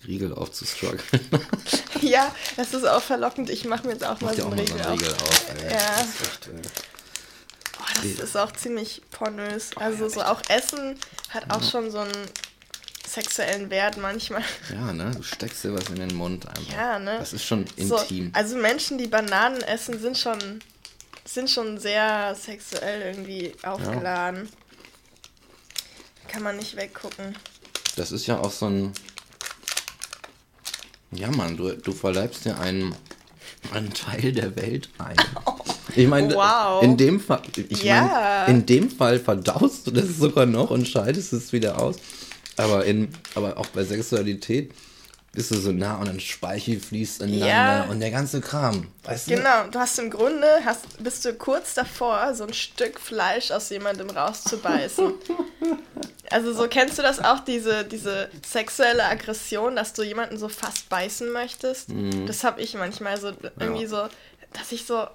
Riegel 0.06 0.32
aufzustruggeln. 0.34 1.02
Ja, 2.02 2.34
das 2.56 2.72
ist 2.72 2.88
auch 2.88 3.02
verlockend. 3.02 3.50
Ich 3.50 3.66
mache 3.66 3.86
mir 3.86 3.92
jetzt 3.92 4.04
auch 4.04 4.18
Mach 4.22 4.34
mal 4.34 4.36
so 4.36 4.46
einen 4.46 4.66
so 4.66 4.72
Riegel 4.74 4.80
einen 4.80 4.86
auf. 4.86 4.92
Riegel 5.00 5.12
auf. 5.12 5.46
Ey. 5.62 5.72
Ja. 5.72 5.78
Das 5.98 6.06
ist 6.06 6.22
echt, 6.22 6.46
äh, 6.48 6.68
Oh, 7.78 7.82
das 8.02 8.04
ist 8.28 8.36
auch 8.36 8.52
ziemlich 8.52 9.02
pornös. 9.10 9.70
Also 9.76 10.08
so 10.08 10.22
auch 10.22 10.40
Essen 10.48 10.96
hat 11.30 11.50
auch 11.50 11.62
schon 11.62 11.90
so 11.90 11.98
einen 11.98 12.12
sexuellen 13.14 13.70
Wert 13.70 13.96
manchmal. 13.96 14.42
ja, 14.72 14.92
ne? 14.92 15.10
Du 15.16 15.22
steckst 15.22 15.64
dir 15.64 15.74
was 15.74 15.88
in 15.88 15.96
den 15.96 16.14
Mund 16.14 16.46
einfach. 16.48 16.72
Ja, 16.72 16.98
ne? 16.98 17.16
Das 17.18 17.32
ist 17.32 17.44
schon 17.44 17.64
So, 17.78 17.96
intim. 17.98 18.30
also 18.34 18.56
Menschen, 18.56 18.98
die 18.98 19.06
Bananen 19.08 19.60
essen, 19.62 19.98
sind 20.00 20.16
schon, 20.16 20.38
sind 21.24 21.50
schon 21.50 21.78
sehr 21.78 22.34
sexuell 22.34 23.02
irgendwie 23.02 23.52
aufgeladen. 23.62 24.48
Kann 26.28 26.42
man 26.42 26.56
nicht 26.56 26.76
weggucken. 26.76 27.34
Das 27.96 28.12
ist 28.12 28.26
ja 28.26 28.38
auch 28.38 28.52
so 28.52 28.66
ein. 28.66 28.92
Ja, 31.12 31.28
Mann, 31.30 31.56
du, 31.56 31.72
du 31.76 31.92
verleibst 31.92 32.44
dir 32.44 32.58
einen, 32.60 32.94
einen 33.72 33.92
Teil 33.92 34.32
der 34.32 34.54
Welt 34.56 34.88
ein. 34.98 35.16
Ich 35.96 36.06
meine, 36.06 36.32
Wow. 36.36 36.84
in 36.84 36.96
dem 36.96 37.18
Fall, 37.18 37.42
ich 37.68 37.82
Ja. 37.82 38.02
meine, 38.46 38.58
in 38.58 38.64
dem 38.64 38.88
Fall 38.88 39.18
verdaust 39.18 39.88
du 39.88 39.90
das 39.90 40.18
sogar 40.18 40.46
noch 40.46 40.70
und 40.70 40.86
scheidest 40.86 41.32
es 41.32 41.52
wieder 41.52 41.80
aus. 41.82 41.96
Aber 42.60 42.84
in, 42.84 43.08
aber 43.34 43.56
auch 43.56 43.66
bei 43.68 43.84
Sexualität 43.84 44.72
bist 45.32 45.52
du 45.52 45.56
so 45.56 45.70
nah 45.70 45.96
und 45.96 46.08
dann 46.08 46.18
Speichel 46.18 46.80
fließt 46.80 47.22
ineinander 47.22 47.46
Ja. 47.46 47.82
und 47.84 48.00
der 48.00 48.10
ganze 48.10 48.40
Kram. 48.40 48.88
Weißt 49.04 49.30
du? 49.30 49.36
Genau, 49.36 49.68
du 49.70 49.78
hast 49.78 49.96
im 50.00 50.10
Grunde, 50.10 50.46
hast, 50.64 51.02
bist 51.02 51.24
du 51.24 51.34
kurz 51.34 51.74
davor, 51.74 52.34
so 52.34 52.44
ein 52.44 52.52
Stück 52.52 52.98
Fleisch 52.98 53.52
aus 53.52 53.70
jemandem 53.70 54.10
rauszubeißen. 54.10 55.12
also 56.30 56.52
so 56.52 56.66
kennst 56.66 56.98
du 56.98 57.02
das 57.02 57.20
auch, 57.20 57.40
diese, 57.40 57.84
diese 57.84 58.28
sexuelle 58.44 59.04
Aggression, 59.04 59.76
dass 59.76 59.92
du 59.92 60.02
jemanden 60.02 60.36
so 60.36 60.48
fast 60.48 60.88
beißen 60.88 61.30
möchtest? 61.30 61.90
Das 62.26 62.42
habe 62.42 62.60
ich 62.60 62.74
manchmal 62.74 63.18
so 63.20 63.32
irgendwie 63.60 63.86
so, 63.86 64.08
dass 64.52 64.72
ich 64.72 64.84
so, 64.84 65.06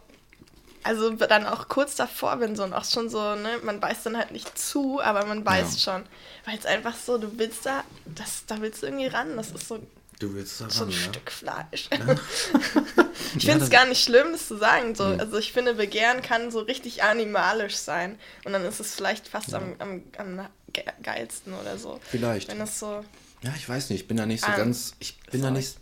also 0.85 1.09
dann 1.11 1.45
auch 1.45 1.67
kurz 1.67 1.95
davor 1.95 2.37
bin 2.37 2.55
so 2.55 2.63
und 2.63 2.73
auch 2.73 2.85
schon 2.85 3.09
so, 3.09 3.35
ne, 3.35 3.59
man 3.63 3.79
beißt 3.81 4.05
dann 4.05 4.17
halt 4.17 4.31
nicht 4.31 4.57
zu, 4.57 5.01
aber 5.01 5.25
man 5.25 5.43
beißt 5.43 5.81
schon. 5.81 6.03
Weil 6.45 6.57
es 6.57 6.65
einfach 6.65 6.95
so, 6.95 7.17
du 7.17 7.37
willst 7.37 7.65
da, 7.65 7.83
das, 8.05 8.45
da 8.47 8.61
willst 8.61 8.81
du 8.81 8.85
irgendwie 8.87 9.07
ran, 9.07 9.35
das 9.35 9.51
ist 9.51 9.67
so 9.67 9.79
Du 10.19 10.33
willst 10.33 10.61
da 10.61 10.69
so 10.69 10.85
ein 10.85 10.89
ran, 10.91 10.97
ja? 10.97 11.09
Stück 11.09 11.29
Fleisch. 11.31 11.89
ich 13.35 13.43
Ja, 13.43 13.51
finde 13.51 13.65
es 13.65 13.69
gar 13.69 13.85
nicht 13.85 14.01
schlimm, 14.03 14.27
das 14.31 14.47
zu 14.47 14.57
sagen. 14.57 14.95
So. 14.95 15.03
Mhm. 15.05 15.19
Also 15.19 15.37
ich 15.37 15.51
finde, 15.51 15.73
Begehren 15.73 16.21
kann 16.21 16.51
so 16.51 16.59
richtig 16.59 17.03
animalisch 17.03 17.75
sein. 17.75 18.17
Und 18.45 18.53
dann 18.53 18.63
ist 18.63 18.79
es 18.79 18.95
vielleicht 18.95 19.27
fast 19.27 19.53
am, 19.53 19.75
am, 19.79 20.03
am 20.17 20.47
ge- 20.71 20.85
geilsten 21.03 21.53
oder 21.53 21.77
so. 21.77 21.99
Vielleicht. 22.09 22.47
Wenn 22.47 22.61
es 22.61 22.79
so. 22.79 23.03
Ja, 23.41 23.53
ich 23.57 23.67
weiß 23.67 23.89
nicht, 23.89 24.01
ich 24.03 24.07
bin 24.07 24.15
da 24.17 24.25
nicht 24.25 24.41
so 24.41 24.51
Ah, 24.51 24.55
ganz, 24.55 24.93
ich 24.99 25.19
bin 25.31 25.41
da 25.41 25.49
sorry. 25.49 25.59
nicht, 25.59 25.75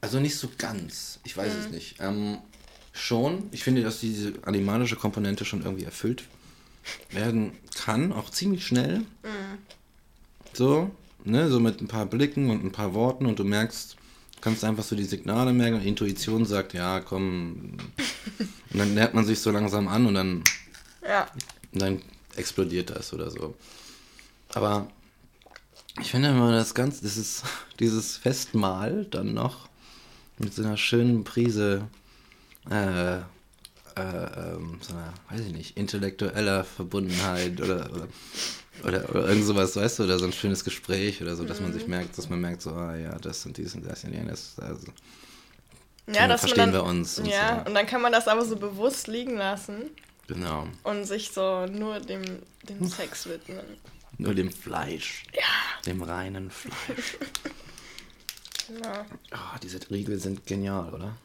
also 0.00 0.20
nicht 0.20 0.38
so 0.38 0.48
ganz, 0.56 1.20
ich 1.24 1.36
weiß 1.36 1.52
Mhm. 1.52 1.60
es 1.60 1.68
nicht. 1.70 1.96
Ähm, 2.00 2.38
schon, 2.92 3.44
ich 3.52 3.62
finde, 3.64 3.82
dass 3.82 4.00
diese 4.00 4.32
animalische 4.42 4.96
Komponente 4.96 5.44
schon 5.44 5.62
irgendwie 5.62 5.84
erfüllt 5.84 6.24
werden 7.10 7.52
kann, 7.74 8.12
auch 8.12 8.30
ziemlich 8.30 8.66
schnell. 8.66 8.98
Mhm. 9.22 9.58
So, 10.52 10.90
ne, 11.24 11.48
so 11.48 11.60
mit 11.60 11.80
ein 11.80 11.88
paar 11.88 12.06
Blicken 12.06 12.50
und 12.50 12.64
ein 12.64 12.72
paar 12.72 12.94
Worten 12.94 13.26
und 13.26 13.38
du 13.38 13.44
merkst, 13.44 13.96
kannst 14.40 14.64
einfach 14.64 14.82
so 14.84 14.96
die 14.96 15.04
Signale 15.04 15.52
merken 15.52 15.76
und 15.76 15.84
Intuition 15.84 16.44
sagt, 16.46 16.72
ja, 16.72 17.00
komm. 17.00 17.76
Und 18.72 18.78
dann 18.78 18.94
nähert 18.94 19.14
man 19.14 19.24
sich 19.24 19.38
so 19.40 19.50
langsam 19.50 19.86
an 19.88 20.06
und 20.06 20.14
dann 20.14 20.42
Ja. 21.06 21.26
und 21.72 21.82
dann 21.82 22.02
explodiert 22.36 22.90
das 22.90 23.12
oder 23.12 23.30
so. 23.30 23.54
Aber 24.54 24.88
Ich 26.00 26.12
finde 26.12 26.28
immer 26.30 26.52
das 26.52 26.74
Ganze, 26.74 27.04
ist 27.04 27.42
dieses 27.78 28.16
Festmahl 28.16 29.04
dann 29.10 29.34
noch 29.34 29.68
mit 30.38 30.54
so 30.54 30.62
einer 30.62 30.76
schönen 30.76 31.24
Prise, 31.24 31.82
äh, 32.68 33.16
äh, 33.16 33.20
ähm, 33.96 34.78
so 34.80 34.94
einer, 34.94 35.12
weiß 35.30 35.40
ich 35.40 35.52
nicht, 35.52 35.76
intellektueller 35.76 36.64
Verbundenheit 36.64 37.60
oder, 37.60 37.90
oder, 37.90 38.08
oder, 38.84 39.10
oder 39.10 39.28
irgend 39.28 39.44
sowas, 39.44 39.76
weißt 39.76 39.98
du, 39.98 40.04
oder 40.04 40.18
so 40.18 40.26
ein 40.26 40.32
schönes 40.32 40.64
Gespräch 40.64 41.20
oder 41.22 41.36
so, 41.36 41.44
dass 41.44 41.60
man 41.60 41.72
sich 41.72 41.86
merkt, 41.86 42.16
dass 42.16 42.28
man 42.28 42.40
merkt, 42.40 42.62
so, 42.62 42.70
ah 42.70 42.96
ja, 42.96 43.18
das 43.18 43.44
und 43.46 43.56
dies 43.56 43.74
und 43.74 43.84
das 43.84 44.04
und 44.04 44.12
jenes, 44.12 44.56
also. 44.58 44.86
Ja, 46.06 46.22
so 46.22 46.28
dass 46.28 46.40
verstehen 46.40 46.64
man 46.66 46.72
dann, 46.72 46.82
wir 46.82 46.88
uns 46.88 47.18
und 47.18 47.26
ja, 47.26 47.60
so. 47.62 47.68
und 47.68 47.74
dann 47.74 47.86
kann 47.86 48.02
man 48.02 48.12
das 48.12 48.26
aber 48.28 48.44
so 48.44 48.56
bewusst 48.56 49.06
liegen 49.06 49.36
lassen 49.36 49.90
Genau. 50.26 50.68
und 50.84 51.04
sich 51.04 51.30
so 51.32 51.66
nur 51.66 51.98
dem, 52.00 52.22
dem 52.68 52.86
Sex 52.88 53.26
widmen. 53.26 53.64
Nur 54.18 54.34
dem 54.34 54.52
Fleisch. 54.52 55.24
Ja. 55.34 55.42
Dem 55.86 56.02
reinen 56.02 56.50
Fleisch. 56.50 57.16
Genau. 58.68 59.04
Oh, 59.32 59.58
diese 59.60 59.80
Riegel 59.90 60.20
sind 60.20 60.46
genial, 60.46 60.94
oder? 60.94 61.16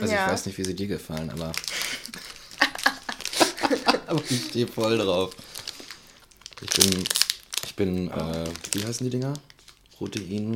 Also 0.00 0.14
Ja. 0.14 0.26
ich 0.26 0.32
weiß 0.32 0.46
nicht, 0.46 0.58
wie 0.58 0.64
sie 0.64 0.74
dir 0.74 0.86
gefallen, 0.86 1.30
aber. 1.30 1.52
aber 4.06 4.22
ich 4.30 4.44
stehe 4.46 4.66
voll 4.66 4.98
drauf. 4.98 5.34
Ich 6.62 6.70
bin. 6.70 7.04
Ich 7.64 7.74
bin, 7.76 8.10
äh, 8.10 8.44
wie 8.72 8.84
heißen 8.84 9.04
die 9.04 9.10
Dinger? 9.10 9.34
Protein. 9.96 10.54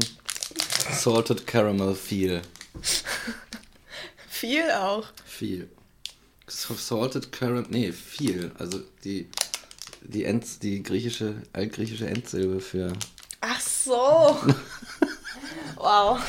Salted 0.91 1.47
Caramel 1.47 1.95
Feel. 1.95 2.43
Viel 4.29 4.71
auch. 4.73 5.07
Viel. 5.25 5.69
Salted 6.47 7.33
Caramel. 7.33 7.67
Nee, 7.69 7.93
viel. 7.93 8.53
Also 8.59 8.81
die. 9.05 9.29
Die, 10.07 10.25
End, 10.25 10.63
die 10.63 10.83
griechische, 10.83 11.35
altgriechische 11.55 12.07
Endsilbe 12.07 12.61
für. 12.61 12.93
Ach 13.41 13.59
so. 13.61 14.39
wow. 15.77 16.21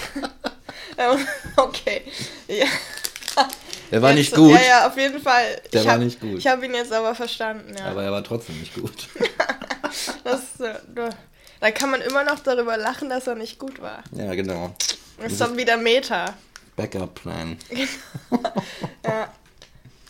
Ähm, 0.97 1.27
okay. 1.57 2.03
Ja. 2.47 2.67
Der 3.91 4.01
war 4.01 4.09
Jetzt- 4.11 4.17
nicht 4.17 4.35
gut, 4.35 4.51
Ja, 4.51 4.61
ja, 4.61 4.87
auf 4.87 4.97
jeden 4.97 5.21
Fall. 5.21 5.61
Der 5.73 5.81
ich 5.81 5.87
war 5.87 5.93
hab, 5.95 6.01
nicht 6.01 6.19
gut. 6.19 6.37
Ich 6.37 6.47
habe 6.47 6.65
ihn 6.65 6.73
jetzt 6.73 6.91
aber 6.91 7.13
verstanden, 7.15 7.75
ja. 7.77 7.85
aber 7.85 8.03
er 8.03 8.11
war 8.11 8.23
trotzdem 8.23 8.59
nicht 8.59 8.73
gut. 8.75 9.07
das, 10.23 10.41
da- 10.57 11.09
kann 11.71 11.89
man 11.91 12.01
immer 12.01 12.23
noch 12.23 12.39
darüber 12.39 12.77
lachen, 12.77 13.09
dass 13.09 13.27
er 13.27 13.35
nicht 13.35 13.57
gut 13.59 13.81
war. 13.81 14.03
ja, 14.11 14.33
genau. 14.35 14.75
Das 15.19 15.31
ist 15.31 15.41
dann 15.41 15.57
wieder 15.57 15.77
Meta. 15.77 16.33
Backup-Plan. 16.75 17.57
Ja. 19.05 19.31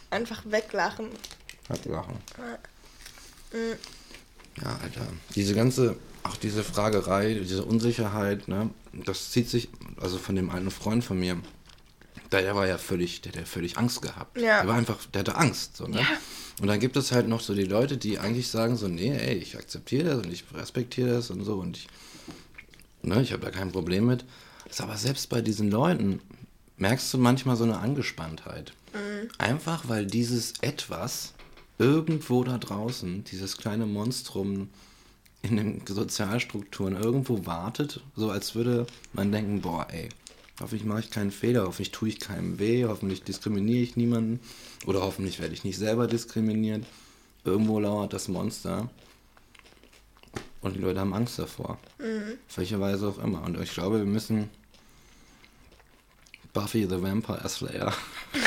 Einfach 0.10 0.44
weglachen. 0.46 1.10
Hat 1.70 1.84
lachen. 1.86 2.18
Mhm. 3.52 3.76
Ja, 4.62 4.80
Alter. 4.82 5.08
Diese 5.36 5.54
ganze, 5.54 5.98
auch 6.24 6.38
diese 6.38 6.64
Fragerei, 6.64 7.34
diese 7.34 7.66
Unsicherheit, 7.66 8.48
ne, 8.48 8.70
das 8.94 9.32
zieht 9.32 9.50
sich, 9.50 9.68
also 10.00 10.18
von 10.18 10.36
dem 10.38 10.50
einen 10.50 10.72
Freund 10.72 11.04
von 11.04 11.20
mir, 11.20 11.38
der, 12.32 12.42
der 12.42 12.56
war 12.56 12.68
ja 12.68 12.78
völlig, 12.78 13.22
der 13.22 13.32
hat 13.32 13.40
ja 13.40 13.46
völlig 13.46 13.78
Angst 13.78 14.02
gehabt. 14.02 14.38
Ja. 14.40 14.62
Der 14.62 14.68
war 14.68 14.76
einfach, 14.76 14.98
der 15.14 15.20
hatte 15.22 15.36
Angst, 15.36 15.78
so, 15.78 15.88
ne? 15.88 16.00
Ja. 16.00 16.08
Und 16.62 16.68
dann 16.68 16.80
gibt 16.80 16.96
es 16.96 17.12
halt 17.12 17.28
noch 17.28 17.42
so 17.42 17.54
die 17.54 17.66
Leute, 17.66 17.98
die 17.98 18.18
eigentlich 18.18 18.48
sagen 18.48 18.78
so, 18.78 18.88
nee, 18.88 19.12
ey, 19.12 19.36
ich 19.36 19.58
akzeptiere 19.58 20.16
das 20.16 20.26
und 20.26 20.32
ich 20.32 20.46
respektiere 20.54 21.10
das 21.10 21.30
und 21.30 21.44
so 21.44 21.56
und 21.56 21.78
ich, 21.78 21.88
ne, 23.02 23.22
ich 23.22 23.34
habe 23.34 23.44
da 23.44 23.52
kein 23.52 23.72
Problem 23.72 24.06
mit. 24.06 24.24
Ist 24.70 24.82
aber 24.82 24.98
selbst 24.98 25.30
bei 25.30 25.42
diesen 25.42 25.70
Leuten 25.70 26.22
merkst 26.78 27.14
du 27.14 27.18
manchmal 27.18 27.56
so 27.56 27.66
eine 27.66 27.80
Angespanntheit. 27.80 28.74
Einfach 29.38 29.90
weil 29.90 30.06
dieses 30.06 30.54
Etwas 30.62 31.34
irgendwo 31.78 32.44
da 32.44 32.58
draußen, 32.58 33.26
dieses 33.26 33.58
kleine 33.58 33.86
Monstrum 33.86 34.70
in 35.42 35.58
den 35.58 35.82
Sozialstrukturen 35.86 36.96
irgendwo 36.96 37.46
wartet, 37.46 38.02
so 38.16 38.30
als 38.30 38.56
würde 38.56 38.88
man 39.14 39.32
denken, 39.32 39.62
boah, 39.62 39.88
ey, 39.92 40.10
hoffentlich 40.60 40.86
mache 40.86 41.02
ich 41.02 41.12
keinen 41.12 41.32
Fehler, 41.32 41.66
hoffentlich 41.66 41.92
tue 41.92 42.10
ich 42.10 42.20
keinem 42.20 42.60
weh, 42.60 42.86
hoffentlich 42.86 43.24
diskriminiere 43.24 43.84
ich 43.84 43.96
niemanden 43.96 44.40
oder 44.86 45.02
hoffentlich 45.02 45.40
werde 45.40 45.54
ich 45.54 45.64
nicht 45.64 45.78
selber 45.78 46.08
diskriminiert. 46.08 46.86
Irgendwo 47.44 47.80
lauert 47.80 48.14
das 48.14 48.28
Monster 48.28 48.90
und 50.62 50.76
die 50.76 50.80
Leute 50.80 51.00
haben 51.00 51.14
Angst 51.14 51.38
davor. 51.38 51.78
Auf 52.50 52.58
welche 52.58 52.80
Weise 52.80 53.08
auch 53.08 53.20
immer. 53.20 53.44
Und 53.44 53.60
ich 53.62 53.74
glaube, 53.74 54.00
wir 54.00 54.06
müssen 54.06 54.50
Buffy 56.54 56.88
the 56.90 57.02
Vampire 57.02 57.48
Slayer 57.48 57.94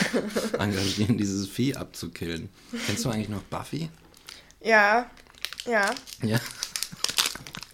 engagieren, 0.59 1.19
dieses 1.19 1.47
Vieh 1.47 1.77
abzukillen. 1.77 2.49
Kennst 2.87 3.05
du 3.05 3.11
eigentlich 3.11 3.29
noch 3.29 3.43
Buffy? 3.43 3.91
Ja, 4.63 5.09
ja. 5.67 5.95
Ja. 6.23 6.41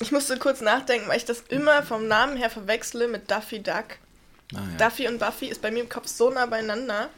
Ich 0.01 0.13
musste 0.13 0.37
kurz 0.39 0.61
nachdenken, 0.61 1.09
weil 1.09 1.17
ich 1.17 1.25
das 1.25 1.41
immer 1.49 1.83
vom 1.83 2.09
Namen 2.09 2.37
her 2.37 2.51
verwechsle 2.51 3.09
mit 3.09 3.31
Duffy 3.31 3.63
Duck. 3.63 3.97
Ah, 4.55 4.59
ja. 4.79 4.89
Duffy 4.89 5.09
und 5.09 5.19
Buffy 5.19 5.47
ist 5.47 5.63
bei 5.63 5.71
mir 5.71 5.83
im 5.83 5.89
Kopf 5.89 6.07
so 6.09 6.31
nah 6.31 6.47
beieinander, 6.47 7.09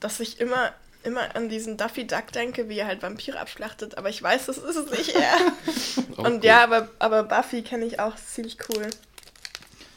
dass 0.00 0.20
ich 0.20 0.40
immer, 0.40 0.72
immer 1.02 1.34
an 1.34 1.48
diesen 1.48 1.76
Duffy 1.76 2.06
Duck 2.06 2.32
denke, 2.32 2.68
wie 2.68 2.78
er 2.78 2.86
halt 2.86 3.02
Vampire 3.02 3.38
abschlachtet, 3.40 3.98
aber 3.98 4.08
ich 4.08 4.22
weiß, 4.22 4.46
das 4.46 4.58
ist 4.58 4.76
es 4.76 4.90
nicht 4.90 5.14
er. 5.14 5.36
Und 6.16 6.34
gut. 6.34 6.44
ja, 6.44 6.62
aber, 6.62 6.88
aber 6.98 7.24
Buffy 7.24 7.62
kenne 7.62 7.84
ich 7.84 8.00
auch, 8.00 8.14
ist 8.14 8.34
ziemlich 8.34 8.58
cool. 8.68 8.88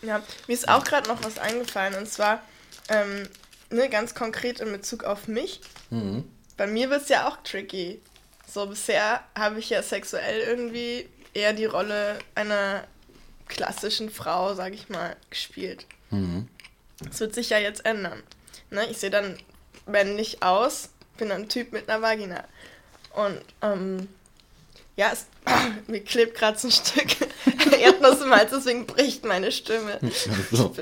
Ja, 0.02 0.22
mir 0.48 0.54
ist 0.54 0.68
auch 0.68 0.84
gerade 0.84 1.08
noch 1.08 1.24
was 1.24 1.38
eingefallen 1.38 1.96
und 1.96 2.10
zwar 2.10 2.42
ähm, 2.90 3.28
ne, 3.70 3.90
ganz 3.90 4.16
konkret 4.16 4.60
in 4.60 4.72
Bezug 4.72 5.04
auf 5.04 5.28
mich. 5.28 5.62
Mhm. 5.90 6.24
Bei 6.58 6.68
mir 6.68 6.90
wird 6.90 7.04
es 7.04 7.10
ja 7.10 7.28
auch 7.28 7.38
tricky. 7.44 8.02
So 8.48 8.66
bisher 8.66 9.24
habe 9.36 9.60
ich 9.60 9.70
ja 9.70 9.82
sexuell 9.82 10.42
irgendwie 10.42 11.08
eher 11.34 11.54
die 11.54 11.66
Rolle 11.66 12.20
einer 12.36 12.84
klassischen 13.48 14.10
Frau, 14.10 14.54
sag 14.56 14.74
ich 14.74 14.90
mal, 14.90 15.16
gespielt. 15.30 15.86
Mhm. 16.12 16.48
Das 17.04 17.20
wird 17.20 17.34
sich 17.34 17.50
ja 17.50 17.58
jetzt 17.58 17.86
ändern. 17.86 18.22
Ne? 18.70 18.86
Ich 18.90 18.98
sehe 18.98 19.10
dann 19.10 19.38
männlich 19.86 20.44
aus, 20.44 20.90
bin 21.18 21.30
dann 21.30 21.44
ein 21.44 21.50
Typ 21.50 21.72
mit 21.72 21.90
einer 21.90 22.02
Vagina. 22.02 22.44
Und 23.14 23.42
ähm, 23.62 24.08
ja, 24.96 25.12
es, 25.12 25.26
mir 25.88 26.04
klebt 26.04 26.38
gerade 26.38 26.58
so 26.58 26.68
ein 26.68 26.72
Stück 26.72 27.08
Erdnuss 27.80 28.22
im 28.22 28.32
Hals, 28.32 28.52
deswegen 28.52 28.86
bricht 28.86 29.26
meine 29.26 29.52
Stimme. 29.52 30.00
So. 30.52 30.76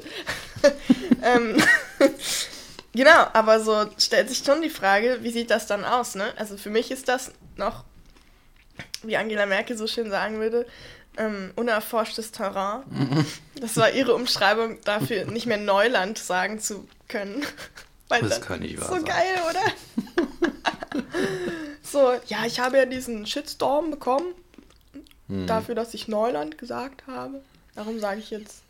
ähm, 1.23 1.57
genau, 2.93 3.27
aber 3.33 3.61
so 3.61 3.85
stellt 3.97 4.29
sich 4.29 4.39
schon 4.39 4.61
die 4.61 4.69
Frage, 4.69 5.19
wie 5.21 5.31
sieht 5.31 5.51
das 5.51 5.67
dann 5.67 5.85
aus, 5.85 6.15
ne? 6.15 6.33
Also 6.37 6.57
für 6.57 6.69
mich 6.69 6.91
ist 6.91 7.07
das 7.07 7.31
noch, 7.55 7.83
wie 9.03 9.17
Angela 9.17 9.45
Merkel 9.45 9.77
so 9.77 9.87
schön 9.87 10.09
sagen 10.09 10.39
würde, 10.39 10.65
ähm, 11.19 11.51
unerforschtes 11.55 12.31
Terrain. 12.31 12.83
Das 13.59 13.75
war 13.75 13.91
ihre 13.91 14.15
Umschreibung 14.15 14.79
dafür, 14.85 15.25
nicht 15.25 15.45
mehr 15.45 15.57
Neuland 15.57 16.17
sagen 16.17 16.59
zu 16.61 16.87
können. 17.09 17.45
Weil 18.07 18.21
Das 18.21 18.39
kann 18.41 18.61
nicht 18.61 18.79
wahr 18.79 18.87
So 18.87 18.93
sein. 18.95 19.03
geil, 19.05 19.35
oder? 19.49 21.03
so, 21.83 22.13
ja, 22.27 22.45
ich 22.45 22.59
habe 22.59 22.77
ja 22.77 22.85
diesen 22.85 23.25
Shitstorm 23.25 23.91
bekommen, 23.91 24.33
Mhm. 25.27 25.45
dafür, 25.45 25.75
dass 25.75 25.93
ich 25.93 26.07
Neuland 26.07 26.57
gesagt 26.57 27.03
habe. 27.05 27.41
Darum 27.75 27.99
sage 27.99 28.19
ich 28.19 28.31
jetzt 28.31 28.63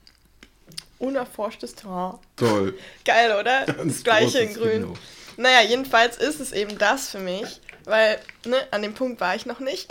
unerforschtes 0.97 1.75
Terrain. 1.75 2.17
Toll. 2.35 2.77
Geil, 3.05 3.31
oder? 3.39 3.65
Ganz 3.65 3.93
das 3.93 4.03
gleiche 4.03 4.39
in 4.39 4.53
grün. 4.55 4.81
Kino. 4.83 4.93
Naja, 5.37 5.61
jedenfalls 5.61 6.17
ist 6.17 6.41
es 6.41 6.51
eben 6.51 6.77
das 6.77 7.09
für 7.11 7.19
mich, 7.19 7.61
weil, 7.85 8.19
ne, 8.45 8.57
an 8.71 8.81
dem 8.81 8.93
Punkt 8.93 9.21
war 9.21 9.35
ich 9.35 9.45
noch 9.45 9.59
nicht. 9.61 9.89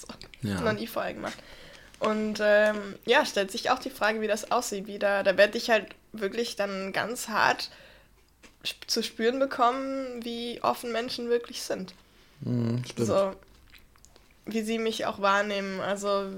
so, 0.00 0.06
Ja. 0.48 0.60
Noch 0.60 0.72
nie 0.74 0.86
vorher 0.86 1.14
gemacht. 1.14 1.36
Und 2.00 2.38
ähm, 2.42 2.96
ja, 3.06 3.24
stellt 3.24 3.50
sich 3.50 3.70
auch 3.70 3.78
die 3.78 3.90
Frage, 3.90 4.20
wie 4.20 4.26
das 4.26 4.50
aussieht 4.50 4.86
wieder. 4.86 5.22
Da 5.22 5.36
werde 5.36 5.56
ich 5.56 5.70
halt 5.70 5.86
wirklich 6.12 6.56
dann 6.56 6.92
ganz 6.92 7.28
hart 7.28 7.70
sp- 8.66 8.86
zu 8.86 9.02
spüren 9.02 9.38
bekommen, 9.38 10.24
wie 10.24 10.60
offen 10.62 10.92
Menschen 10.92 11.28
wirklich 11.28 11.62
sind. 11.62 11.94
Mhm, 12.40 12.82
stimmt. 12.84 13.08
So, 13.08 13.32
wie 14.46 14.62
sie 14.62 14.78
mich 14.78 15.06
auch 15.06 15.20
wahrnehmen. 15.20 15.80
Also, 15.80 16.30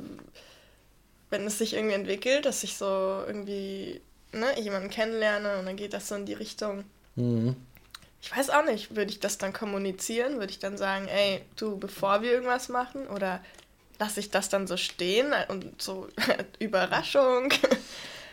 wenn 1.30 1.46
es 1.46 1.58
sich 1.58 1.74
irgendwie 1.74 1.94
entwickelt, 1.94 2.44
dass 2.44 2.62
ich 2.62 2.76
so 2.76 3.24
irgendwie 3.26 4.00
ne, 4.32 4.60
jemanden 4.60 4.90
kennenlerne 4.90 5.58
und 5.58 5.66
dann 5.66 5.76
geht 5.76 5.92
das 5.92 6.06
so 6.08 6.14
in 6.14 6.26
die 6.26 6.34
Richtung. 6.34 6.84
Mhm. 7.16 7.56
Ich 8.22 8.36
weiß 8.36 8.50
auch 8.50 8.64
nicht, 8.64 8.94
würde 8.94 9.10
ich 9.10 9.20
das 9.20 9.38
dann 9.38 9.52
kommunizieren? 9.52 10.38
Würde 10.38 10.50
ich 10.50 10.58
dann 10.58 10.76
sagen, 10.76 11.08
ey, 11.08 11.42
du, 11.56 11.76
bevor 11.76 12.22
wir 12.22 12.32
irgendwas 12.32 12.68
machen? 12.68 13.06
Oder 13.08 13.40
lasse 13.98 14.20
ich 14.20 14.30
das 14.30 14.48
dann 14.48 14.66
so 14.66 14.76
stehen 14.76 15.32
und 15.48 15.80
so 15.80 16.08
Überraschung? 16.58 17.52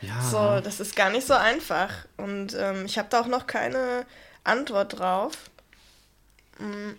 Ja. 0.01 0.22
So, 0.22 0.61
das 0.61 0.80
ist 0.80 0.95
gar 0.95 1.09
nicht 1.09 1.26
so 1.26 1.34
einfach. 1.34 2.05
Und 2.18 2.55
ähm, 2.57 2.86
ich 2.86 2.97
habe 2.97 3.07
da 3.09 3.22
auch 3.22 3.28
noch 3.28 3.47
keine 3.47 4.05
Antwort 4.43 4.99
drauf. 4.99 5.34
Mm. 6.59 6.91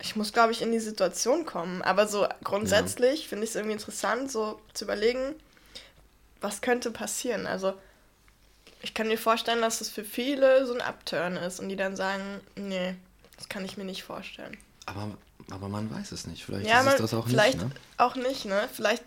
Ich 0.00 0.14
muss, 0.14 0.32
glaube 0.32 0.52
ich, 0.52 0.62
in 0.62 0.72
die 0.72 0.80
Situation 0.80 1.46
kommen. 1.46 1.82
Aber 1.82 2.06
so 2.06 2.26
grundsätzlich 2.44 3.28
finde 3.28 3.44
ich 3.44 3.50
es 3.50 3.56
irgendwie 3.56 3.74
interessant, 3.74 4.30
so 4.30 4.60
zu 4.74 4.84
überlegen, 4.84 5.34
was 6.40 6.60
könnte 6.60 6.90
passieren. 6.90 7.46
Also, 7.46 7.74
ich 8.82 8.92
kann 8.92 9.08
mir 9.08 9.18
vorstellen, 9.18 9.62
dass 9.62 9.80
es 9.80 9.88
für 9.88 10.04
viele 10.04 10.66
so 10.66 10.74
ein 10.74 10.82
Upturn 10.82 11.36
ist 11.36 11.60
und 11.60 11.68
die 11.68 11.76
dann 11.76 11.96
sagen, 11.96 12.40
nee, 12.56 12.94
das 13.36 13.48
kann 13.48 13.64
ich 13.64 13.76
mir 13.76 13.84
nicht 13.84 14.02
vorstellen. 14.02 14.56
Aber 14.84 15.16
aber 15.50 15.68
man 15.68 15.90
weiß 15.90 16.12
es 16.12 16.26
nicht. 16.26 16.44
Vielleicht 16.44 16.68
ja, 16.68 16.80
ist 16.80 16.94
es 16.94 16.96
das 17.00 17.14
auch 17.14 17.26
vielleicht 17.28 17.58
nicht. 17.62 17.68
Ne? 17.68 17.80
auch 17.98 18.14
nicht, 18.16 18.44
ne? 18.46 18.68
Vielleicht 18.72 19.02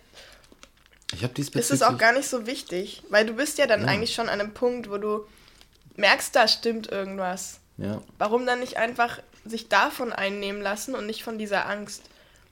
Ich 1.14 1.24
habe 1.24 1.40
ist 1.42 1.72
es 1.72 1.82
auch 1.82 1.98
gar 1.98 2.14
nicht 2.14 2.30
so 2.30 2.46
wichtig, 2.46 3.04
weil 3.10 3.26
du 3.26 3.34
bist 3.34 3.58
ja 3.58 3.68
dann 3.68 3.82
Ja. 3.82 3.88
eigentlich 3.88 4.14
schon 4.14 4.30
an 4.30 4.40
einem 4.40 4.54
Punkt, 4.54 4.90
wo 4.90 4.98
du 4.98 5.26
merkst, 5.96 6.36
da 6.36 6.48
stimmt 6.48 6.92
irgendwas. 6.92 7.60
Ja, 7.78 8.02
Warum 8.18 8.46
dann 8.46 8.60
nicht 8.60 8.78
einfach 8.78 9.20
sich 9.46 9.70
davon 9.70 10.12
einnehmen 10.14 10.62
lassen 10.62 10.96
und 10.96 11.06
nicht 11.06 11.24
von 11.24 11.38
dieser 11.38 11.68
Angst? 11.68 12.04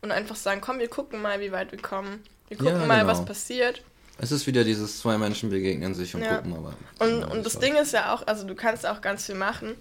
Und 0.01 0.11
einfach 0.11 0.35
sagen, 0.35 0.61
komm, 0.61 0.79
wir 0.79 0.89
gucken 0.89 1.21
mal, 1.21 1.39
wie 1.39 1.51
weit 1.51 1.71
wir 1.71 1.81
kommen. 1.81 2.23
Wir 2.49 2.57
gucken 2.57 2.79
Ja, 2.79 2.85
mal, 2.85 2.99
genau. 3.01 3.07
was 3.11 3.25
passiert. 3.25 3.81
es 4.19 4.31
ist 4.31 4.45
wieder 4.47 4.63
dieses 4.63 4.99
zwei 4.99 5.17
Menschen 5.17 5.49
begegnen 5.49 5.95
sich 5.95 6.13
und 6.15 6.23
gucken 6.23 6.51
mal. 6.51 6.73
Und, 6.99 7.19
mal, 7.21 7.31
und 7.31 7.45
das 7.45 7.59
Ding 7.59 7.75
ist 7.75 7.93
ja 7.93 8.13
auch, 8.13 8.25
also 8.27 8.45
du 8.45 8.53
kannst 8.55 8.85
auch 8.85 9.01
ganz 9.01 9.25
viel 9.25 9.35
machen. 9.35 9.75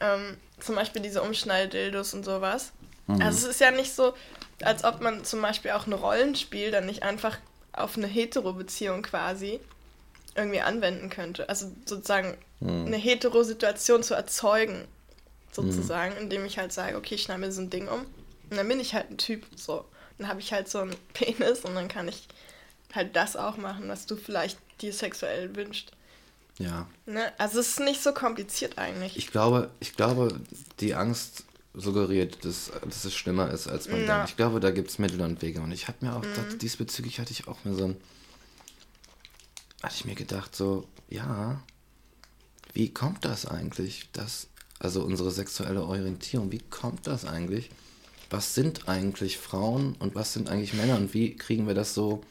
Ähm, 0.00 0.36
zum 0.60 0.74
Beispiel 0.74 1.02
diese 1.02 1.22
Umschnalldildos 1.22 2.14
und 2.14 2.24
sowas. 2.24 2.72
Mhm. 3.08 3.20
Also 3.22 3.46
es 3.48 3.54
ist 3.56 3.60
ja 3.60 3.70
nicht 3.72 3.92
so, 3.94 4.14
als 4.62 4.84
ob 4.84 5.00
man 5.00 5.24
zum 5.24 5.42
Beispiel 5.42 5.72
auch 5.72 5.86
ein 5.86 5.92
Rollenspiel 5.92 6.70
dann 6.70 6.86
nicht 6.86 7.02
einfach 7.02 7.36
auf 7.72 7.96
eine 7.96 8.06
Hetero-Beziehung 8.06 9.02
quasi 9.02 9.60
irgendwie 10.34 10.60
anwenden 10.60 11.10
könnte. 11.10 11.48
Also 11.48 11.70
sozusagen 11.84 12.36
Mhm. 12.60 12.86
eine 12.86 12.96
Hetero-Situation 12.96 14.02
zu 14.02 14.14
erzeugen, 14.14 14.84
sozusagen, 15.52 16.16
indem 16.16 16.44
ich 16.44 16.58
halt 16.58 16.72
sage, 16.72 16.96
okay, 16.96 17.14
ich 17.14 17.22
schneide 17.22 17.40
mir 17.40 17.52
so 17.52 17.60
ein 17.60 17.70
Ding 17.70 17.88
um 17.88 18.00
und 18.50 18.56
dann 18.56 18.66
bin 18.68 18.80
ich 18.80 18.94
halt 18.94 19.10
ein 19.10 19.18
Typ, 19.18 19.44
so. 19.56 19.84
Dann 20.18 20.26
habe 20.28 20.40
ich 20.40 20.52
halt 20.52 20.68
so 20.68 20.80
einen 20.80 20.96
Penis 21.14 21.60
und 21.60 21.74
dann 21.76 21.86
kann 21.88 22.08
ich 22.08 22.26
halt 22.94 23.14
das 23.16 23.36
auch 23.36 23.56
machen, 23.56 23.88
was 23.88 24.06
du 24.06 24.16
vielleicht 24.16 24.58
dir 24.80 24.92
sexuell 24.92 25.54
wünschst. 25.54 25.92
Ja, 26.58 26.86
Ne? 27.06 27.32
Also 27.38 27.60
es 27.60 27.68
ist 27.68 27.80
nicht 27.80 28.02
so 28.02 28.12
kompliziert 28.12 28.78
eigentlich. 28.78 29.16
ich 29.16 29.28
glaube, 29.30 29.70
ich 29.78 29.94
glaube, 29.94 30.40
die 30.80 30.94
Angst 30.96 31.44
suggeriert, 31.80 32.44
dass, 32.44 32.70
dass 32.84 33.04
es 33.04 33.14
schlimmer 33.14 33.50
ist, 33.50 33.68
als 33.68 33.88
man 33.88 34.00
Ja. 34.04 34.16
denkt. 34.16 34.30
Ich 34.30 34.36
glaube, 34.36 34.60
da 34.60 34.70
gibt 34.70 34.90
es 34.90 34.98
Mittel 34.98 35.20
und 35.20 35.40
Wege. 35.42 35.60
Und 35.60 35.72
ich 35.72 35.88
habe 35.88 36.04
mir 36.04 36.14
auch, 36.16 36.22
gedacht, 36.22 36.60
diesbezüglich 36.62 37.18
hatte 37.20 37.32
ich 37.32 37.48
auch 37.48 37.64
mir 37.64 37.74
so 37.74 37.84
ein, 37.86 37.96
hatte 39.82 39.94
ich 39.94 40.04
mir 40.04 40.14
gedacht, 40.14 40.54
so, 40.56 40.86
ja, 41.08 41.62
wie 42.74 42.88
kommt 42.92 43.24
das 43.24 43.46
eigentlich, 43.46 44.08
dass, 44.12 44.48
also 44.78 45.02
unsere 45.02 45.30
sexuelle 45.30 45.84
Orientierung, 45.84 46.52
wie 46.52 46.58
kommt 46.70 47.06
das 47.06 47.24
eigentlich? 47.24 47.70
Was 48.30 48.54
sind 48.54 48.88
eigentlich 48.88 49.38
Frauen 49.38 49.94
und 49.98 50.14
was 50.14 50.32
sind 50.34 50.48
eigentlich 50.50 50.74
Männer 50.74 50.96
und 50.96 51.14
wie 51.14 51.34
kriegen 51.34 51.66
wir 51.66 51.74
das 51.74 51.94
so 51.94 52.22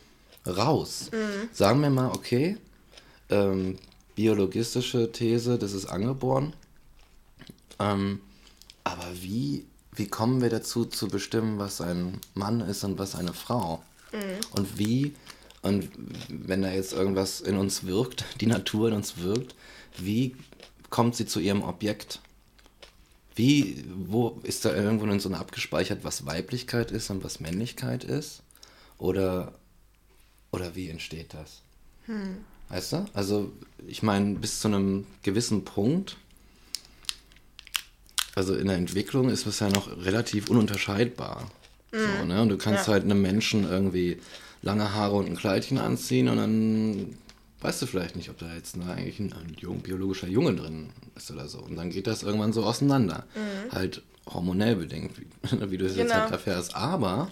raus? 0.45 1.09
Sagen 1.53 1.81
wir 1.81 1.89
mal, 1.89 2.11
okay, 2.11 2.57
ähm, 3.29 3.77
biologistische 4.15 5.11
These, 5.11 5.57
das 5.57 5.73
ist 5.73 5.85
angeboren. 5.87 6.53
Ähm, 7.79 8.19
aber 8.91 9.07
wie, 9.21 9.65
wie 9.93 10.07
kommen 10.07 10.41
wir 10.41 10.49
dazu 10.49 10.85
zu 10.85 11.07
bestimmen, 11.07 11.59
was 11.59 11.81
ein 11.81 12.19
Mann 12.33 12.61
ist 12.61 12.83
und 12.83 12.97
was 12.97 13.15
eine 13.15 13.33
Frau? 13.33 13.83
Und 14.55 14.77
wie, 14.77 15.13
und 15.61 15.89
wenn 16.29 16.61
da 16.61 16.71
jetzt 16.71 16.93
irgendwas 16.93 17.41
in 17.41 17.57
uns 17.57 17.85
wirkt, 17.85 18.25
die 18.41 18.47
Natur 18.47 18.89
in 18.89 18.95
uns 18.95 19.17
wirkt, 19.17 19.55
wie 19.97 20.35
kommt 20.89 21.15
sie 21.15 21.25
zu 21.25 21.39
ihrem 21.39 21.63
Objekt? 21.63 22.21
Wie, 23.35 23.83
wo 23.95 24.39
ist 24.43 24.65
da 24.65 24.73
irgendwo 24.73 25.05
in 25.05 25.19
so 25.19 25.29
abgespeichert, 25.31 26.03
was 26.03 26.25
Weiblichkeit 26.25 26.91
ist 26.91 27.09
und 27.09 27.23
was 27.23 27.39
Männlichkeit 27.39 28.03
ist? 28.03 28.41
Oder, 28.97 29.53
oder 30.51 30.75
wie 30.75 30.89
entsteht 30.89 31.35
das? 31.35 31.61
Weißt 32.69 32.93
du? 32.93 33.05
Also, 33.13 33.51
ich 33.85 34.01
meine, 34.01 34.35
bis 34.35 34.59
zu 34.59 34.69
einem 34.69 35.05
gewissen 35.21 35.65
Punkt, 35.65 36.17
also 38.37 38.53
in 38.55 38.67
der 38.67 38.77
Entwicklung 38.77 39.29
ist 39.29 39.47
es 39.47 39.59
ja 39.59 39.69
noch 39.69 39.89
relativ 40.05 40.49
ununterscheidbar. 40.49 41.49
So, 41.91 42.23
ne? 42.25 42.41
Und 42.43 42.49
du 42.49 42.57
kannst 42.57 42.85
Ja. 42.85 42.93
halt 42.93 43.03
einem 43.03 43.19
Menschen 43.21 43.63
irgendwie 43.67 44.17
lange 44.61 44.93
Haare 44.93 45.15
und 45.15 45.25
ein 45.27 45.35
Kleidchen 45.35 45.79
anziehen 45.79 46.27
und 46.29 46.37
dann 46.37 47.17
weißt 47.61 47.81
du 47.81 47.87
vielleicht 47.87 48.15
nicht, 48.15 48.29
ob 48.29 48.37
da 48.37 48.53
jetzt 48.53 48.77
ne, 48.77 48.85
eigentlich 48.93 49.19
ein, 49.19 49.33
ein 49.33 49.55
jung, 49.59 49.79
biologischer 49.79 50.27
Junge 50.27 50.53
drin 50.53 50.89
ist 51.15 51.31
oder 51.31 51.47
so. 51.47 51.57
Und 51.59 51.75
dann 51.77 51.89
geht 51.89 52.05
das 52.05 52.21
irgendwann 52.21 52.53
so 52.53 52.63
auseinander. 52.63 53.25
Halt 53.71 54.03
hormonell 54.31 54.75
bedingt, 54.75 55.13
wie, 55.19 55.25
wie 55.71 55.77
du 55.77 55.85
es 55.87 55.95
jetzt 55.95 56.11
Genau. 56.11 56.21
halt 56.21 56.31
erfährst. 56.31 56.75
Aber 56.75 57.31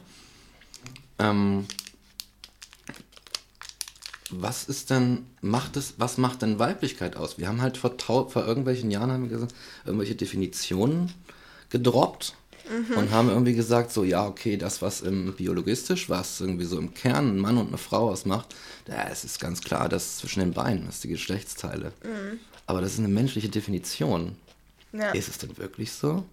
ähm, 1.19 1.65
was 4.31 4.65
ist 4.65 4.89
denn, 4.89 5.25
macht 5.41 5.77
es, 5.77 5.95
was 5.97 6.17
macht 6.17 6.41
denn 6.41 6.59
Weiblichkeit 6.59 7.15
aus? 7.15 7.37
Wir 7.37 7.47
haben 7.47 7.61
halt 7.61 7.77
vor, 7.77 7.95
vor 7.97 8.45
irgendwelchen 8.45 8.89
Jahren 8.91 9.11
haben 9.11 9.23
wir 9.23 9.29
gesagt, 9.29 9.53
irgendwelche 9.85 10.15
Definitionen 10.15 11.11
gedroppt 11.69 12.33
und 12.95 13.11
haben 13.11 13.29
irgendwie 13.29 13.53
gesagt, 13.53 13.91
so, 13.91 14.03
ja, 14.03 14.25
okay, 14.25 14.57
das, 14.57 14.81
was 14.81 15.01
im 15.01 15.33
biologistisch, 15.33 16.09
was 16.09 16.41
irgendwie 16.41 16.65
so 16.65 16.79
im 16.79 16.95
Kern 16.95 17.35
ein 17.35 17.39
Mann 17.39 17.57
und 17.57 17.67
eine 17.67 17.77
Frau 17.77 18.09
ausmacht, 18.09 18.55
ja, 18.87 19.07
es 19.11 19.23
ist 19.23 19.39
ganz 19.39 19.61
klar, 19.61 19.87
das 19.87 20.17
zwischen 20.17 20.39
den 20.39 20.53
Beinen, 20.53 20.85
das 20.87 20.95
ist 20.95 21.03
die 21.03 21.09
Geschlechtsteile. 21.09 21.93
Aber 22.65 22.81
das 22.81 22.93
ist 22.93 22.99
eine 22.99 23.07
menschliche 23.07 23.49
Definition. 23.49 24.35
Ja. 24.93 25.11
Ist 25.11 25.27
es 25.27 25.37
denn 25.37 25.55
wirklich 25.57 25.91
so? 25.91 26.25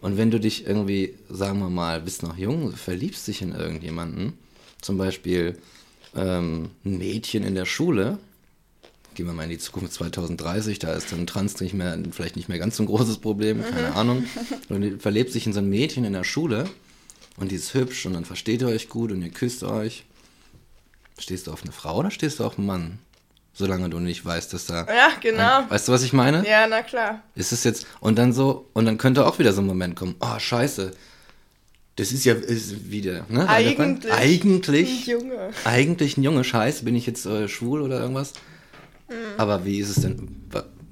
Und 0.00 0.16
wenn 0.16 0.30
du 0.30 0.40
dich 0.40 0.66
irgendwie, 0.66 1.14
sagen 1.28 1.60
wir 1.60 1.70
mal, 1.70 2.00
bist 2.00 2.22
noch 2.22 2.36
jung, 2.36 2.72
verliebst 2.72 3.28
dich 3.28 3.42
in 3.42 3.52
irgendjemanden, 3.52 4.32
zum 4.80 4.98
Beispiel 4.98 5.56
ähm, 6.14 6.70
ein 6.84 6.98
Mädchen 6.98 7.42
in 7.44 7.54
der 7.54 7.66
Schule, 7.66 8.18
gehen 9.14 9.26
wir 9.26 9.32
mal 9.32 9.44
in 9.44 9.50
die 9.50 9.58
Zukunft 9.58 9.94
2030, 9.94 10.78
da 10.78 10.92
ist 10.92 11.10
dann 11.10 11.26
Trans 11.26 11.58
nicht 11.60 11.74
mehr, 11.74 11.98
vielleicht 12.10 12.36
nicht 12.36 12.48
mehr 12.48 12.58
ganz 12.58 12.76
so 12.76 12.82
ein 12.82 12.86
großes 12.86 13.18
Problem, 13.18 13.64
keine 13.64 13.94
Ahnung. 13.94 14.24
Und 14.68 14.80
du 14.82 14.98
verlebst 14.98 15.34
dich 15.34 15.46
in 15.46 15.52
so 15.52 15.60
ein 15.60 15.68
Mädchen 15.68 16.04
in 16.04 16.12
der 16.12 16.24
Schule 16.24 16.68
und 17.38 17.50
die 17.50 17.56
ist 17.56 17.74
hübsch 17.74 18.06
und 18.06 18.14
dann 18.14 18.24
versteht 18.24 18.62
ihr 18.62 18.68
euch 18.68 18.88
gut 18.88 19.12
und 19.12 19.22
ihr 19.22 19.30
küsst 19.30 19.62
euch. 19.62 20.04
Stehst 21.18 21.46
du 21.46 21.52
auf 21.52 21.62
eine 21.62 21.72
Frau 21.72 21.98
oder 21.98 22.10
stehst 22.10 22.40
du 22.40 22.44
auf 22.44 22.58
einen 22.58 22.66
Mann? 22.66 22.98
Solange 23.52 23.88
du 23.88 23.98
nicht 24.00 24.24
weißt, 24.24 24.52
dass 24.52 24.66
da. 24.66 24.86
Ja, 24.86 25.12
genau. 25.20 25.64
Weißt 25.70 25.88
du, 25.88 25.92
was 25.92 26.02
ich 26.02 26.12
meine? 26.12 26.46
Ja, 26.46 26.66
na 26.66 26.82
klar. 26.82 27.22
Ist 27.34 27.52
es 27.52 27.64
jetzt, 27.64 27.86
und 28.00 28.18
dann 28.18 28.34
so, 28.34 28.68
und 28.74 28.84
dann 28.84 28.98
könnte 28.98 29.26
auch 29.26 29.38
wieder 29.38 29.54
so 29.54 29.62
ein 29.62 29.66
Moment 29.66 29.96
kommen, 29.96 30.14
oh, 30.20 30.38
scheiße. 30.38 30.92
Das 31.96 32.12
ist 32.12 32.24
ja 32.24 32.34
ist 32.34 32.90
wieder, 32.90 33.24
ne? 33.28 33.48
Eigentlich. 33.48 34.12
Eigentlich. 34.12 35.06
Junge. 35.06 35.50
Eigentlich 35.64 36.16
ein 36.18 36.22
Junge, 36.22 36.44
scheiße, 36.44 36.84
bin 36.84 36.94
ich 36.94 37.06
jetzt 37.06 37.24
äh, 37.26 37.48
schwul 37.48 37.80
oder 37.82 38.00
irgendwas? 38.00 38.32
Aber 39.38 39.64
wie 39.64 39.78
ist 39.78 39.90
es 39.96 40.02
denn, 40.02 40.28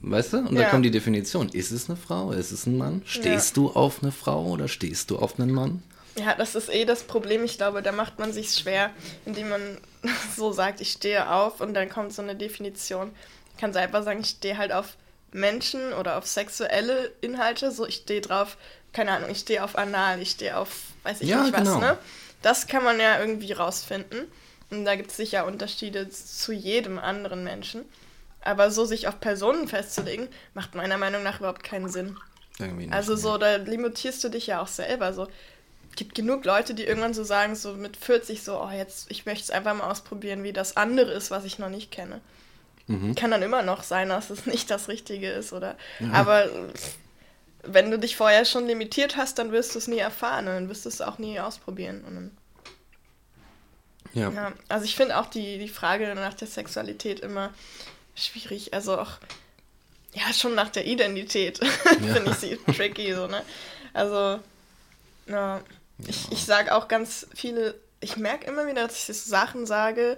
weißt 0.02 0.32
du? 0.34 0.36
Und 0.38 0.44
dann 0.46 0.54
Mhm. 0.54 0.60
Ja. 0.60 0.70
kommt 0.70 0.84
die 0.84 0.90
Definition, 0.90 1.48
ist 1.48 1.72
es 1.72 1.88
eine 1.90 1.96
Frau, 1.96 2.30
ist 2.30 2.52
es 2.52 2.64
ein 2.66 2.78
Mann? 2.78 3.02
Stehst 3.04 3.56
du 3.56 3.70
auf 3.70 4.02
eine 4.02 4.12
Frau 4.12 4.46
oder 4.50 4.68
stehst 4.68 5.10
du 5.10 5.18
auf 5.18 5.38
einen 5.38 5.52
Mann? 5.52 5.82
Ja, 6.16 6.34
das 6.36 6.54
ist 6.54 6.72
eh 6.72 6.84
das 6.84 7.02
Problem. 7.02 7.42
Ich 7.44 7.56
glaube, 7.58 7.82
da 7.82 7.90
macht 7.90 8.18
man 8.20 8.32
sich 8.32 8.52
schwer, 8.54 8.90
indem 9.26 9.48
man 9.48 9.60
so 10.36 10.52
sagt, 10.52 10.80
ich 10.80 10.92
stehe 10.92 11.28
auf 11.30 11.60
und 11.60 11.74
dann 11.74 11.88
kommt 11.90 12.12
so 12.12 12.22
eine 12.22 12.36
Definition. 12.36 13.10
Ich 13.52 13.60
kann 13.60 13.72
selber 13.72 14.02
sagen, 14.04 14.20
ich 14.20 14.28
stehe 14.28 14.56
halt 14.56 14.72
auf 14.72 14.96
Menschen 15.32 15.92
oder 15.92 16.16
auf 16.16 16.26
sexuelle 16.26 17.10
Inhalte. 17.20 17.72
So, 17.72 17.84
ich 17.84 17.96
stehe 17.96 18.20
drauf, 18.20 18.56
keine 18.94 19.12
Ahnung, 19.12 19.28
ich 19.30 19.40
stehe 19.40 19.62
auf 19.62 19.76
Anal, 19.76 20.22
ich 20.22 20.30
stehe 20.30 20.56
auf, 20.56 20.70
weiß 21.02 21.20
ich 21.20 21.28
Ja, 21.28 21.42
nicht 21.42 21.52
was, 21.52 21.64
genau. 21.64 21.78
ne? 21.80 21.98
Das 22.40 22.66
kann 22.66 22.84
man 22.84 22.98
ja 23.00 23.18
irgendwie 23.20 23.52
rausfinden. 23.52 24.26
Und 24.70 24.84
da 24.84 24.96
gibt 24.96 25.10
es 25.10 25.16
sicher 25.16 25.46
Unterschiede 25.46 26.08
zu 26.08 26.52
jedem 26.52 26.98
anderen 26.98 27.44
Menschen. 27.44 27.84
Aber 28.40 28.70
so 28.70 28.84
sich 28.84 29.08
auf 29.08 29.20
Personen 29.20 29.68
festzulegen, 29.68 30.28
macht 30.54 30.74
meiner 30.74 30.98
Meinung 30.98 31.22
nach 31.22 31.38
überhaupt 31.38 31.64
keinen 31.64 31.88
Sinn. 31.88 32.16
Irgendwie 32.58 32.86
nicht. 32.86 32.94
Also 32.94 33.16
so, 33.16 33.36
da 33.38 33.56
limitierst 33.56 34.22
du 34.22 34.28
dich 34.28 34.46
ja 34.46 34.60
auch 34.60 34.68
selber. 34.68 35.12
So, 35.12 35.28
gibt 35.96 36.14
genug 36.14 36.44
Leute, 36.44 36.74
die 36.74 36.84
irgendwann 36.84 37.14
so 37.14 37.24
sagen, 37.24 37.54
so 37.56 37.72
mit 37.72 37.96
40 37.96 38.42
so, 38.42 38.60
oh 38.60 38.70
jetzt, 38.70 39.10
ich 39.10 39.26
möchte 39.26 39.44
es 39.44 39.50
einfach 39.50 39.74
mal 39.74 39.90
ausprobieren, 39.90 40.42
wie 40.42 40.52
das 40.52 40.76
andere 40.76 41.12
ist, 41.12 41.30
was 41.30 41.44
ich 41.44 41.58
noch 41.58 41.70
nicht 41.70 41.90
kenne. 41.90 42.20
Mhm. 42.86 43.14
Kann 43.14 43.30
dann 43.30 43.42
immer 43.42 43.62
noch 43.62 43.82
sein, 43.82 44.10
dass 44.10 44.28
es 44.30 44.44
nicht 44.46 44.70
das 44.70 44.88
Richtige 44.88 45.30
ist, 45.30 45.52
oder? 45.52 45.76
Aber 46.12 46.48
wenn 47.66 47.90
du 47.90 47.98
dich 47.98 48.16
vorher 48.16 48.44
schon 48.44 48.66
limitiert 48.66 49.16
hast, 49.16 49.38
dann 49.38 49.52
wirst 49.52 49.74
du 49.74 49.78
es 49.78 49.88
nie 49.88 49.98
erfahren 49.98 50.46
und 50.46 50.54
dann 50.54 50.68
wirst 50.68 50.84
du 50.84 50.88
es 50.88 51.00
auch 51.00 51.18
nie 51.18 51.40
ausprobieren. 51.40 52.30
Ja. 54.14 54.30
ja, 54.30 54.52
also 54.68 54.84
ich 54.84 54.94
finde 54.94 55.18
auch 55.18 55.26
die, 55.26 55.58
die 55.58 55.68
Frage 55.68 56.14
nach 56.14 56.34
der 56.34 56.46
Sexualität 56.46 57.20
immer 57.20 57.52
schwierig. 58.14 58.72
Also 58.72 58.98
auch, 58.98 59.18
ja, 60.12 60.32
schon 60.32 60.54
nach 60.54 60.68
der 60.68 60.86
Identität 60.86 61.58
finde 61.84 62.30
ich 62.30 62.36
sie 62.36 62.56
tricky, 62.72 63.12
so, 63.12 63.26
ne? 63.26 63.42
Also, 63.92 64.40
ja, 65.26 65.60
ich, 66.06 66.30
ich 66.30 66.44
sage 66.44 66.74
auch 66.74 66.88
ganz 66.88 67.26
viele, 67.34 67.74
ich 68.00 68.16
merke 68.16 68.46
immer 68.46 68.66
wieder, 68.66 68.86
dass 68.86 68.96
ich 69.08 69.16
so 69.16 69.30
Sachen 69.30 69.66
sage, 69.66 70.16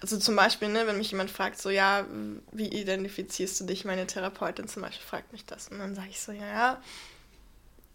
also 0.00 0.18
zum 0.18 0.36
Beispiel, 0.36 0.68
ne, 0.68 0.86
wenn 0.86 0.98
mich 0.98 1.10
jemand 1.10 1.30
fragt, 1.30 1.60
so, 1.60 1.70
ja, 1.70 2.06
wie 2.52 2.68
identifizierst 2.68 3.60
du 3.60 3.64
dich? 3.64 3.84
Meine 3.84 4.06
Therapeutin 4.06 4.66
zum 4.68 4.82
Beispiel 4.82 5.06
fragt 5.06 5.32
mich 5.32 5.44
das. 5.44 5.68
Und 5.68 5.78
dann 5.78 5.94
sage 5.94 6.08
ich 6.10 6.20
so, 6.20 6.32
ja, 6.32 6.46
ja, 6.46 6.82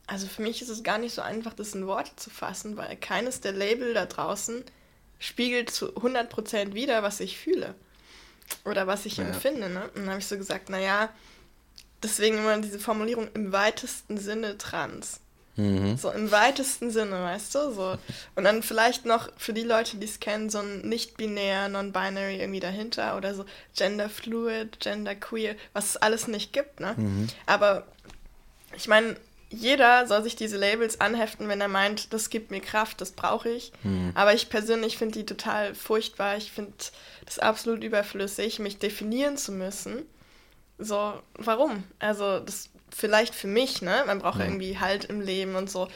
also 0.07 0.27
für 0.27 0.43
mich 0.43 0.61
ist 0.61 0.69
es 0.69 0.83
gar 0.83 0.99
nicht 0.99 1.15
so 1.15 1.21
einfach, 1.21 1.53
das 1.53 1.73
in 1.73 1.87
Worte 1.87 2.15
zu 2.15 2.29
fassen, 2.29 2.77
weil 2.77 2.95
keines 2.95 3.41
der 3.41 3.53
Label 3.53 3.93
da 3.93 4.05
draußen 4.05 4.63
spiegelt 5.17 5.71
zu 5.71 5.93
100% 5.95 6.73
wider, 6.73 7.01
was 7.01 7.19
ich 7.19 7.37
fühle. 7.39 7.73
Oder 8.63 8.85
was 8.85 9.07
ich 9.07 9.17
Ja. 9.17 9.23
empfinde, 9.25 9.69
ne? 9.69 9.85
Und 9.95 10.01
dann 10.01 10.09
habe 10.09 10.19
ich 10.19 10.27
so 10.27 10.37
gesagt, 10.37 10.69
naja, 10.69 11.09
deswegen 12.03 12.37
immer 12.37 12.59
diese 12.59 12.79
Formulierung 12.79 13.29
im 13.33 13.51
weitesten 13.51 14.17
Sinne 14.17 14.59
trans. 14.59 15.21
Mhm. 15.57 15.97
So 15.97 16.11
im 16.11 16.31
weitesten 16.31 16.91
Sinne, 16.91 17.21
weißt 17.23 17.55
du? 17.55 17.73
So. 17.73 17.97
Und 18.35 18.43
dann 18.43 18.63
vielleicht 18.63 19.05
noch 19.05 19.29
für 19.37 19.53
die 19.53 19.63
Leute, 19.63 19.97
die 19.97 20.05
es 20.05 20.19
kennen, 20.19 20.49
so 20.49 20.59
ein 20.59 20.81
nicht-binär, 20.81 21.69
non-binary 21.69 22.39
irgendwie 22.39 22.59
dahinter 22.59 23.15
oder 23.17 23.33
so 23.33 23.45
genderfluid, 23.77 24.79
genderqueer, 24.79 25.55
was 25.73 25.89
es 25.91 25.97
alles 25.97 26.27
nicht 26.27 26.53
gibt, 26.53 26.79
ne? 26.79 26.95
Mhm. 26.97 27.27
Aber 27.45 27.85
ich 28.75 28.87
meine, 28.87 29.15
jeder 29.49 30.07
soll 30.07 30.23
sich 30.23 30.35
diese 30.35 30.57
Labels 30.57 30.99
anheften, 30.99 31.47
wenn 31.47 31.61
er 31.61 31.67
meint, 31.67 32.13
das 32.13 32.29
gibt 32.29 32.51
mir 32.51 32.59
Kraft, 32.59 32.99
das 32.99 33.11
brauche 33.11 33.49
ich. 33.49 33.71
Mhm. 33.83 34.11
Aber 34.15 34.33
ich 34.33 34.49
persönlich 34.49 34.97
finde 34.97 35.19
die 35.19 35.25
total 35.25 35.75
furchtbar. 35.75 36.37
Ich 36.37 36.51
finde 36.51 36.73
das 37.25 37.39
absolut 37.39 37.83
überflüssig, 37.83 38.59
mich 38.59 38.79
definieren 38.79 39.37
zu 39.37 39.51
müssen. 39.51 40.03
So, 40.77 41.13
warum? 41.35 41.83
Also, 41.99 42.39
das 42.39 42.69
vielleicht 42.95 43.35
für 43.35 43.47
mich, 43.47 43.81
ne? 43.81 44.03
Man 44.07 44.19
braucht 44.19 44.39
ja. 44.39 44.45
irgendwie 44.45 44.79
Halt 44.79 45.05
im 45.05 45.19
Leben 45.19 45.55
und 45.55 45.69
so. 45.69 45.89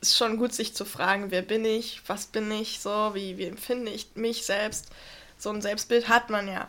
Ist 0.00 0.16
schon 0.16 0.36
gut, 0.36 0.52
sich 0.52 0.74
zu 0.74 0.84
fragen, 0.84 1.30
wer 1.30 1.42
bin 1.42 1.64
ich, 1.64 2.02
was 2.06 2.26
bin 2.26 2.50
ich, 2.50 2.80
so, 2.80 3.10
wie, 3.14 3.38
wie 3.38 3.46
empfinde 3.46 3.90
ich 3.90 4.14
mich 4.14 4.46
selbst. 4.46 4.88
So 5.36 5.50
ein 5.50 5.62
Selbstbild 5.62 6.08
hat 6.08 6.30
man 6.30 6.46
ja. 6.46 6.68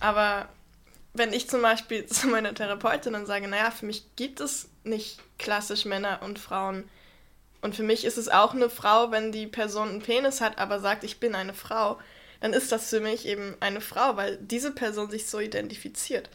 Aber 0.00 0.48
wenn 1.12 1.32
ich 1.32 1.48
zum 1.48 1.60
Beispiel 1.60 2.06
zu 2.06 2.28
meiner 2.28 2.54
Therapeutin 2.54 3.12
dann 3.12 3.26
sage, 3.26 3.48
naja, 3.48 3.70
für 3.70 3.86
mich 3.86 4.04
gibt 4.16 4.40
es 4.40 4.68
nicht 4.84 5.18
klassisch 5.38 5.84
Männer 5.84 6.20
und 6.22 6.38
Frauen. 6.38 6.88
Und 7.60 7.76
für 7.76 7.84
mich 7.84 8.04
ist 8.04 8.16
es 8.16 8.28
auch 8.28 8.54
eine 8.54 8.70
Frau, 8.70 9.10
wenn 9.10 9.30
die 9.30 9.46
Person 9.46 9.90
einen 9.90 10.02
Penis 10.02 10.40
hat, 10.40 10.58
aber 10.58 10.80
sagt, 10.80 11.04
ich 11.04 11.20
bin 11.20 11.34
eine 11.34 11.54
Frau, 11.54 11.98
dann 12.40 12.54
ist 12.54 12.72
das 12.72 12.88
für 12.88 13.00
mich 13.00 13.26
eben 13.26 13.56
eine 13.60 13.80
Frau, 13.80 14.16
weil 14.16 14.36
diese 14.38 14.72
Person 14.72 15.10
sich 15.10 15.26
so 15.26 15.38
identifiziert. 15.38 16.28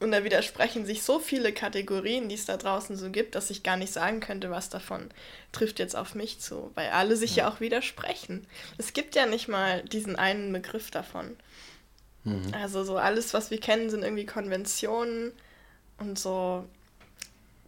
Und 0.00 0.12
da 0.12 0.24
widersprechen 0.24 0.86
sich 0.86 1.02
so 1.02 1.18
viele 1.18 1.52
Kategorien, 1.52 2.30
die 2.30 2.34
es 2.34 2.46
da 2.46 2.56
draußen 2.56 2.96
so 2.96 3.10
gibt, 3.10 3.34
dass 3.34 3.50
ich 3.50 3.62
gar 3.62 3.76
nicht 3.76 3.92
sagen 3.92 4.20
könnte, 4.20 4.50
was 4.50 4.70
davon 4.70 5.10
trifft 5.52 5.78
jetzt 5.78 5.94
auf 5.94 6.14
mich 6.14 6.40
zu, 6.40 6.70
weil 6.74 6.88
alle 6.88 7.16
sich 7.16 7.36
ja, 7.36 7.44
ja 7.44 7.50
auch 7.52 7.60
widersprechen. 7.60 8.46
Es 8.78 8.94
gibt 8.94 9.14
ja 9.14 9.26
nicht 9.26 9.46
mal 9.46 9.82
diesen 9.82 10.16
einen 10.16 10.52
Begriff 10.52 10.90
davon. 10.90 11.36
Mhm. 12.24 12.52
Also 12.52 12.82
so 12.82 12.96
alles, 12.96 13.34
was 13.34 13.50
wir 13.50 13.60
kennen, 13.60 13.90
sind 13.90 14.02
irgendwie 14.02 14.26
Konventionen 14.26 15.32
und 15.98 16.18
so 16.18 16.64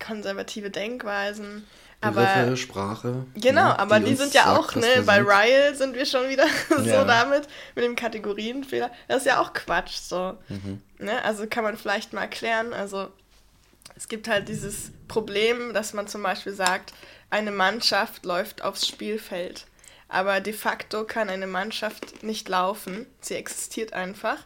konservative 0.01 0.71
Denkweisen. 0.71 1.65
Aber, 2.03 2.57
Sprache. 2.57 3.27
Genau, 3.35 3.69
ne, 3.69 3.79
aber 3.79 4.01
die, 4.01 4.07
die 4.07 4.17
sind 4.17 4.35
ja 4.35 4.57
auch, 4.57 4.75
ne, 4.75 5.03
bei 5.07 5.21
Ryle 5.21 5.75
sind 5.75 5.95
wir 5.95 6.05
schon 6.05 6.29
wieder 6.29 6.47
so 6.69 6.83
ja. 6.83 7.05
damit, 7.05 7.49
mit 7.75 7.85
dem 7.85 7.97
Kategorienfehler. 7.97 8.91
Das 9.09 9.19
ist 9.19 9.27
ja 9.27 9.41
auch 9.41 9.53
Quatsch, 9.53 9.97
so. 9.97 10.37
Mhm. 10.49 10.83
Ne? 10.99 11.25
Also 11.25 11.47
kann 11.49 11.65
man 11.65 11.77
vielleicht 11.77 12.13
mal 12.13 12.23
erklären, 12.23 12.73
also 12.73 13.09
es 13.97 14.09
gibt 14.09 14.29
halt 14.29 14.49
dieses 14.49 14.91
Problem, 15.07 15.73
dass 15.75 15.93
man 15.93 16.09
zum 16.09 16.23
Beispiel 16.23 16.53
sagt, 16.53 16.93
eine 17.31 17.53
Mannschaft 17.53 18.25
läuft 18.25 18.63
aufs 18.63 18.87
Spielfeld. 18.87 19.67
Aber 20.09 20.41
de 20.41 20.53
facto 20.53 21.05
kann 21.05 21.31
eine 21.31 21.47
Mannschaft 21.47 22.23
nicht 22.23 22.49
laufen, 22.49 23.07
sie 23.21 23.35
existiert 23.35 23.93
einfach. 23.93 24.39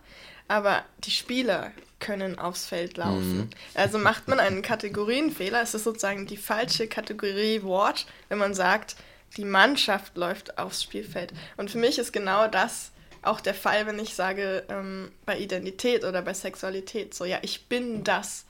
Aber 0.46 0.84
die 0.98 1.10
Spieler 1.10 1.72
können 1.98 2.38
aufs 2.38 2.66
Feld 2.66 2.96
laufen. 2.96 3.38
Mhm. 3.38 3.50
Also 3.74 3.98
macht 3.98 4.28
man 4.28 4.40
einen 4.40 4.62
Kategorienfehler. 4.62 5.62
Es 5.62 5.74
ist 5.74 5.84
sozusagen 5.84 6.26
die 6.26 6.36
falsche 6.36 6.88
Kategorie 6.88 7.62
Wort, 7.62 8.06
wenn 8.28 8.38
man 8.38 8.54
sagt, 8.54 8.96
die 9.36 9.44
Mannschaft 9.44 10.16
läuft 10.16 10.58
aufs 10.58 10.82
Spielfeld. 10.82 11.32
Und 11.56 11.70
für 11.70 11.78
mich 11.78 11.98
ist 11.98 12.12
genau 12.12 12.48
das 12.48 12.92
auch 13.22 13.40
der 13.40 13.54
Fall, 13.54 13.86
wenn 13.86 13.98
ich 13.98 14.14
sage, 14.14 14.64
ähm, 14.68 15.10
bei 15.24 15.38
Identität 15.38 16.04
oder 16.04 16.22
bei 16.22 16.32
Sexualität, 16.32 17.12
so, 17.14 17.24
ja, 17.24 17.38
ich 17.42 17.66
bin 17.66 18.04
das. 18.04 18.44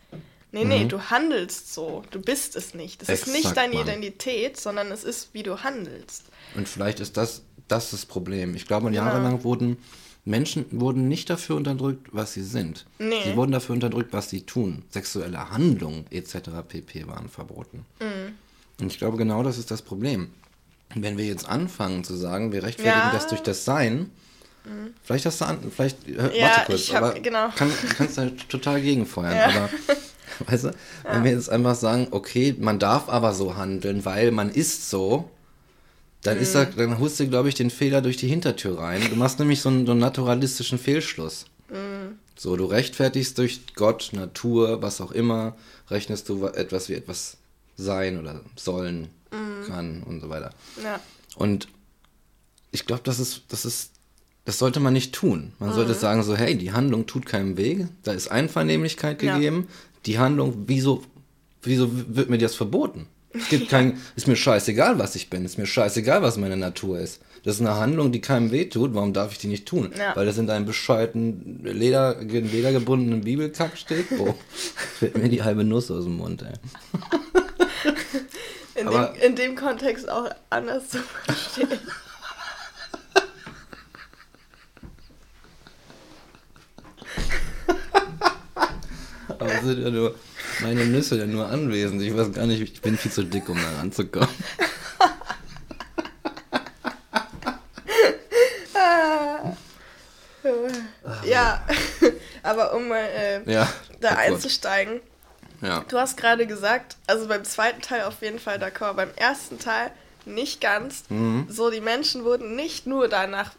Nee, 0.52 0.64
nee, 0.64 0.84
mhm. 0.84 0.88
du 0.88 1.00
handelst 1.10 1.74
so. 1.74 2.02
Du 2.10 2.20
bist 2.20 2.56
es 2.56 2.74
nicht. 2.74 3.02
Exakt, 3.02 3.26
ist 3.26 3.32
nicht 3.32 3.56
deine 3.56 3.74
Mann. 3.74 3.86
Identität, 3.86 4.58
sondern 4.58 4.90
es 4.92 5.02
ist, 5.02 5.34
wie 5.34 5.42
du 5.42 5.62
handelst. 5.62 6.24
Und 6.54 6.68
vielleicht 6.68 7.00
ist 7.00 7.16
das 7.16 7.42
das, 7.68 7.90
das 7.90 8.06
Problem. 8.06 8.54
Ich 8.54 8.66
glaube, 8.66 8.90
genau. 8.90 9.04
jahrelang 9.04 9.44
wurden 9.44 9.78
Menschen 10.26 10.66
wurden 10.72 11.06
nicht 11.06 11.30
dafür 11.30 11.54
unterdrückt, 11.54 12.08
was 12.10 12.32
sie 12.32 12.42
sind. 12.42 12.84
Nee. 12.98 13.22
Sie 13.24 13.36
wurden 13.36 13.52
dafür 13.52 13.74
unterdrückt, 13.74 14.12
was 14.12 14.28
sie 14.28 14.42
tun. 14.42 14.82
Sexuelle 14.90 15.50
Handlungen 15.50 16.04
etc. 16.10 16.50
pp. 16.66 17.06
waren 17.06 17.28
verboten. 17.28 17.86
Mhm. 18.00 18.34
Und 18.80 18.92
ich 18.92 18.98
glaube, 18.98 19.16
genau 19.18 19.44
das 19.44 19.56
ist 19.56 19.70
das 19.70 19.82
Problem. 19.82 20.30
Wenn 20.94 21.16
wir 21.16 21.24
jetzt 21.24 21.48
anfangen 21.48 22.02
zu 22.02 22.16
sagen, 22.16 22.50
wir 22.50 22.64
rechtfertigen 22.64 23.06
ja. 23.06 23.12
das 23.12 23.28
durch 23.28 23.40
das 23.40 23.64
Sein, 23.64 24.10
mhm. 24.64 24.94
vielleicht 25.04 25.26
hast 25.26 25.40
du 25.40 25.44
an, 25.44 25.58
vielleicht, 25.74 26.08
äh, 26.08 26.36
ja, 26.36 26.48
warte 26.48 26.66
kurz, 26.66 26.92
hab, 26.92 27.02
aber 27.04 27.20
genau. 27.20 27.48
kann, 27.54 27.70
kannst 27.96 28.18
du 28.18 28.30
total 28.48 28.80
gegenfeuern. 28.80 29.32
Ja. 29.32 29.46
Aber 29.46 29.70
weißt 30.50 30.64
du, 30.64 30.70
wenn 31.08 31.22
wir 31.22 31.30
jetzt 31.30 31.50
einfach 31.50 31.76
sagen, 31.76 32.08
okay, 32.10 32.52
man 32.58 32.80
darf 32.80 33.08
aber 33.08 33.32
so 33.32 33.56
handeln, 33.56 34.04
weil 34.04 34.32
man 34.32 34.50
ist 34.50 34.90
so, 34.90 35.30
dann, 36.22 36.38
ist 36.38 36.54
da, 36.54 36.64
mhm. 36.64 36.76
dann 36.76 36.98
holst 36.98 37.20
du, 37.20 37.28
glaube 37.28 37.48
ich, 37.48 37.54
den 37.54 37.70
Fehler 37.70 38.02
durch 38.02 38.16
die 38.16 38.28
Hintertür 38.28 38.78
rein. 38.78 39.02
Du 39.08 39.16
machst 39.16 39.38
nämlich 39.38 39.60
so 39.60 39.68
einen, 39.68 39.86
so 39.86 39.92
einen 39.92 40.00
naturalistischen 40.00 40.78
Fehlschluss. 40.78 41.46
Mhm. 41.68 42.18
So, 42.36 42.56
du 42.56 42.66
rechtfertigst 42.66 43.38
durch 43.38 43.60
Gott, 43.74 44.10
Natur, 44.12 44.82
was 44.82 45.00
auch 45.00 45.12
immer, 45.12 45.56
rechnest 45.88 46.28
du 46.28 46.46
etwas 46.46 46.88
wie 46.88 46.94
etwas 46.94 47.38
sein 47.76 48.18
oder 48.18 48.40
sollen 48.56 49.08
mhm. 49.30 49.66
kann 49.66 50.02
und 50.02 50.20
so 50.20 50.28
weiter. 50.28 50.50
Ja. 50.82 51.00
Und 51.36 51.68
ich 52.72 52.84
glaube, 52.86 53.02
das 53.04 53.20
ist, 53.20 53.42
das 53.48 53.64
ist, 53.64 53.92
das 54.44 54.58
sollte 54.58 54.80
man 54.80 54.92
nicht 54.92 55.14
tun. 55.14 55.52
Man 55.58 55.70
mhm. 55.70 55.74
sollte 55.74 55.94
sagen 55.94 56.22
so, 56.22 56.36
hey, 56.36 56.56
die 56.56 56.72
Handlung 56.72 57.06
tut 57.06 57.26
keinem 57.26 57.56
weh, 57.56 57.86
da 58.02 58.12
ist 58.12 58.28
Einvernehmlichkeit 58.28 59.18
gegeben. 59.18 59.66
Ja. 59.68 59.74
Die 60.06 60.18
Handlung, 60.18 60.64
wieso, 60.66 61.02
wieso 61.62 61.90
wird 62.14 62.30
mir 62.30 62.38
das 62.38 62.54
verboten? 62.54 63.08
Es 63.38 63.48
gibt 63.48 63.68
kein, 63.68 63.98
ist 64.14 64.28
mir 64.28 64.36
scheißegal, 64.36 64.98
was 64.98 65.16
ich 65.16 65.30
bin. 65.30 65.44
Ist 65.44 65.58
mir 65.58 65.66
scheißegal, 65.66 66.22
was 66.22 66.36
meine 66.36 66.56
Natur 66.56 66.98
ist. 66.98 67.20
Das 67.44 67.56
ist 67.56 67.60
eine 67.60 67.76
Handlung, 67.76 68.10
die 68.12 68.20
keinem 68.20 68.50
wehtut. 68.50 68.94
Warum 68.94 69.12
darf 69.12 69.32
ich 69.32 69.38
die 69.38 69.46
nicht 69.46 69.66
tun? 69.66 69.92
Ja. 69.96 70.16
Weil 70.16 70.26
das 70.26 70.36
in 70.38 70.46
deinem 70.46 70.66
bescheuerten, 70.66 71.60
Leder, 71.62 72.16
ledergebundenen 72.20 73.20
Bibelkack 73.20 73.78
steht. 73.78 74.16
Boah, 74.16 74.34
fällt 74.98 75.16
mir 75.16 75.28
die 75.28 75.42
halbe 75.42 75.62
Nuss 75.64 75.90
aus 75.90 76.04
dem 76.04 76.16
Mund, 76.16 76.42
ey. 76.42 76.54
In, 78.74 78.88
Aber, 78.88 79.14
dem, 79.14 79.22
in 79.22 79.36
dem 79.36 79.56
Kontext 79.56 80.06
auch 80.08 80.28
anders 80.50 80.90
zu 80.90 80.98
verstehen. 80.98 81.68
Aber 89.38 89.52
es 89.54 89.62
sind 89.62 89.82
ja 89.82 89.90
nur 89.90 90.14
meine 90.60 90.86
Nüsse 90.86 91.18
ja 91.18 91.26
nur 91.26 91.48
anwesend. 91.48 92.02
Ich 92.02 92.16
weiß 92.16 92.32
gar 92.32 92.46
nicht, 92.46 92.60
ich 92.60 92.80
bin 92.80 92.96
viel 92.96 93.12
zu 93.12 93.24
dick, 93.24 93.48
um 93.48 93.60
da 93.60 93.78
ranzukommen. 93.78 94.28
ja, 101.24 101.64
aber 102.42 102.74
um 102.74 102.88
mal 102.88 102.98
äh, 102.98 103.50
ja, 103.50 103.68
da 104.00 104.12
oh 104.12 104.18
einzusteigen. 104.18 105.00
Ja. 105.62 105.84
Du 105.88 105.98
hast 105.98 106.16
gerade 106.16 106.46
gesagt, 106.46 106.96
also 107.06 107.28
beim 107.28 107.44
zweiten 107.44 107.80
Teil 107.80 108.04
auf 108.04 108.20
jeden 108.20 108.38
Fall 108.38 108.58
d'accord, 108.58 108.94
beim 108.94 109.10
ersten 109.16 109.58
Teil 109.58 109.90
nicht 110.24 110.60
ganz. 110.60 111.04
Mhm. 111.08 111.46
So, 111.48 111.70
die 111.70 111.80
Menschen 111.80 112.24
wurden 112.24 112.56
nicht 112.56 112.86
nur 112.86 113.08
danach 113.08 113.52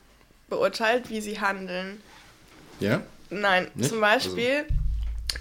beurteilt, 0.50 1.10
wie 1.10 1.22
sie 1.22 1.40
handeln. 1.40 2.02
Ja? 2.80 3.02
Nein, 3.30 3.70
nicht? 3.74 3.90
zum 3.90 4.00
Beispiel 4.00 4.66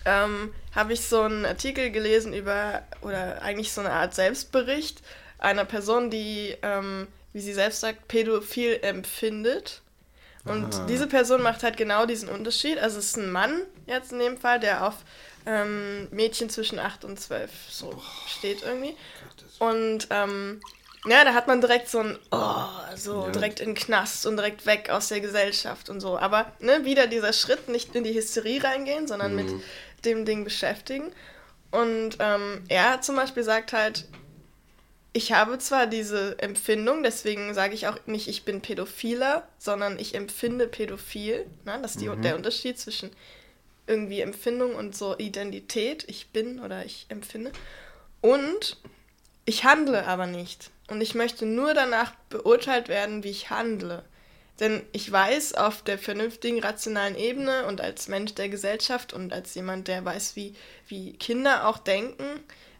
also. 0.05 0.35
ähm, 0.35 0.55
habe 0.77 0.93
ich 0.93 1.01
so 1.01 1.23
einen 1.23 1.45
Artikel 1.45 1.91
gelesen 1.91 2.33
über, 2.33 2.83
oder 3.01 3.43
eigentlich 3.43 3.73
so 3.73 3.81
eine 3.81 3.91
Art 3.91 4.15
Selbstbericht 4.15 5.03
einer 5.39 5.65
Person, 5.65 6.11
die, 6.11 6.57
ähm, 6.63 7.09
wie 7.33 7.41
sie 7.41 7.55
selbst 7.55 7.81
sagt, 7.81 8.09
pädophil 8.09 8.79
empfindet. 8.83 9.83
Und 10.45 10.75
Aha. 10.75 10.87
diese 10.87 11.09
Person 11.09 11.43
macht 11.43 11.63
halt 11.63 11.77
genau 11.77 12.07
diesen 12.07 12.29
Unterschied. 12.29 12.79
Also 12.79 12.99
es 12.99 13.07
ist 13.07 13.17
ein 13.17 13.33
Mann 13.33 13.63
jetzt 13.87 14.13
in 14.13 14.21
dem 14.21 14.37
Fall, 14.37 14.61
der 14.61 14.87
auf 14.87 14.95
ähm, 15.45 16.09
Mädchen 16.11 16.51
zwischen 16.51 16.79
8 16.79 17.05
und 17.05 17.19
12 17.19 17.51
so 17.69 17.91
Boah. 17.91 18.03
steht 18.29 18.63
irgendwie. 18.63 18.97
Und 19.59 20.07
ähm, 20.11 20.61
ja, 21.09 21.25
da 21.25 21.35
hat 21.35 21.47
man 21.47 21.61
direkt 21.61 21.89
so 21.89 22.01
ein, 22.01 22.19
oh, 22.33 22.65
so 22.97 23.27
ja. 23.27 23.31
direkt 23.31 23.61
in 23.61 23.71
den 23.71 23.75
Knast 23.75 24.27
und 24.27 24.37
direkt 24.37 24.67
weg 24.67 24.91
aus 24.91 25.09
der 25.09 25.21
Gesellschaft 25.21 25.89
und 25.89 26.01
so. 26.01 26.19
Aber 26.19 26.53
ne, 26.59 26.85
wieder 26.85 27.07
dieser 27.07 27.33
Schritt, 27.33 27.69
nicht 27.69 27.95
in 27.95 28.05
die 28.05 28.15
Hysterie 28.15 28.63
reingehen, 28.63 29.07
sondern 29.07 29.35
mhm. 29.35 29.37
mit 29.37 29.63
dem 30.07 30.25
Ding 30.25 30.45
beschäftigen. 30.45 31.13
Und 31.71 32.17
ähm, 32.21 32.63
er 32.69 33.03
zum 33.03 33.17
Beispiel 33.17 33.43
sagt 33.43 33.73
halt, 33.73 34.07
ich 35.13 35.33
habe 35.33 35.59
zwar 35.59 35.87
diese 35.87 36.39
Empfindung, 36.39 37.03
deswegen 37.03 37.55
sage 37.55 37.75
ich 37.75 37.87
auch 37.87 37.99
nicht, 38.07 38.29
ich 38.29 38.45
bin 38.45 38.61
Pädophiler, 38.61 39.49
sondern 39.59 39.99
ich 39.99 40.15
empfinde 40.15 40.69
pädophil. 40.69 41.47
Ne? 41.65 41.79
Das 41.81 41.93
ist 41.93 42.01
die, 42.03 42.09
mhm. 42.09 42.23
der 42.23 42.37
Unterschied 42.37 42.79
zwischen 42.79 43.11
irgendwie 43.87 44.21
Empfindung 44.21 44.75
und 44.75 44.95
so 44.95 45.17
Identität. 45.17 46.05
Ich 46.09 46.29
bin 46.29 46.61
oder 46.61 46.85
ich 46.85 47.07
empfinde. 47.09 47.53
Und 48.21 48.77
ich 49.47 49.65
handle 49.65 50.07
aber 50.07 50.27
nicht. 50.27 50.71
Und 50.89 51.01
ich 51.01 51.15
möchte 51.15 51.47
nur 51.47 51.73
danach 51.73 52.15
beurteilt 52.29 52.89
werden, 52.89 53.25
wie 53.25 53.31
ich 53.31 53.49
handle. 53.49 54.05
Denn 54.61 54.83
ich 54.93 55.11
weiß 55.11 55.55
auf 55.55 55.83
der 55.83 55.99
vernünftigen, 55.99 56.61
rationalen 56.61 57.17
Ebene 57.17 57.67
und 57.67 57.81
als 57.81 58.09
Mensch 58.09 58.35
der 58.35 58.49
Gesellschaft 58.49 59.13
und 59.13 59.33
als 59.33 59.55
jemand, 59.55 59.89
der 59.89 60.05
weiß, 60.05 60.35
wie, 60.35 60.55
wie 60.89 61.13
Kinder 61.13 61.69
auch 61.69 61.79
denken, 61.79 62.25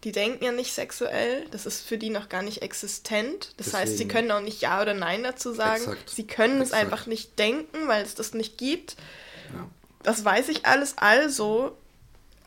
die 0.05 0.13
denken 0.13 0.45
ja 0.45 0.53
nicht 0.53 0.73
sexuell, 0.73 1.47
das 1.51 1.67
ist 1.67 1.87
für 1.87 1.99
die 1.99 2.11
noch 2.11 2.29
gar 2.29 2.43
nicht 2.43 2.63
existent. 2.63 3.53
Das 3.57 3.67
Deswegen. 3.67 3.83
heißt, 3.83 3.99
sie 3.99 4.09
können 4.09 4.31
auch 4.31 4.41
nicht 4.41 4.63
Ja 4.63 4.81
oder 4.81 4.95
Nein 4.95 5.23
dazu 5.23 5.53
sagen. 5.53 5.83
Exakt. 5.83 6.11
Sie 6.11 6.27
können 6.27 6.61
Exakt. 6.63 6.69
es 6.69 6.73
einfach 6.73 7.07
nicht 7.07 7.39
denken, 7.39 7.89
weil 7.89 8.05
es 8.05 8.15
das 8.15 8.33
nicht 8.33 8.57
gibt. 8.57 8.97
Ja. 9.53 9.69
Das 10.03 10.25
weiß 10.25 10.49
ich 10.49 10.65
alles. 10.65 10.97
Also, 10.97 11.77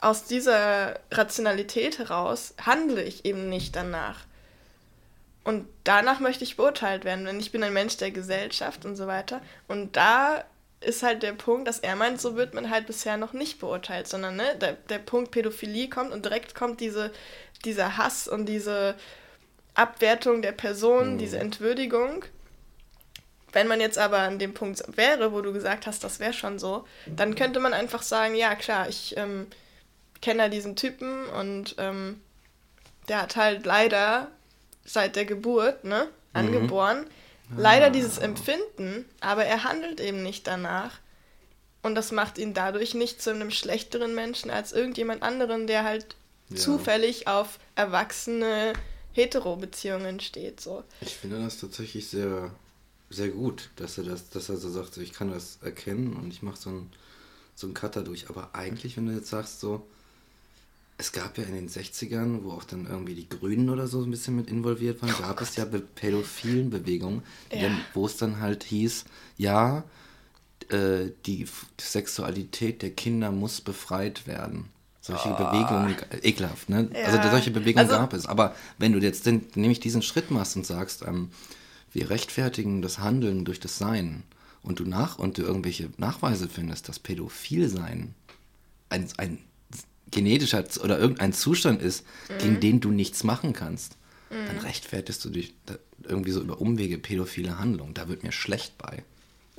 aus 0.02 0.24
dieser 0.24 1.00
Rationalität 1.12 2.00
heraus 2.00 2.54
handle 2.62 3.04
ich 3.04 3.26
eben 3.26 3.50
nicht 3.50 3.76
danach. 3.76 4.22
Und 5.44 5.68
danach 5.84 6.20
möchte 6.20 6.44
ich 6.44 6.58
beurteilt 6.58 7.06
werden, 7.06 7.26
denn 7.26 7.40
ich 7.40 7.52
bin 7.52 7.64
ein 7.64 7.74
Mensch 7.74 7.98
der 7.98 8.12
Gesellschaft 8.12 8.86
und 8.86 8.96
so 8.96 9.08
weiter. 9.08 9.42
Und 9.68 9.96
da 9.96 10.44
ist 10.82 11.04
halt 11.04 11.24
der 11.24 11.34
Punkt, 11.34 11.68
dass 11.68 11.80
er 11.80 11.96
meint, 11.96 12.22
so 12.22 12.36
wird 12.36 12.54
man 12.54 12.70
halt 12.70 12.88
bisher 12.88 13.18
noch 13.18 13.34
nicht 13.34 13.60
beurteilt, 13.60 14.08
sondern 14.08 14.38
ne, 14.38 14.56
der, 14.62 14.74
der 14.74 15.00
Punkt 15.00 15.32
Pädophilie 15.32 15.90
kommt 15.90 16.12
und 16.12 16.24
direkt 16.24 16.56
kommt 16.56 16.80
diese, 16.80 17.12
dieser 17.66 17.98
Hass 17.98 18.28
und 18.28 18.46
diese 18.46 18.96
Abwertung 19.74 20.42
der 20.42 20.52
Person, 20.52 21.14
mhm. 21.14 21.18
diese 21.18 21.40
Entwürdigung. 21.40 22.24
Wenn 23.52 23.68
man 23.68 23.82
jetzt 23.82 23.98
aber 23.98 24.20
an 24.20 24.40
dem 24.40 24.54
Punkt 24.54 24.84
wäre, 24.96 25.34
wo 25.34 25.42
du 25.42 25.52
gesagt 25.52 25.88
hast, 25.88 26.04
das 26.04 26.20
wäre 26.20 26.34
schon 26.34 26.60
so, 26.60 26.86
dann 27.08 27.36
könnte 27.36 27.60
man 27.60 27.74
einfach 27.74 28.04
sagen, 28.04 28.36
ja 28.36 28.54
klar, 28.56 28.88
ich 28.88 29.18
ähm, 29.18 29.48
kenne 30.22 30.44
ja 30.44 30.50
diesen 30.50 30.76
Typen 30.76 31.26
und 31.28 31.76
ähm, 31.80 32.22
der 33.08 33.24
hat 33.24 33.36
halt 33.36 33.66
leider 33.66 34.30
seit 34.86 35.16
der 35.16 35.26
Geburt, 35.26 35.84
ne, 35.84 36.06
mhm. 36.06 36.40
angeboren, 36.40 37.06
mhm. 37.50 37.60
leider 37.60 37.88
ah. 37.88 37.90
dieses 37.90 38.18
Empfinden, 38.18 39.06
aber 39.20 39.46
er 39.46 39.64
handelt 39.64 40.00
eben 40.00 40.24
nicht 40.24 40.48
danach. 40.48 41.00
Und 41.82 41.96
das 41.96 42.12
macht 42.12 42.38
ihn 42.38 42.54
dadurch 42.54 42.94
nicht 42.94 43.22
zu 43.22 43.30
einem 43.30 43.52
schlechteren 43.52 44.14
Menschen 44.14 44.52
als 44.52 44.74
irgendjemand 44.74 45.24
anderen, 45.24 45.66
der 45.66 45.86
halt 45.86 46.16
ja. 46.50 46.58
zufällig 46.58 47.28
auf 47.28 47.58
erwachsene 47.76 48.74
Hetero-Beziehungen 49.14 50.20
steht. 50.20 50.60
So. 50.60 50.84
Ich 51.00 51.16
finde 51.16 51.42
das 51.42 51.58
tatsächlich 51.58 52.10
sehr, 52.10 52.52
sehr 53.10 53.30
gut, 53.30 53.70
dass 53.78 53.98
er 53.98 54.04
das, 54.04 54.30
dass 54.30 54.50
er 54.50 54.58
so 54.58 54.70
sagt, 54.70 54.94
so, 54.94 55.02
ich 55.02 55.14
kann 55.14 55.32
das 55.32 55.60
erkennen 55.62 56.14
und 56.14 56.34
ich 56.34 56.42
mache 56.42 56.58
so 56.58 56.70
einen 56.70 56.92
so 57.60 57.68
einen 57.68 57.74
Cutter 57.74 58.04
durch. 58.04 58.30
Aber 58.30 58.56
eigentlich, 58.56 58.96
wenn 58.98 59.08
du 59.08 59.14
jetzt 59.14 59.30
sagst, 59.30 59.60
so, 59.60 59.86
es 61.00 61.14
gab 61.14 61.38
ja 61.38 61.46
in 61.46 61.54
den 61.54 61.70
60ern, 61.70 62.44
wo 62.44 62.52
auch 62.52 62.66
dann 62.66 62.86
irgendwie 62.86 63.16
die 63.16 63.30
Grünen 63.30 63.70
oder 63.70 63.88
so 63.88 64.04
ein 64.04 64.12
bisschen 64.12 64.36
mit 64.36 64.50
involviert 64.50 65.02
waren, 65.02 65.16
oh 65.18 65.22
gab 65.22 65.38
Gott. 65.38 65.48
es 65.48 65.56
ja 65.56 65.64
Be 65.64 65.80
pädophilen 65.80 66.70
Bewegungen, 66.70 67.24
ja. 67.52 67.72
wo 67.94 68.06
es 68.06 68.18
dann 68.18 68.42
halt 68.42 68.66
hieß, 68.66 69.06
ja, 69.38 69.86
äh, 70.68 71.12
die 71.26 71.48
Sexualität 71.80 72.82
der 72.82 72.92
Kinder 72.92 73.32
muss 73.32 73.62
befreit 73.62 74.28
werden. 74.28 74.66
Solche 75.00 75.30
oh. 75.30 75.38
Bewegungen, 75.38 75.96
ekelhaft, 76.22 76.68
ne? 76.68 76.90
Ja. 76.94 77.06
Also 77.06 77.30
solche 77.30 77.52
Bewegungen 77.52 77.88
also, 77.88 77.98
gab 77.98 78.14
es. 78.14 78.26
Aber 78.26 78.54
wenn 78.78 78.92
du 78.92 79.00
jetzt 79.00 79.26
den, 79.26 79.48
nämlich 79.56 79.80
diesen 79.80 80.02
Schritt 80.02 80.32
machst 80.32 80.58
und 80.58 80.66
sagst, 80.66 81.04
ähm, 81.08 81.30
wir 81.94 82.10
rechtfertigen 82.10 82.82
das 82.82 83.00
Handeln 83.00 83.46
durch 83.46 83.62
das 83.62 83.78
Sein 83.78 84.24
und 84.64 84.80
du 84.80 84.84
nach 84.84 85.18
und 85.18 85.38
du 85.38 85.44
irgendwelche 85.44 85.90
Nachweise 85.96 86.50
findest, 86.50 86.90
dass 86.90 87.00
Pädophilsein 87.00 88.14
ein, 88.90 89.08
ein 89.18 89.38
genetischer 90.12 90.64
oder 90.84 91.00
irgendein 91.00 91.34
Zustand 91.34 91.82
ist, 91.82 92.06
mhm. 92.30 92.38
gegen 92.40 92.60
den 92.60 92.80
du 92.80 92.92
nichts 92.92 93.24
machen 93.24 93.54
kannst, 93.54 93.98
mhm. 94.30 94.48
dann 94.48 94.58
rechtfertigst 94.60 95.24
du 95.26 95.30
dich 95.30 95.54
irgendwie 96.04 96.32
so 96.32 96.42
über 96.42 96.60
Umwege 96.62 96.98
pädophile 96.98 97.60
Handlungen. 97.60 97.94
Da 97.94 98.08
wird 98.08 98.24
mir 98.24 98.32
schlecht 98.32 98.78
bei. 98.78 99.04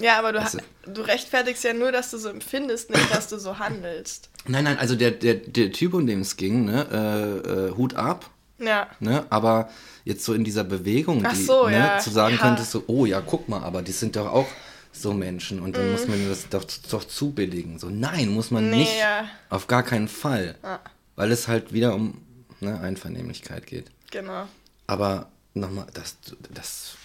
Ja, 0.00 0.18
aber 0.18 0.32
du, 0.32 0.38
weißt 0.38 0.58
du, 0.84 0.92
du 0.92 1.02
rechtfertigst 1.02 1.62
ja 1.64 1.74
nur, 1.74 1.92
dass 1.92 2.10
du 2.10 2.18
so 2.18 2.30
empfindest, 2.30 2.90
nicht, 2.90 3.14
dass 3.14 3.28
du 3.28 3.38
so 3.38 3.58
handelst. 3.58 4.30
Nein, 4.46 4.64
nein, 4.64 4.78
also 4.78 4.96
der, 4.96 5.10
der, 5.10 5.34
der 5.34 5.72
Typ, 5.72 5.94
um 5.94 6.06
den 6.06 6.22
es 6.22 6.36
ging, 6.36 6.64
ne, 6.64 6.86
äh, 6.90 7.50
äh, 7.50 7.76
Hut 7.76 7.94
ab. 7.94 8.30
Ja. 8.58 8.88
Ne, 9.00 9.24
aber 9.30 9.70
jetzt 10.04 10.24
so 10.24 10.34
in 10.34 10.44
dieser 10.44 10.64
Bewegung, 10.64 11.22
die, 11.22 11.36
so, 11.36 11.66
ne, 11.66 11.76
ja. 11.76 11.98
zu 11.98 12.10
sagen 12.10 12.36
ja. 12.36 12.42
könntest, 12.42 12.70
so, 12.70 12.84
oh 12.86 13.06
ja, 13.06 13.20
guck 13.20 13.48
mal, 13.48 13.62
aber 13.62 13.82
die 13.82 13.92
sind 13.92 14.16
doch 14.16 14.32
auch 14.32 14.46
so 14.92 15.12
Menschen 15.12 15.60
und 15.60 15.76
dann 15.76 15.88
mm. 15.88 15.92
muss 15.92 16.08
man 16.08 16.28
das 16.28 16.48
doch, 16.48 16.64
doch 16.90 17.04
zubilligen. 17.04 17.78
So, 17.78 17.88
nein, 17.88 18.28
muss 18.28 18.50
man 18.50 18.70
nee, 18.70 18.78
nicht. 18.78 18.98
Ja. 18.98 19.28
Auf 19.48 19.66
gar 19.66 19.82
keinen 19.82 20.08
Fall. 20.08 20.56
Ah. 20.62 20.80
Weil 21.16 21.30
es 21.32 21.48
halt 21.48 21.72
wieder 21.72 21.94
um 21.94 22.20
ne, 22.60 22.80
Einvernehmlichkeit 22.80 23.66
geht. 23.66 23.90
Genau. 24.10 24.46
Aber 24.86 25.30
nochmal, 25.54 25.86
das, 25.94 26.16
das, 26.52 26.96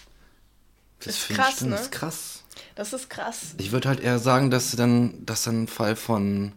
das 0.99 1.17
ist 1.17 1.29
krass, 1.29 1.61
ne? 1.61 1.71
Das 1.71 1.81
ist 1.81 1.91
krass. 1.91 2.43
Das 2.75 2.93
ist 2.93 3.09
krass. 3.09 3.55
Ich 3.57 3.71
würde 3.71 3.89
halt 3.89 3.99
eher 3.99 4.19
sagen, 4.19 4.49
dass 4.49 4.71
dann, 4.71 5.25
dass 5.25 5.43
dann 5.43 5.63
ein 5.63 5.67
Fall 5.67 5.95
von, 5.95 6.53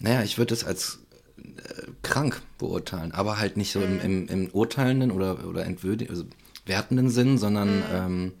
naja, 0.00 0.22
ich 0.22 0.38
würde 0.38 0.54
es 0.54 0.64
als 0.64 1.00
äh, 1.38 1.42
krank 2.02 2.42
beurteilen, 2.58 3.12
aber 3.12 3.38
halt 3.38 3.56
nicht 3.56 3.72
so 3.72 3.80
mm. 3.80 3.82
im, 3.82 4.00
im, 4.00 4.28
im 4.28 4.50
urteilenden 4.50 5.10
oder, 5.10 5.44
oder 5.46 5.64
entwürdigen, 5.64 6.10
also 6.10 6.24
wertenden 6.66 7.10
Sinn, 7.10 7.38
sondern 7.38 7.80
mm. 7.80 7.84
ähm, 7.92 8.32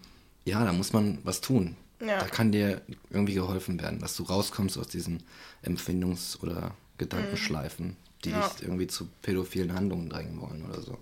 ja, 0.44 0.64
da 0.64 0.72
muss 0.72 0.92
man 0.92 1.18
was 1.24 1.40
tun. 1.40 1.76
Ja. 2.00 2.18
Da 2.18 2.26
kann 2.26 2.50
dir 2.50 2.82
irgendwie 3.10 3.34
geholfen 3.34 3.80
werden, 3.80 4.00
dass 4.00 4.16
du 4.16 4.24
rauskommst 4.24 4.76
aus 4.76 4.88
diesen 4.88 5.22
Empfindungs- 5.64 6.40
oder 6.40 6.74
Gedankenschleifen, 6.98 7.86
mhm. 7.86 7.96
die 8.24 8.30
ja. 8.30 8.48
dich 8.48 8.62
irgendwie 8.62 8.88
zu 8.88 9.08
pädophilen 9.22 9.72
Handlungen 9.72 10.08
drängen 10.08 10.40
wollen 10.40 10.64
oder 10.64 10.80
so. 10.80 10.98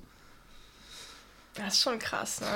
Das 1.55 1.75
ist 1.75 1.81
schon 1.81 1.99
krass, 1.99 2.41
ne? 2.41 2.47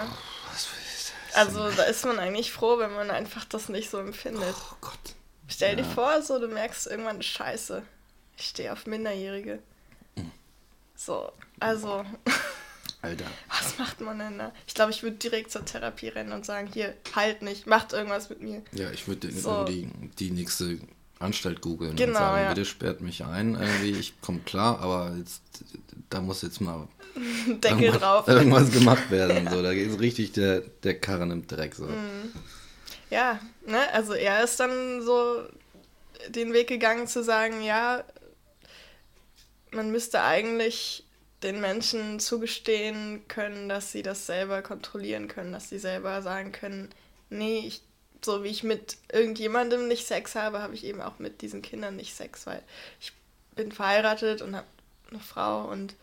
also 1.34 1.70
da 1.70 1.82
ist 1.84 2.04
man 2.04 2.18
eigentlich 2.18 2.52
froh, 2.52 2.78
wenn 2.78 2.92
man 2.94 3.10
einfach 3.10 3.44
das 3.44 3.68
nicht 3.68 3.90
so 3.90 3.98
empfindet. 3.98 4.54
Oh 4.70 4.76
Gott. 4.80 5.14
Stell 5.48 5.76
ja. 5.76 5.82
dir 5.82 5.84
vor, 5.84 6.22
so 6.22 6.38
du 6.38 6.48
merkst 6.48 6.86
irgendwann 6.86 7.22
Scheiße. 7.22 7.82
Ich 8.36 8.46
stehe 8.46 8.72
auf 8.72 8.86
Minderjährige. 8.86 9.60
Mhm. 10.16 10.30
So, 10.94 11.32
also. 11.60 12.04
Alter. 13.04 13.26
Was 13.48 13.78
macht 13.78 14.00
man 14.00 14.18
denn 14.18 14.38
da? 14.38 14.52
Ich 14.66 14.74
glaube, 14.74 14.90
ich 14.90 15.02
würde 15.02 15.16
direkt 15.16 15.50
zur 15.50 15.64
Therapie 15.64 16.08
rennen 16.08 16.32
und 16.32 16.46
sagen, 16.46 16.68
hier, 16.72 16.94
halt 17.14 17.42
nicht, 17.42 17.66
macht 17.66 17.92
irgendwas 17.92 18.30
mit 18.30 18.40
mir. 18.40 18.62
Ja, 18.72 18.90
ich 18.90 19.06
würde 19.06 19.30
so. 19.30 19.64
die, 19.64 19.90
die 20.18 20.30
nächste 20.30 20.78
Anstalt 21.18 21.60
googeln 21.60 21.96
genau, 21.96 22.10
und 22.10 22.14
sagen, 22.16 22.42
ja. 22.42 22.48
bitte 22.48 22.64
sperrt 22.64 23.00
mich 23.00 23.24
ein, 23.24 23.54
irgendwie, 23.54 23.92
ich 23.92 24.20
komme 24.20 24.40
klar, 24.40 24.80
aber 24.80 25.14
jetzt, 25.18 25.42
da 26.10 26.20
muss 26.20 26.42
jetzt 26.42 26.60
mal 26.60 26.88
Deckel 27.46 27.82
irgendwas, 27.82 28.00
drauf. 28.00 28.28
irgendwas 28.28 28.70
gemacht 28.70 29.10
werden. 29.10 29.44
ja. 29.44 29.50
So, 29.50 29.62
da 29.62 29.74
geht 29.74 30.00
richtig 30.00 30.32
der, 30.32 30.60
der 30.82 30.98
Karren 30.98 31.30
im 31.30 31.46
Dreck. 31.46 31.74
So. 31.74 31.84
Mhm. 31.84 32.32
Ja, 33.10 33.38
ne, 33.66 33.92
also 33.92 34.14
er 34.14 34.42
ist 34.42 34.58
dann 34.58 35.02
so 35.02 35.42
den 36.28 36.52
Weg 36.52 36.68
gegangen 36.68 37.06
zu 37.06 37.22
sagen, 37.22 37.62
ja, 37.62 38.02
man 39.70 39.90
müsste 39.90 40.22
eigentlich 40.22 41.03
den 41.44 41.60
Menschen 41.60 42.18
zugestehen 42.18 43.22
können, 43.28 43.68
dass 43.68 43.92
sie 43.92 44.02
das 44.02 44.26
selber 44.26 44.62
kontrollieren 44.62 45.28
können, 45.28 45.52
dass 45.52 45.68
sie 45.68 45.78
selber 45.78 46.22
sagen 46.22 46.50
können, 46.50 46.88
nee, 47.30 47.58
ich, 47.58 47.82
so 48.24 48.42
wie 48.42 48.48
ich 48.48 48.64
mit 48.64 48.96
irgendjemandem 49.12 49.86
nicht 49.86 50.06
Sex 50.06 50.34
habe, 50.34 50.62
habe 50.62 50.74
ich 50.74 50.84
eben 50.84 51.00
auch 51.00 51.18
mit 51.18 51.42
diesen 51.42 51.62
Kindern 51.62 51.96
nicht 51.96 52.14
Sex, 52.14 52.46
weil 52.46 52.62
ich 53.00 53.12
bin 53.54 53.70
verheiratet 53.70 54.42
und 54.42 54.56
habe 54.56 54.66
eine 55.10 55.20
Frau 55.20 55.64
und 55.68 55.94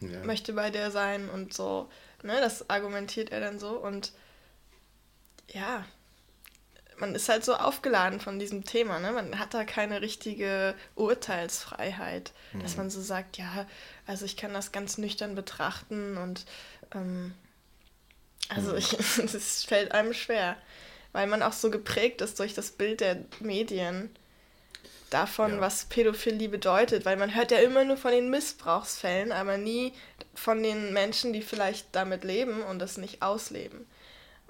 ja. 0.00 0.22
möchte 0.24 0.52
bei 0.52 0.70
der 0.70 0.90
sein 0.90 1.28
und 1.28 1.54
so. 1.54 1.88
Ne, 2.22 2.38
das 2.40 2.68
argumentiert 2.68 3.30
er 3.30 3.40
dann 3.40 3.58
so 3.58 3.70
und 3.70 4.12
ja, 5.48 5.84
man 7.00 7.14
ist 7.14 7.28
halt 7.28 7.44
so 7.44 7.54
aufgeladen 7.54 8.20
von 8.20 8.38
diesem 8.38 8.64
Thema, 8.64 8.98
ne? 8.98 9.12
Man 9.12 9.38
hat 9.38 9.54
da 9.54 9.64
keine 9.64 10.02
richtige 10.02 10.74
Urteilsfreiheit, 10.94 12.32
mhm. 12.52 12.62
dass 12.62 12.76
man 12.76 12.90
so 12.90 13.00
sagt, 13.00 13.38
ja, 13.38 13.66
also 14.06 14.24
ich 14.24 14.36
kann 14.36 14.52
das 14.52 14.72
ganz 14.72 14.98
nüchtern 14.98 15.34
betrachten 15.34 16.16
und 16.16 16.44
ähm, 16.94 17.34
also 18.48 18.72
mhm. 18.72 18.78
ich, 18.78 18.90
das 19.32 19.64
fällt 19.64 19.92
einem 19.92 20.12
schwer, 20.12 20.56
weil 21.12 21.26
man 21.26 21.42
auch 21.42 21.52
so 21.52 21.70
geprägt 21.70 22.20
ist 22.20 22.38
durch 22.38 22.54
das 22.54 22.70
Bild 22.70 23.00
der 23.00 23.24
Medien 23.40 24.10
davon, 25.10 25.54
ja. 25.54 25.60
was 25.60 25.86
Pädophilie 25.86 26.48
bedeutet, 26.48 27.04
weil 27.04 27.16
man 27.16 27.34
hört 27.34 27.50
ja 27.50 27.58
immer 27.58 27.84
nur 27.84 27.96
von 27.96 28.12
den 28.12 28.30
Missbrauchsfällen, 28.30 29.32
aber 29.32 29.56
nie 29.56 29.92
von 30.34 30.62
den 30.62 30.92
Menschen, 30.92 31.32
die 31.32 31.42
vielleicht 31.42 31.88
damit 31.92 32.24
leben 32.24 32.62
und 32.62 32.78
das 32.78 32.96
nicht 32.96 33.22
ausleben. 33.22 33.86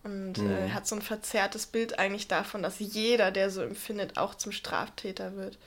Und 0.03 0.38
äh, 0.38 0.42
mhm. 0.42 0.51
äh, 0.51 0.70
hat 0.70 0.86
so 0.86 0.96
ein 0.96 1.03
verzerrtes 1.03 1.66
Bild 1.66 1.98
eigentlich 1.98 2.28
davon, 2.28 2.62
dass 2.62 2.78
jeder, 2.78 3.30
der 3.30 3.51
so 3.51 3.61
empfindet, 3.61 4.16
auch 4.16 4.34
zum 4.34 4.53
Straftäter 4.53 5.36
wird. 5.36 5.59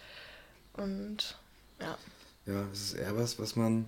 Und 0.73 1.37
ja. 1.79 1.97
Ja, 2.45 2.65
es 2.73 2.81
ist 2.81 2.93
eher 2.93 3.15
was, 3.17 3.39
was 3.39 3.55
man. 3.55 3.85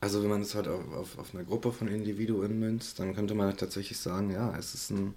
Also 0.00 0.22
wenn 0.22 0.30
man 0.30 0.42
es 0.42 0.54
halt 0.54 0.66
auf, 0.66 0.92
auf, 0.92 1.18
auf 1.18 1.34
einer 1.34 1.44
Gruppe 1.44 1.72
von 1.72 1.86
Individuen 1.86 2.58
münzt, 2.58 2.98
dann 2.98 3.14
könnte 3.14 3.34
man 3.34 3.46
halt 3.46 3.60
tatsächlich 3.60 3.98
sagen, 3.98 4.30
ja, 4.30 4.56
es 4.56 4.74
ist 4.74 4.90
ein. 4.90 5.14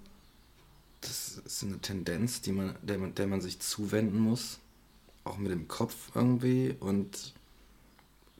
Das 1.00 1.40
ist 1.44 1.62
eine 1.62 1.78
Tendenz, 1.78 2.40
die 2.40 2.52
man, 2.52 2.74
der, 2.82 2.98
man, 2.98 3.14
der 3.14 3.26
man 3.26 3.40
sich 3.40 3.60
zuwenden 3.60 4.18
muss. 4.18 4.58
Auch 5.24 5.36
mit 5.38 5.50
dem 5.50 5.68
Kopf 5.68 6.10
irgendwie 6.14 6.76
und 6.78 7.34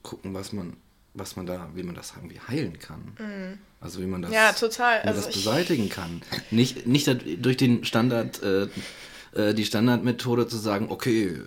gucken, 0.03 0.33
was 0.33 0.53
man 0.53 0.77
was 1.17 1.35
man 1.35 1.45
da, 1.45 1.69
wie 1.73 1.83
man 1.83 1.95
das 1.95 2.13
irgendwie 2.15 2.39
heilen 2.39 2.79
kann. 2.79 3.15
Mhm. 3.19 3.59
Also 3.79 4.01
wie 4.01 4.07
man 4.07 4.23
das, 4.23 4.31
ja, 4.31 4.53
total. 4.53 5.01
Also 5.01 5.21
das 5.21 5.33
beseitigen 5.33 5.89
kann. 5.89 6.21
Nicht, 6.49 6.87
nicht 6.87 7.07
durch 7.43 7.57
den 7.57 7.85
Standard, 7.85 8.41
äh, 8.41 8.67
äh, 9.35 9.53
die 9.53 9.65
Standardmethode 9.65 10.47
zu 10.47 10.57
sagen, 10.57 10.87
okay, 10.89 11.39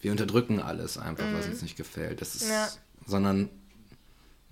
wir 0.00 0.10
unterdrücken 0.10 0.60
alles 0.60 0.96
einfach, 0.96 1.26
mhm. 1.26 1.38
was 1.38 1.46
uns 1.46 1.62
nicht 1.62 1.76
gefällt. 1.76 2.20
Das 2.20 2.34
ist, 2.34 2.48
ja. 2.48 2.68
sondern 3.06 3.50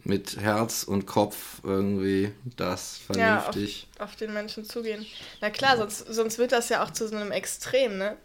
mit 0.04 0.36
Herz 0.36 0.82
und 0.84 1.06
Kopf 1.06 1.60
irgendwie 1.64 2.32
das 2.56 2.98
vernünftig. 2.98 3.88
Ja, 3.98 4.04
auf, 4.04 4.10
auf, 4.10 4.16
den 4.16 4.32
Menschen 4.32 4.64
zugehen. 4.64 5.04
Na 5.40 5.50
klar, 5.50 5.76
sonst, 5.76 6.06
sonst 6.12 6.38
wird 6.38 6.52
das 6.52 6.68
ja 6.68 6.84
auch 6.84 6.90
zu 6.90 7.08
so 7.08 7.16
einem 7.16 7.32
Extrem, 7.32 7.98
ne? 7.98 8.16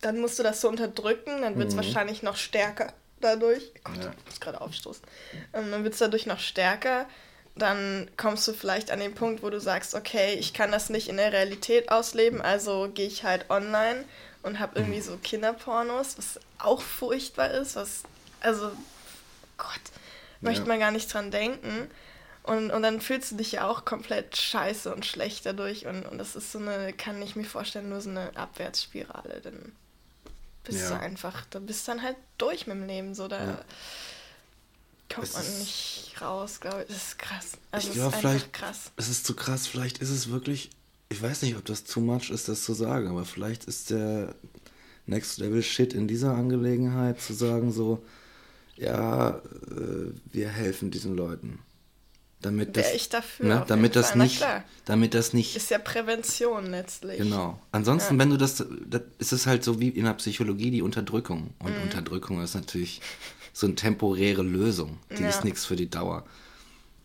Dann 0.00 0.18
musst 0.18 0.38
du 0.38 0.42
das 0.42 0.60
so 0.60 0.68
unterdrücken, 0.68 1.42
dann 1.42 1.56
wird 1.56 1.68
es 1.68 1.74
mhm. 1.74 1.78
wahrscheinlich 1.78 2.22
noch 2.22 2.36
stärker 2.36 2.92
dadurch. 3.20 3.72
Gott, 3.84 4.04
ja. 4.04 4.12
ich 4.18 4.26
muss 4.26 4.40
gerade 4.40 4.60
aufstoßen. 4.60 5.04
Ähm, 5.52 5.70
dann 5.70 5.84
wird 5.84 5.94
es 5.94 6.00
dadurch 6.00 6.26
noch 6.26 6.40
stärker. 6.40 7.06
Dann 7.54 8.10
kommst 8.16 8.48
du 8.48 8.52
vielleicht 8.52 8.90
an 8.90 9.00
den 9.00 9.14
Punkt, 9.14 9.42
wo 9.42 9.50
du 9.50 9.60
sagst, 9.60 9.94
okay, 9.94 10.34
ich 10.34 10.54
kann 10.54 10.72
das 10.72 10.88
nicht 10.88 11.08
in 11.08 11.18
der 11.18 11.32
Realität 11.32 11.90
ausleben, 11.90 12.40
also 12.40 12.90
gehe 12.92 13.06
ich 13.06 13.24
halt 13.24 13.50
online 13.50 14.04
und 14.42 14.58
habe 14.58 14.78
irgendwie 14.78 15.00
mhm. 15.00 15.04
so 15.04 15.16
Kinderpornos, 15.18 16.16
was 16.16 16.40
auch 16.58 16.80
furchtbar 16.80 17.50
ist, 17.50 17.76
was, 17.76 18.04
also, 18.40 18.72
Gott, 19.58 19.80
möchte 20.40 20.66
man 20.66 20.80
gar 20.80 20.90
nicht 20.90 21.12
dran 21.12 21.30
denken. 21.30 21.90
Und, 22.42 22.72
und 22.72 22.82
dann 22.82 23.00
fühlst 23.00 23.30
du 23.30 23.36
dich 23.36 23.52
ja 23.52 23.68
auch 23.68 23.84
komplett 23.84 24.36
scheiße 24.36 24.92
und 24.92 25.06
schlecht 25.06 25.46
dadurch. 25.46 25.86
Und, 25.86 26.04
und 26.06 26.18
das 26.18 26.34
ist 26.34 26.50
so 26.50 26.58
eine, 26.58 26.92
kann 26.92 27.22
ich 27.22 27.36
mir 27.36 27.44
vorstellen, 27.44 27.88
nur 27.88 28.00
so 28.00 28.10
eine 28.10 28.36
Abwärtsspirale. 28.36 29.40
Dann 29.42 29.72
bist 30.64 30.90
ja. 30.90 30.96
du 30.96 31.00
einfach, 31.00 31.44
da 31.50 31.60
bist 31.60 31.86
dann 31.86 32.02
halt 32.02 32.16
durch 32.38 32.66
mit 32.66 32.76
dem 32.76 32.86
Leben. 32.86 33.14
So, 33.14 33.28
da 33.28 33.44
ja. 33.44 33.64
Kommt 35.14 35.32
man 35.32 35.58
nicht 35.58 36.14
raus, 36.20 36.60
glaube 36.60 36.82
ich. 36.82 36.88
Das 36.88 37.08
ist 37.08 37.18
krass. 37.18 37.52
Also 37.70 37.88
ich 37.88 37.94
glaube, 37.94 38.16
vielleicht, 38.16 38.52
krass. 38.52 38.92
Es 38.96 39.08
ist 39.08 39.26
zu 39.26 39.34
krass, 39.34 39.66
vielleicht 39.66 39.98
ist 39.98 40.10
es 40.10 40.30
wirklich, 40.30 40.70
ich 41.08 41.22
weiß 41.22 41.42
nicht, 41.42 41.56
ob 41.56 41.64
das 41.64 41.84
too 41.84 42.00
much 42.00 42.30
ist, 42.30 42.48
das 42.48 42.64
zu 42.64 42.74
sagen, 42.74 43.08
aber 43.08 43.24
vielleicht 43.24 43.64
ist 43.64 43.90
der 43.90 44.34
Next 45.06 45.38
Level 45.38 45.62
Shit 45.62 45.94
in 45.94 46.08
dieser 46.08 46.34
Angelegenheit 46.34 47.20
zu 47.20 47.32
sagen, 47.32 47.72
so, 47.72 48.04
ja, 48.76 49.30
äh, 49.70 50.12
wir 50.32 50.48
helfen 50.48 50.90
diesen 50.90 51.14
Leuten. 51.14 51.58
Damit 52.40 52.76
das, 52.76 52.92
ich 52.92 53.08
dafür. 53.08 53.46
Ne, 53.46 53.64
damit 53.68 53.94
das 53.94 54.16
nicht, 54.16 54.44
damit 54.84 55.14
das 55.14 55.32
nicht. 55.32 55.54
Ist 55.54 55.70
ja 55.70 55.78
Prävention 55.78 56.66
letztlich. 56.72 57.18
Genau. 57.18 57.60
Ansonsten, 57.70 58.14
ja. 58.14 58.20
wenn 58.20 58.30
du 58.30 58.36
das, 58.36 58.56
das 58.56 59.02
ist 59.18 59.32
es 59.32 59.46
halt 59.46 59.62
so 59.62 59.78
wie 59.78 59.90
in 59.90 60.04
der 60.04 60.14
Psychologie 60.14 60.72
die 60.72 60.82
Unterdrückung. 60.82 61.54
Und 61.60 61.76
mhm. 61.76 61.82
Unterdrückung 61.84 62.42
ist 62.42 62.56
natürlich 62.56 63.00
so 63.52 63.66
eine 63.66 63.74
temporäre 63.74 64.42
Lösung. 64.42 64.98
Die 65.16 65.22
ja. 65.22 65.28
ist 65.28 65.44
nichts 65.44 65.64
für 65.64 65.76
die 65.76 65.90
Dauer. 65.90 66.24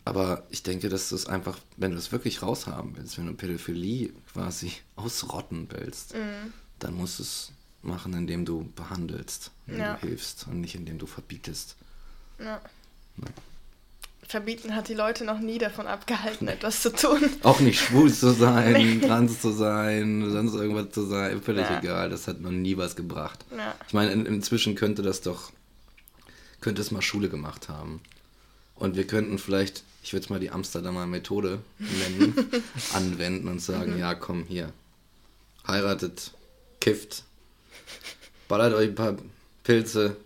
Aber 0.04 0.44
ich 0.48 0.62
denke, 0.62 0.88
dass 0.88 1.10
du 1.10 1.14
es 1.16 1.26
einfach, 1.26 1.58
wenn 1.76 1.90
du 1.90 1.98
es 1.98 2.12
wirklich 2.12 2.42
raushaben 2.42 2.96
willst, 2.96 3.18
wenn 3.18 3.26
du 3.26 3.34
Pädophilie 3.34 4.10
quasi 4.32 4.72
ausrotten 4.96 5.68
willst, 5.70 6.14
mhm. 6.14 6.52
dann 6.78 6.94
musst 6.94 7.18
du 7.18 7.22
es 7.24 7.52
machen, 7.82 8.14
indem 8.14 8.44
du 8.44 8.70
behandelst, 8.74 9.50
indem 9.66 9.82
ja. 9.82 9.94
du 9.94 10.06
hilfst 10.06 10.46
und 10.48 10.60
nicht 10.60 10.74
indem 10.74 10.98
du 10.98 11.06
verbietest. 11.06 11.76
Ja. 12.38 12.60
ja. 13.18 13.28
Verbieten 14.28 14.74
hat 14.74 14.88
die 14.88 14.94
Leute 14.94 15.24
noch 15.24 15.40
nie 15.40 15.56
davon 15.56 15.86
abgehalten, 15.86 16.48
etwas 16.48 16.82
zu 16.82 16.92
tun. 16.92 17.18
Auch 17.44 17.60
nicht 17.60 17.80
schwul 17.80 18.12
zu 18.12 18.32
sein, 18.32 18.72
nee. 19.00 19.06
trans 19.06 19.40
zu 19.40 19.52
sein, 19.52 20.30
sonst 20.30 20.54
irgendwas 20.54 20.90
zu 20.90 21.06
sein, 21.06 21.40
völlig 21.40 21.68
ja. 21.68 21.78
egal. 21.78 22.10
Das 22.10 22.28
hat 22.28 22.40
noch 22.40 22.50
nie 22.50 22.76
was 22.76 22.94
gebracht. 22.94 23.44
Ich 23.86 23.94
meine, 23.94 24.12
in, 24.12 24.26
inzwischen 24.26 24.74
könnte 24.74 25.00
das 25.00 25.22
doch, 25.22 25.50
könnte 26.60 26.82
es 26.82 26.90
mal 26.90 27.02
Schule 27.02 27.28
gemacht 27.28 27.68
haben. 27.68 28.00
Und 28.74 28.96
wir 28.96 29.06
könnten 29.06 29.38
vielleicht, 29.38 29.82
ich 30.02 30.12
würde 30.12 30.24
es 30.24 30.30
mal 30.30 30.40
die 30.40 30.50
Amsterdamer 30.50 31.06
Methode 31.06 31.60
nennen, 31.78 32.34
anwenden 32.94 33.48
und 33.48 33.60
sagen, 33.60 33.94
mhm. 33.94 33.98
ja 33.98 34.14
komm, 34.14 34.44
hier, 34.44 34.72
heiratet, 35.66 36.32
kifft, 36.80 37.24
ballert 38.46 38.74
euch 38.74 38.88
ein 38.88 38.94
paar 38.94 39.16
Pilze, 39.64 40.16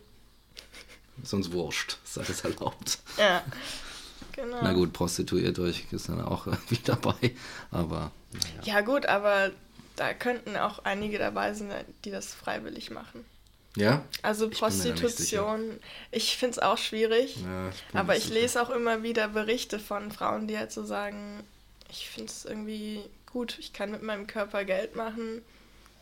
ist 1.23 1.33
uns 1.33 1.53
wurscht, 1.53 1.97
ist 2.05 2.19
alles 2.19 2.43
erlaubt. 2.43 2.99
Ja, 3.17 3.43
genau. 4.33 4.59
Na 4.63 4.73
gut, 4.73 4.93
prostituiert 4.93 5.59
euch 5.59 5.87
ist 5.91 6.09
dann 6.09 6.21
auch 6.21 6.47
irgendwie 6.47 6.81
dabei, 6.85 7.35
aber. 7.71 8.13
Naja. 8.33 8.75
Ja, 8.77 8.81
gut, 8.83 9.07
aber 9.07 9.51
da 9.97 10.15
könnten 10.15 10.57
auch 10.57 10.81
einige 10.85 11.19
dabei 11.19 11.55
sein, 11.55 11.71
die 12.05 12.11
das 12.11 12.33
freiwillig 12.35 12.91
machen. 12.91 13.25
Ja? 13.77 14.05
Also 14.23 14.51
Prostitution, 14.51 15.81
ich 16.11 16.37
finde 16.37 16.53
es 16.53 16.59
auch 16.59 16.79
schwierig, 16.79 17.37
ja, 17.37 17.71
ich 17.71 17.97
aber 17.97 18.17
ich 18.17 18.25
sicher. 18.25 18.35
lese 18.35 18.63
auch 18.63 18.71
immer 18.71 19.03
wieder 19.03 19.29
Berichte 19.29 19.79
von 19.79 20.13
Frauen, 20.13 20.47
die 20.47 20.59
halt 20.59 20.73
so 20.73 20.85
sagen, 20.85 21.43
ich 21.91 22.09
finde 22.09 22.31
es 22.31 22.45
irgendwie 22.45 23.01
gut, 23.27 23.57
ich 23.59 23.73
kann 23.73 23.91
mit 23.91 24.03
meinem 24.03 24.27
Körper 24.27 24.65
Geld 24.65 24.95
machen 24.95 25.43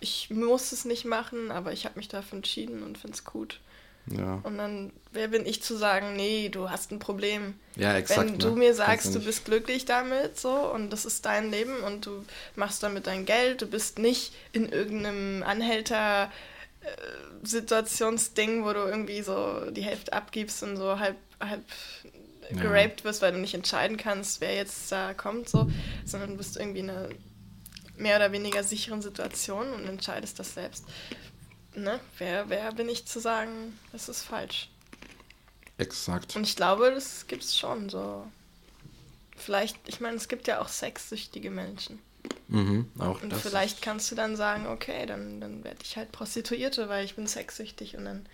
ich 0.00 0.30
muss 0.30 0.72
es 0.72 0.84
nicht 0.84 1.04
machen, 1.04 1.50
aber 1.50 1.72
ich 1.72 1.84
habe 1.84 1.98
mich 1.98 2.08
dafür 2.08 2.36
entschieden 2.36 2.82
und 2.82 2.98
finde 2.98 3.14
es 3.14 3.24
gut. 3.24 3.60
Ja. 4.06 4.40
Und 4.42 4.56
dann, 4.56 4.92
wer 5.12 5.28
bin 5.28 5.46
ich 5.46 5.62
zu 5.62 5.76
sagen, 5.76 6.16
nee, 6.16 6.48
du 6.48 6.70
hast 6.70 6.90
ein 6.90 6.98
Problem. 6.98 7.54
Ja, 7.76 7.94
exakt. 7.96 8.20
Wenn 8.20 8.38
du 8.38 8.50
ne? 8.50 8.56
mir 8.56 8.74
sagst, 8.74 9.14
du 9.14 9.20
bist 9.20 9.44
glücklich 9.44 9.84
damit, 9.84 10.40
so, 10.40 10.50
und 10.50 10.90
das 10.90 11.04
ist 11.04 11.26
dein 11.26 11.50
Leben 11.50 11.76
und 11.82 12.06
du 12.06 12.24
machst 12.56 12.82
damit 12.82 13.06
dein 13.06 13.26
Geld, 13.26 13.62
du 13.62 13.66
bist 13.66 13.98
nicht 13.98 14.32
in 14.52 14.70
irgendeinem 14.70 15.42
Anhälter 15.42 16.32
Situationsding, 17.42 18.64
wo 18.64 18.72
du 18.72 18.80
irgendwie 18.80 19.22
so 19.22 19.70
die 19.70 19.82
Hälfte 19.82 20.12
abgibst 20.12 20.62
und 20.62 20.76
so 20.76 20.98
halb, 20.98 21.16
halb 21.40 21.64
ja. 22.50 22.62
geraped 22.62 23.04
wirst, 23.04 23.22
weil 23.22 23.32
du 23.32 23.38
nicht 23.38 23.54
entscheiden 23.54 23.96
kannst, 23.96 24.40
wer 24.40 24.54
jetzt 24.54 24.90
da 24.90 25.14
kommt, 25.14 25.48
so, 25.48 25.70
sondern 26.04 26.30
du 26.30 26.36
bist 26.36 26.56
irgendwie 26.56 26.82
eine 26.82 27.10
mehr 27.96 28.16
oder 28.16 28.32
weniger 28.32 28.64
sicheren 28.64 29.02
Situation 29.02 29.72
und 29.72 29.86
entscheidest 29.86 30.38
das 30.38 30.54
selbst. 30.54 30.84
Ne? 31.74 32.00
Wer, 32.18 32.48
wer 32.48 32.72
bin 32.72 32.88
ich 32.88 33.06
zu 33.06 33.20
sagen, 33.20 33.78
das 33.92 34.08
ist 34.08 34.22
falsch? 34.22 34.70
Exakt. 35.78 36.34
Und 36.36 36.42
ich 36.42 36.56
glaube, 36.56 36.90
das 36.92 37.26
gibt 37.26 37.44
es 37.44 37.56
schon 37.56 37.88
so. 37.88 38.26
Vielleicht, 39.36 39.76
ich 39.86 40.00
meine, 40.00 40.16
es 40.16 40.28
gibt 40.28 40.46
ja 40.46 40.60
auch 40.60 40.68
sexsüchtige 40.68 41.50
Menschen. 41.50 41.98
Mhm, 42.48 42.90
auch 42.98 43.22
und 43.22 43.30
das 43.30 43.42
vielleicht 43.42 43.80
kannst 43.80 44.10
du 44.10 44.16
dann 44.16 44.34
sagen, 44.34 44.66
okay, 44.66 45.06
dann, 45.06 45.40
dann 45.40 45.62
werde 45.62 45.78
ich 45.82 45.96
halt 45.96 46.10
Prostituierte, 46.10 46.88
weil 46.88 47.04
ich 47.04 47.14
bin 47.14 47.26
sexsüchtig 47.26 47.96
und 47.96 48.04
dann 48.04 48.26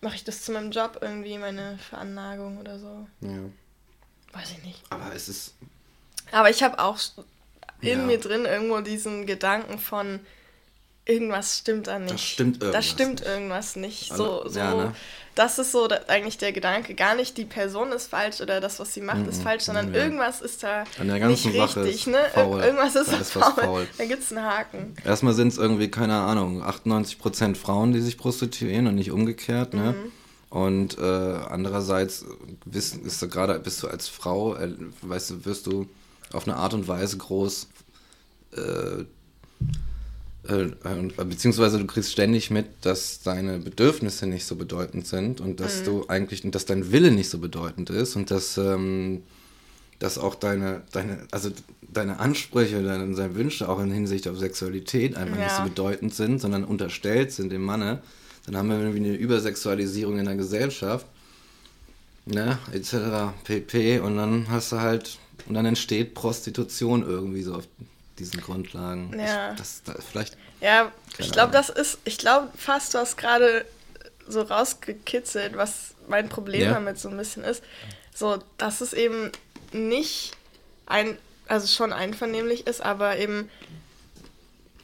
mache 0.00 0.14
ich 0.14 0.24
das 0.24 0.42
zu 0.42 0.52
meinem 0.52 0.70
Job 0.70 0.98
irgendwie, 1.00 1.36
meine 1.38 1.78
Veranlagung 1.78 2.58
oder 2.58 2.78
so. 2.78 3.06
Ja. 3.20 3.40
Weiß 4.32 4.52
ich 4.52 4.62
nicht. 4.62 4.82
Aber 4.90 5.12
es 5.14 5.28
ist. 5.28 5.54
Aber 6.30 6.50
ich 6.50 6.62
habe 6.62 6.78
auch 6.78 6.98
in 7.80 8.00
ja. 8.00 8.04
mir 8.04 8.18
drin 8.18 8.44
irgendwo 8.44 8.80
diesen 8.80 9.26
Gedanken 9.26 9.78
von 9.78 10.20
irgendwas 11.06 11.58
stimmt 11.58 11.86
da 11.86 11.98
nicht. 11.98 12.14
Das 12.14 12.22
stimmt 12.22 12.62
irgendwas. 12.62 12.72
Das 12.72 12.90
stimmt 12.90 13.20
nicht. 13.20 13.28
irgendwas 13.28 13.76
nicht. 13.76 14.10
Also, 14.12 14.42
so, 14.44 14.48
so, 14.50 14.58
ja, 14.58 14.74
ne? 14.74 14.92
Das 15.34 15.58
ist 15.58 15.70
so 15.72 15.86
eigentlich 16.08 16.38
der 16.38 16.52
Gedanke. 16.52 16.94
Gar 16.94 17.14
nicht 17.14 17.36
die 17.36 17.44
Person 17.44 17.92
ist 17.92 18.06
falsch 18.06 18.40
oder 18.40 18.60
das, 18.60 18.80
was 18.80 18.94
sie 18.94 19.02
macht, 19.02 19.18
mhm. 19.18 19.28
ist 19.28 19.42
falsch, 19.42 19.64
sondern 19.64 19.92
ja. 19.92 20.00
irgendwas 20.02 20.40
ist 20.40 20.62
da 20.62 20.84
An 20.98 21.08
der 21.08 21.20
ganzen 21.20 21.52
nicht 21.52 21.58
Sache 21.58 21.84
richtig. 21.84 22.06
ne? 22.06 22.18
Faul. 22.32 22.62
Irgendwas 22.62 22.96
ist 22.96 23.12
da, 23.12 23.18
ist 23.18 23.32
faul. 23.32 23.52
faul. 23.52 23.86
Da 23.98 24.06
gibt 24.06 24.22
es 24.22 24.32
einen 24.32 24.44
Haken. 24.44 24.94
Erstmal 25.04 25.34
sind 25.34 25.48
es 25.48 25.58
irgendwie, 25.58 25.90
keine 25.90 26.14
Ahnung, 26.14 26.62
98% 26.62 27.54
Frauen, 27.54 27.92
die 27.92 28.00
sich 28.00 28.16
prostituieren 28.16 28.86
und 28.86 28.94
nicht 28.94 29.10
umgekehrt. 29.10 29.74
Ne? 29.74 29.92
Mhm. 29.92 30.12
Und 30.48 30.98
äh, 30.98 31.02
andererseits 31.02 32.24
wissen, 32.64 33.04
ist 33.04 33.20
so 33.20 33.28
gerade, 33.28 33.58
bist 33.58 33.82
du 33.82 33.88
als 33.88 34.08
Frau, 34.08 34.54
äh, 34.54 34.72
weißt 35.02 35.30
du, 35.30 35.44
wirst 35.44 35.66
du 35.66 35.86
auf 36.32 36.48
eine 36.48 36.56
Art 36.56 36.72
und 36.72 36.88
Weise 36.88 37.18
groß, 37.18 37.68
äh, 38.56 39.04
beziehungsweise 40.46 41.78
du 41.78 41.86
kriegst 41.86 42.12
ständig 42.12 42.50
mit, 42.50 42.66
dass 42.82 43.22
deine 43.22 43.58
Bedürfnisse 43.58 44.26
nicht 44.26 44.44
so 44.44 44.56
bedeutend 44.56 45.06
sind 45.06 45.40
und 45.40 45.60
dass 45.60 45.80
mhm. 45.80 45.84
du 45.84 46.04
eigentlich, 46.08 46.42
dass 46.50 46.66
dein 46.66 46.92
Wille 46.92 47.10
nicht 47.10 47.28
so 47.28 47.38
bedeutend 47.38 47.90
ist 47.90 48.16
und 48.16 48.30
dass, 48.30 48.56
ähm, 48.58 49.22
dass 49.98 50.18
auch 50.18 50.34
deine, 50.34 50.82
deine, 50.92 51.26
also 51.30 51.50
deine 51.82 52.18
Ansprüche, 52.20 52.82
deine, 52.82 53.14
deine 53.14 53.34
Wünsche 53.34 53.68
auch 53.68 53.80
in 53.80 53.90
Hinsicht 53.90 54.28
auf 54.28 54.38
Sexualität 54.38 55.16
einfach 55.16 55.36
ja. 55.36 55.44
nicht 55.44 55.56
so 55.56 55.62
bedeutend 55.62 56.14
sind, 56.14 56.40
sondern 56.40 56.64
unterstellt 56.64 57.32
sind 57.32 57.50
dem 57.50 57.62
Manne, 57.62 58.02
dann 58.46 58.56
haben 58.56 58.68
wir 58.68 58.78
irgendwie 58.78 58.98
eine 58.98 59.14
Übersexualisierung 59.14 60.18
in 60.18 60.24
der 60.24 60.36
Gesellschaft, 60.36 61.06
ne, 62.26 62.58
etc. 62.72 63.34
pp. 63.44 63.98
Und 64.00 64.16
dann 64.16 64.46
hast 64.48 64.72
du 64.72 64.80
halt 64.80 65.18
und 65.48 65.54
dann 65.54 65.66
entsteht 65.66 66.14
Prostitution 66.14 67.02
irgendwie 67.02 67.42
so 67.42 67.54
auf 67.54 67.68
diesen 68.18 68.40
Grundlagen. 68.40 69.18
Ja. 69.18 69.52
Ich, 69.52 69.58
das, 69.58 69.82
das, 69.84 70.04
vielleicht. 70.04 70.36
Ja, 70.60 70.92
ich 71.18 71.30
glaube, 71.32 71.52
das 71.52 71.68
ist, 71.68 71.98
ich 72.04 72.18
glaube 72.18 72.48
fast, 72.56 72.94
du 72.94 72.98
hast 72.98 73.16
gerade 73.16 73.64
so 74.26 74.42
rausgekitzelt, 74.42 75.56
was 75.56 75.94
mein 76.08 76.28
Problem 76.28 76.62
ja. 76.62 76.72
damit 76.74 76.98
so 76.98 77.08
ein 77.08 77.16
bisschen 77.16 77.44
ist. 77.44 77.62
So, 78.14 78.38
dass 78.58 78.80
es 78.80 78.92
eben 78.92 79.30
nicht 79.72 80.32
ein, 80.86 81.18
also 81.46 81.66
schon 81.66 81.92
einvernehmlich 81.92 82.66
ist, 82.66 82.80
aber 82.80 83.18
eben, 83.18 83.50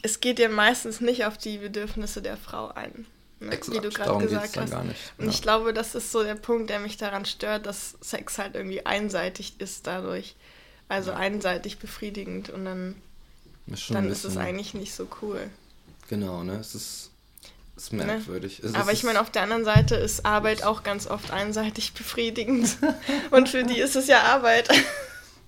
es 0.02 0.20
geht 0.20 0.38
ja 0.38 0.48
meistens 0.48 1.00
nicht 1.00 1.24
auf 1.24 1.38
die 1.38 1.58
Bedürfnisse 1.58 2.20
der 2.22 2.36
Frau 2.36 2.68
ein. 2.68 3.06
ne, 3.40 3.52
Exakt, 3.52 3.76
wie 3.76 3.80
du 3.80 3.90
gerade 3.90 4.24
gesagt 4.24 4.56
hast. 4.56 4.84
nicht. 4.84 5.12
Und 5.18 5.24
Ja. 5.26 5.30
ich 5.30 5.42
glaube, 5.42 5.72
das 5.72 5.94
ist 5.94 6.12
so 6.12 6.22
der 6.22 6.34
Punkt, 6.34 6.70
der 6.70 6.80
mich 6.80 6.96
daran 6.98 7.24
stört, 7.24 7.66
dass 7.66 7.96
Sex 8.00 8.38
halt 8.38 8.54
irgendwie 8.54 8.84
einseitig 8.84 9.54
ist 9.58 9.86
dadurch. 9.86 10.36
Also 10.88 11.12
einseitig 11.12 11.78
befriedigend 11.78 12.50
und 12.50 12.66
dann, 12.66 12.96
Ist 13.66 13.90
dann 13.90 14.08
ist 14.10 14.24
es 14.24 14.36
eigentlich 14.36 14.74
nicht 14.74 14.94
so 14.94 15.06
cool. 15.22 15.48
Genau, 16.08 16.42
ne? 16.42 16.54
Es 16.56 16.74
ist, 16.74 17.10
es 17.76 17.84
ist 17.84 17.92
merkwürdig. 17.92 18.60
Es 18.62 18.74
Aber 18.74 18.90
ist, 18.92 18.98
ich 18.98 19.04
meine, 19.04 19.20
auf 19.20 19.30
der 19.30 19.42
anderen 19.42 19.64
Seite 19.64 19.94
ist 19.94 20.26
Arbeit 20.26 20.62
auch 20.64 20.82
ganz 20.82 21.06
oft 21.06 21.30
einseitig 21.30 21.92
befriedigend. 21.94 22.76
Und 23.30 23.48
für 23.48 23.64
die 23.64 23.78
ist 23.78 23.96
es 23.96 24.06
ja 24.08 24.22
Arbeit. 24.22 24.68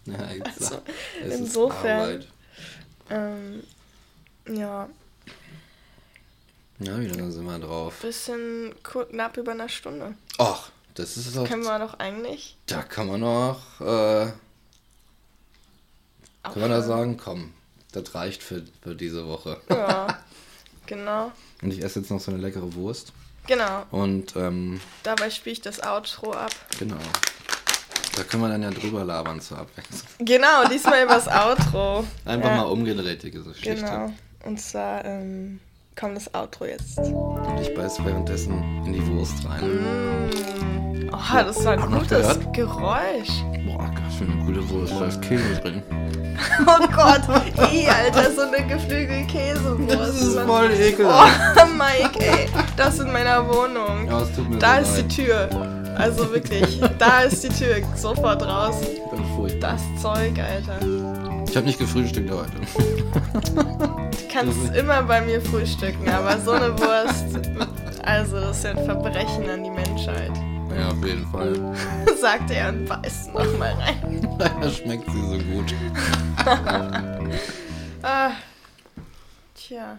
Ja, 0.06 0.30
exakt. 0.32 0.60
Also, 0.60 0.82
es 1.22 1.34
insofern- 1.40 2.26
ähm, 3.08 3.62
ja, 4.46 4.86
Ja, 6.78 7.00
wie 7.00 7.06
lange 7.06 7.32
sind 7.32 7.46
wir 7.46 7.58
drauf? 7.58 8.00
bisschen 8.02 8.74
knapp 8.82 9.38
über 9.38 9.52
einer 9.52 9.70
Stunde. 9.70 10.14
Ach, 10.36 10.70
das 10.92 11.16
ist 11.16 11.38
auch. 11.38 11.48
Können 11.48 11.62
wir 11.64 11.78
doch 11.78 11.94
eigentlich. 11.98 12.58
Da 12.66 12.82
kann 12.82 13.06
man 13.06 13.20
noch. 13.20 13.80
Äh, 13.80 14.32
kann 16.42 16.60
man 16.60 16.68
da 16.70 16.82
sagen, 16.82 17.16
komm, 17.16 17.54
das 17.96 18.14
reicht 18.14 18.42
für, 18.42 18.62
für 18.82 18.94
diese 18.94 19.26
Woche. 19.26 19.60
Ja, 19.70 20.18
genau. 20.86 21.32
Und 21.62 21.72
ich 21.72 21.82
esse 21.82 22.00
jetzt 22.00 22.10
noch 22.10 22.20
so 22.20 22.30
eine 22.30 22.40
leckere 22.40 22.74
Wurst. 22.74 23.12
Genau. 23.46 23.84
Und 23.90 24.34
ähm, 24.36 24.80
Dabei 25.02 25.28
spiele 25.30 25.52
ich 25.54 25.60
das 25.60 25.82
Outro 25.82 26.32
ab. 26.32 26.52
genau. 26.78 26.96
Da 28.16 28.22
können 28.22 28.44
wir 28.44 28.48
dann 28.48 28.62
ja 28.62 28.70
drüber 28.70 29.02
labern 29.04 29.40
zur 29.40 29.58
Abwechslung. 29.58 30.00
Genau, 30.20 30.68
diesmal 30.70 31.02
übers 31.04 31.26
Outro. 31.26 32.04
Einfach 32.24 32.48
Ja, 32.50 32.56
mal 32.58 32.62
umgedreht, 32.62 33.24
die 33.24 33.32
Geschichte. 33.32 33.74
Genau. 33.74 34.12
Und 34.44 34.60
zwar 34.60 35.04
ähm, 35.04 35.58
kommt 35.98 36.16
das 36.16 36.32
Outro 36.32 36.66
jetzt. 36.66 36.98
Und 36.98 37.58
ich 37.60 37.74
beiß 37.74 38.04
währenddessen 38.04 38.84
in 38.86 38.92
die 38.92 39.06
Wurst 39.08 39.44
rein. 39.46 39.64
Mm. 39.64 40.73
Oh, 41.16 41.36
das 41.44 41.64
war 41.64 41.72
ein 41.74 41.82
Hat 41.82 41.90
man 41.90 42.00
gutes? 42.00 42.38
Geräusch. 42.52 43.44
Boah, 43.66 43.78
ganz 43.94 44.14
schön 44.18 44.30
eine 44.32 44.44
gute 44.44 44.68
Wurst. 44.70 44.92
Da 44.98 45.06
ist 45.06 45.22
Käse 45.22 45.54
drin. 45.62 45.82
Oh 46.66 46.86
Gott, 46.94 47.22
ey, 47.70 47.88
Alter, 47.88 48.30
so 48.32 48.42
eine 48.42 48.66
geflügelte 48.66 49.24
Käsewurst. 49.26 49.94
Das 49.94 50.20
ist 50.20 50.38
voll 50.40 50.70
ekelhaft. 50.72 51.32
Oh, 51.56 51.66
Mike, 51.78 52.18
ey, 52.20 52.48
das 52.76 52.98
in 52.98 53.12
meiner 53.12 53.46
Wohnung. 53.48 54.06
Ja, 54.08 54.20
es 54.20 54.32
tut 54.34 54.50
mir 54.50 54.58
Da 54.58 54.82
so 54.84 54.98
ist 54.98 55.16
die 55.16 55.22
leid. 55.26 55.50
Tür. 55.50 55.94
Also 55.96 56.30
wirklich, 56.32 56.80
da 56.98 57.20
ist 57.20 57.44
die 57.44 57.48
Tür. 57.48 57.76
Sofort 57.94 58.42
raus. 58.42 58.76
Das 59.60 59.80
Zeug, 60.02 60.32
Alter. 60.38 60.78
Ich 61.48 61.56
habe 61.56 61.66
nicht 61.66 61.78
gefrühstückt 61.78 62.30
heute. 62.30 62.50
Du 63.54 64.28
kannst 64.32 64.74
immer 64.76 65.02
bei 65.04 65.20
mir 65.20 65.40
frühstücken, 65.40 66.08
aber 66.08 66.38
so 66.40 66.50
eine 66.50 66.76
Wurst, 66.78 67.48
also 68.04 68.40
das 68.40 68.58
ist 68.58 68.64
ja 68.64 68.70
ein 68.70 68.84
Verbrechen 68.84 69.48
an 69.48 69.62
die 69.64 69.70
Menschheit. 69.70 70.32
Ja, 70.74 70.88
auf 70.88 71.04
jeden 71.04 71.26
Fall. 71.26 71.54
Sagt 72.20 72.50
er 72.50 72.70
und 72.70 72.86
beißt 72.86 73.32
noch 73.32 73.58
mal 73.58 73.72
rein. 73.74 74.28
Leider 74.38 74.70
schmeckt 74.70 75.10
sie 75.10 75.20
so 75.20 75.38
gut. 75.38 75.74
Ah. 78.06 78.32
Tja. 79.54 79.98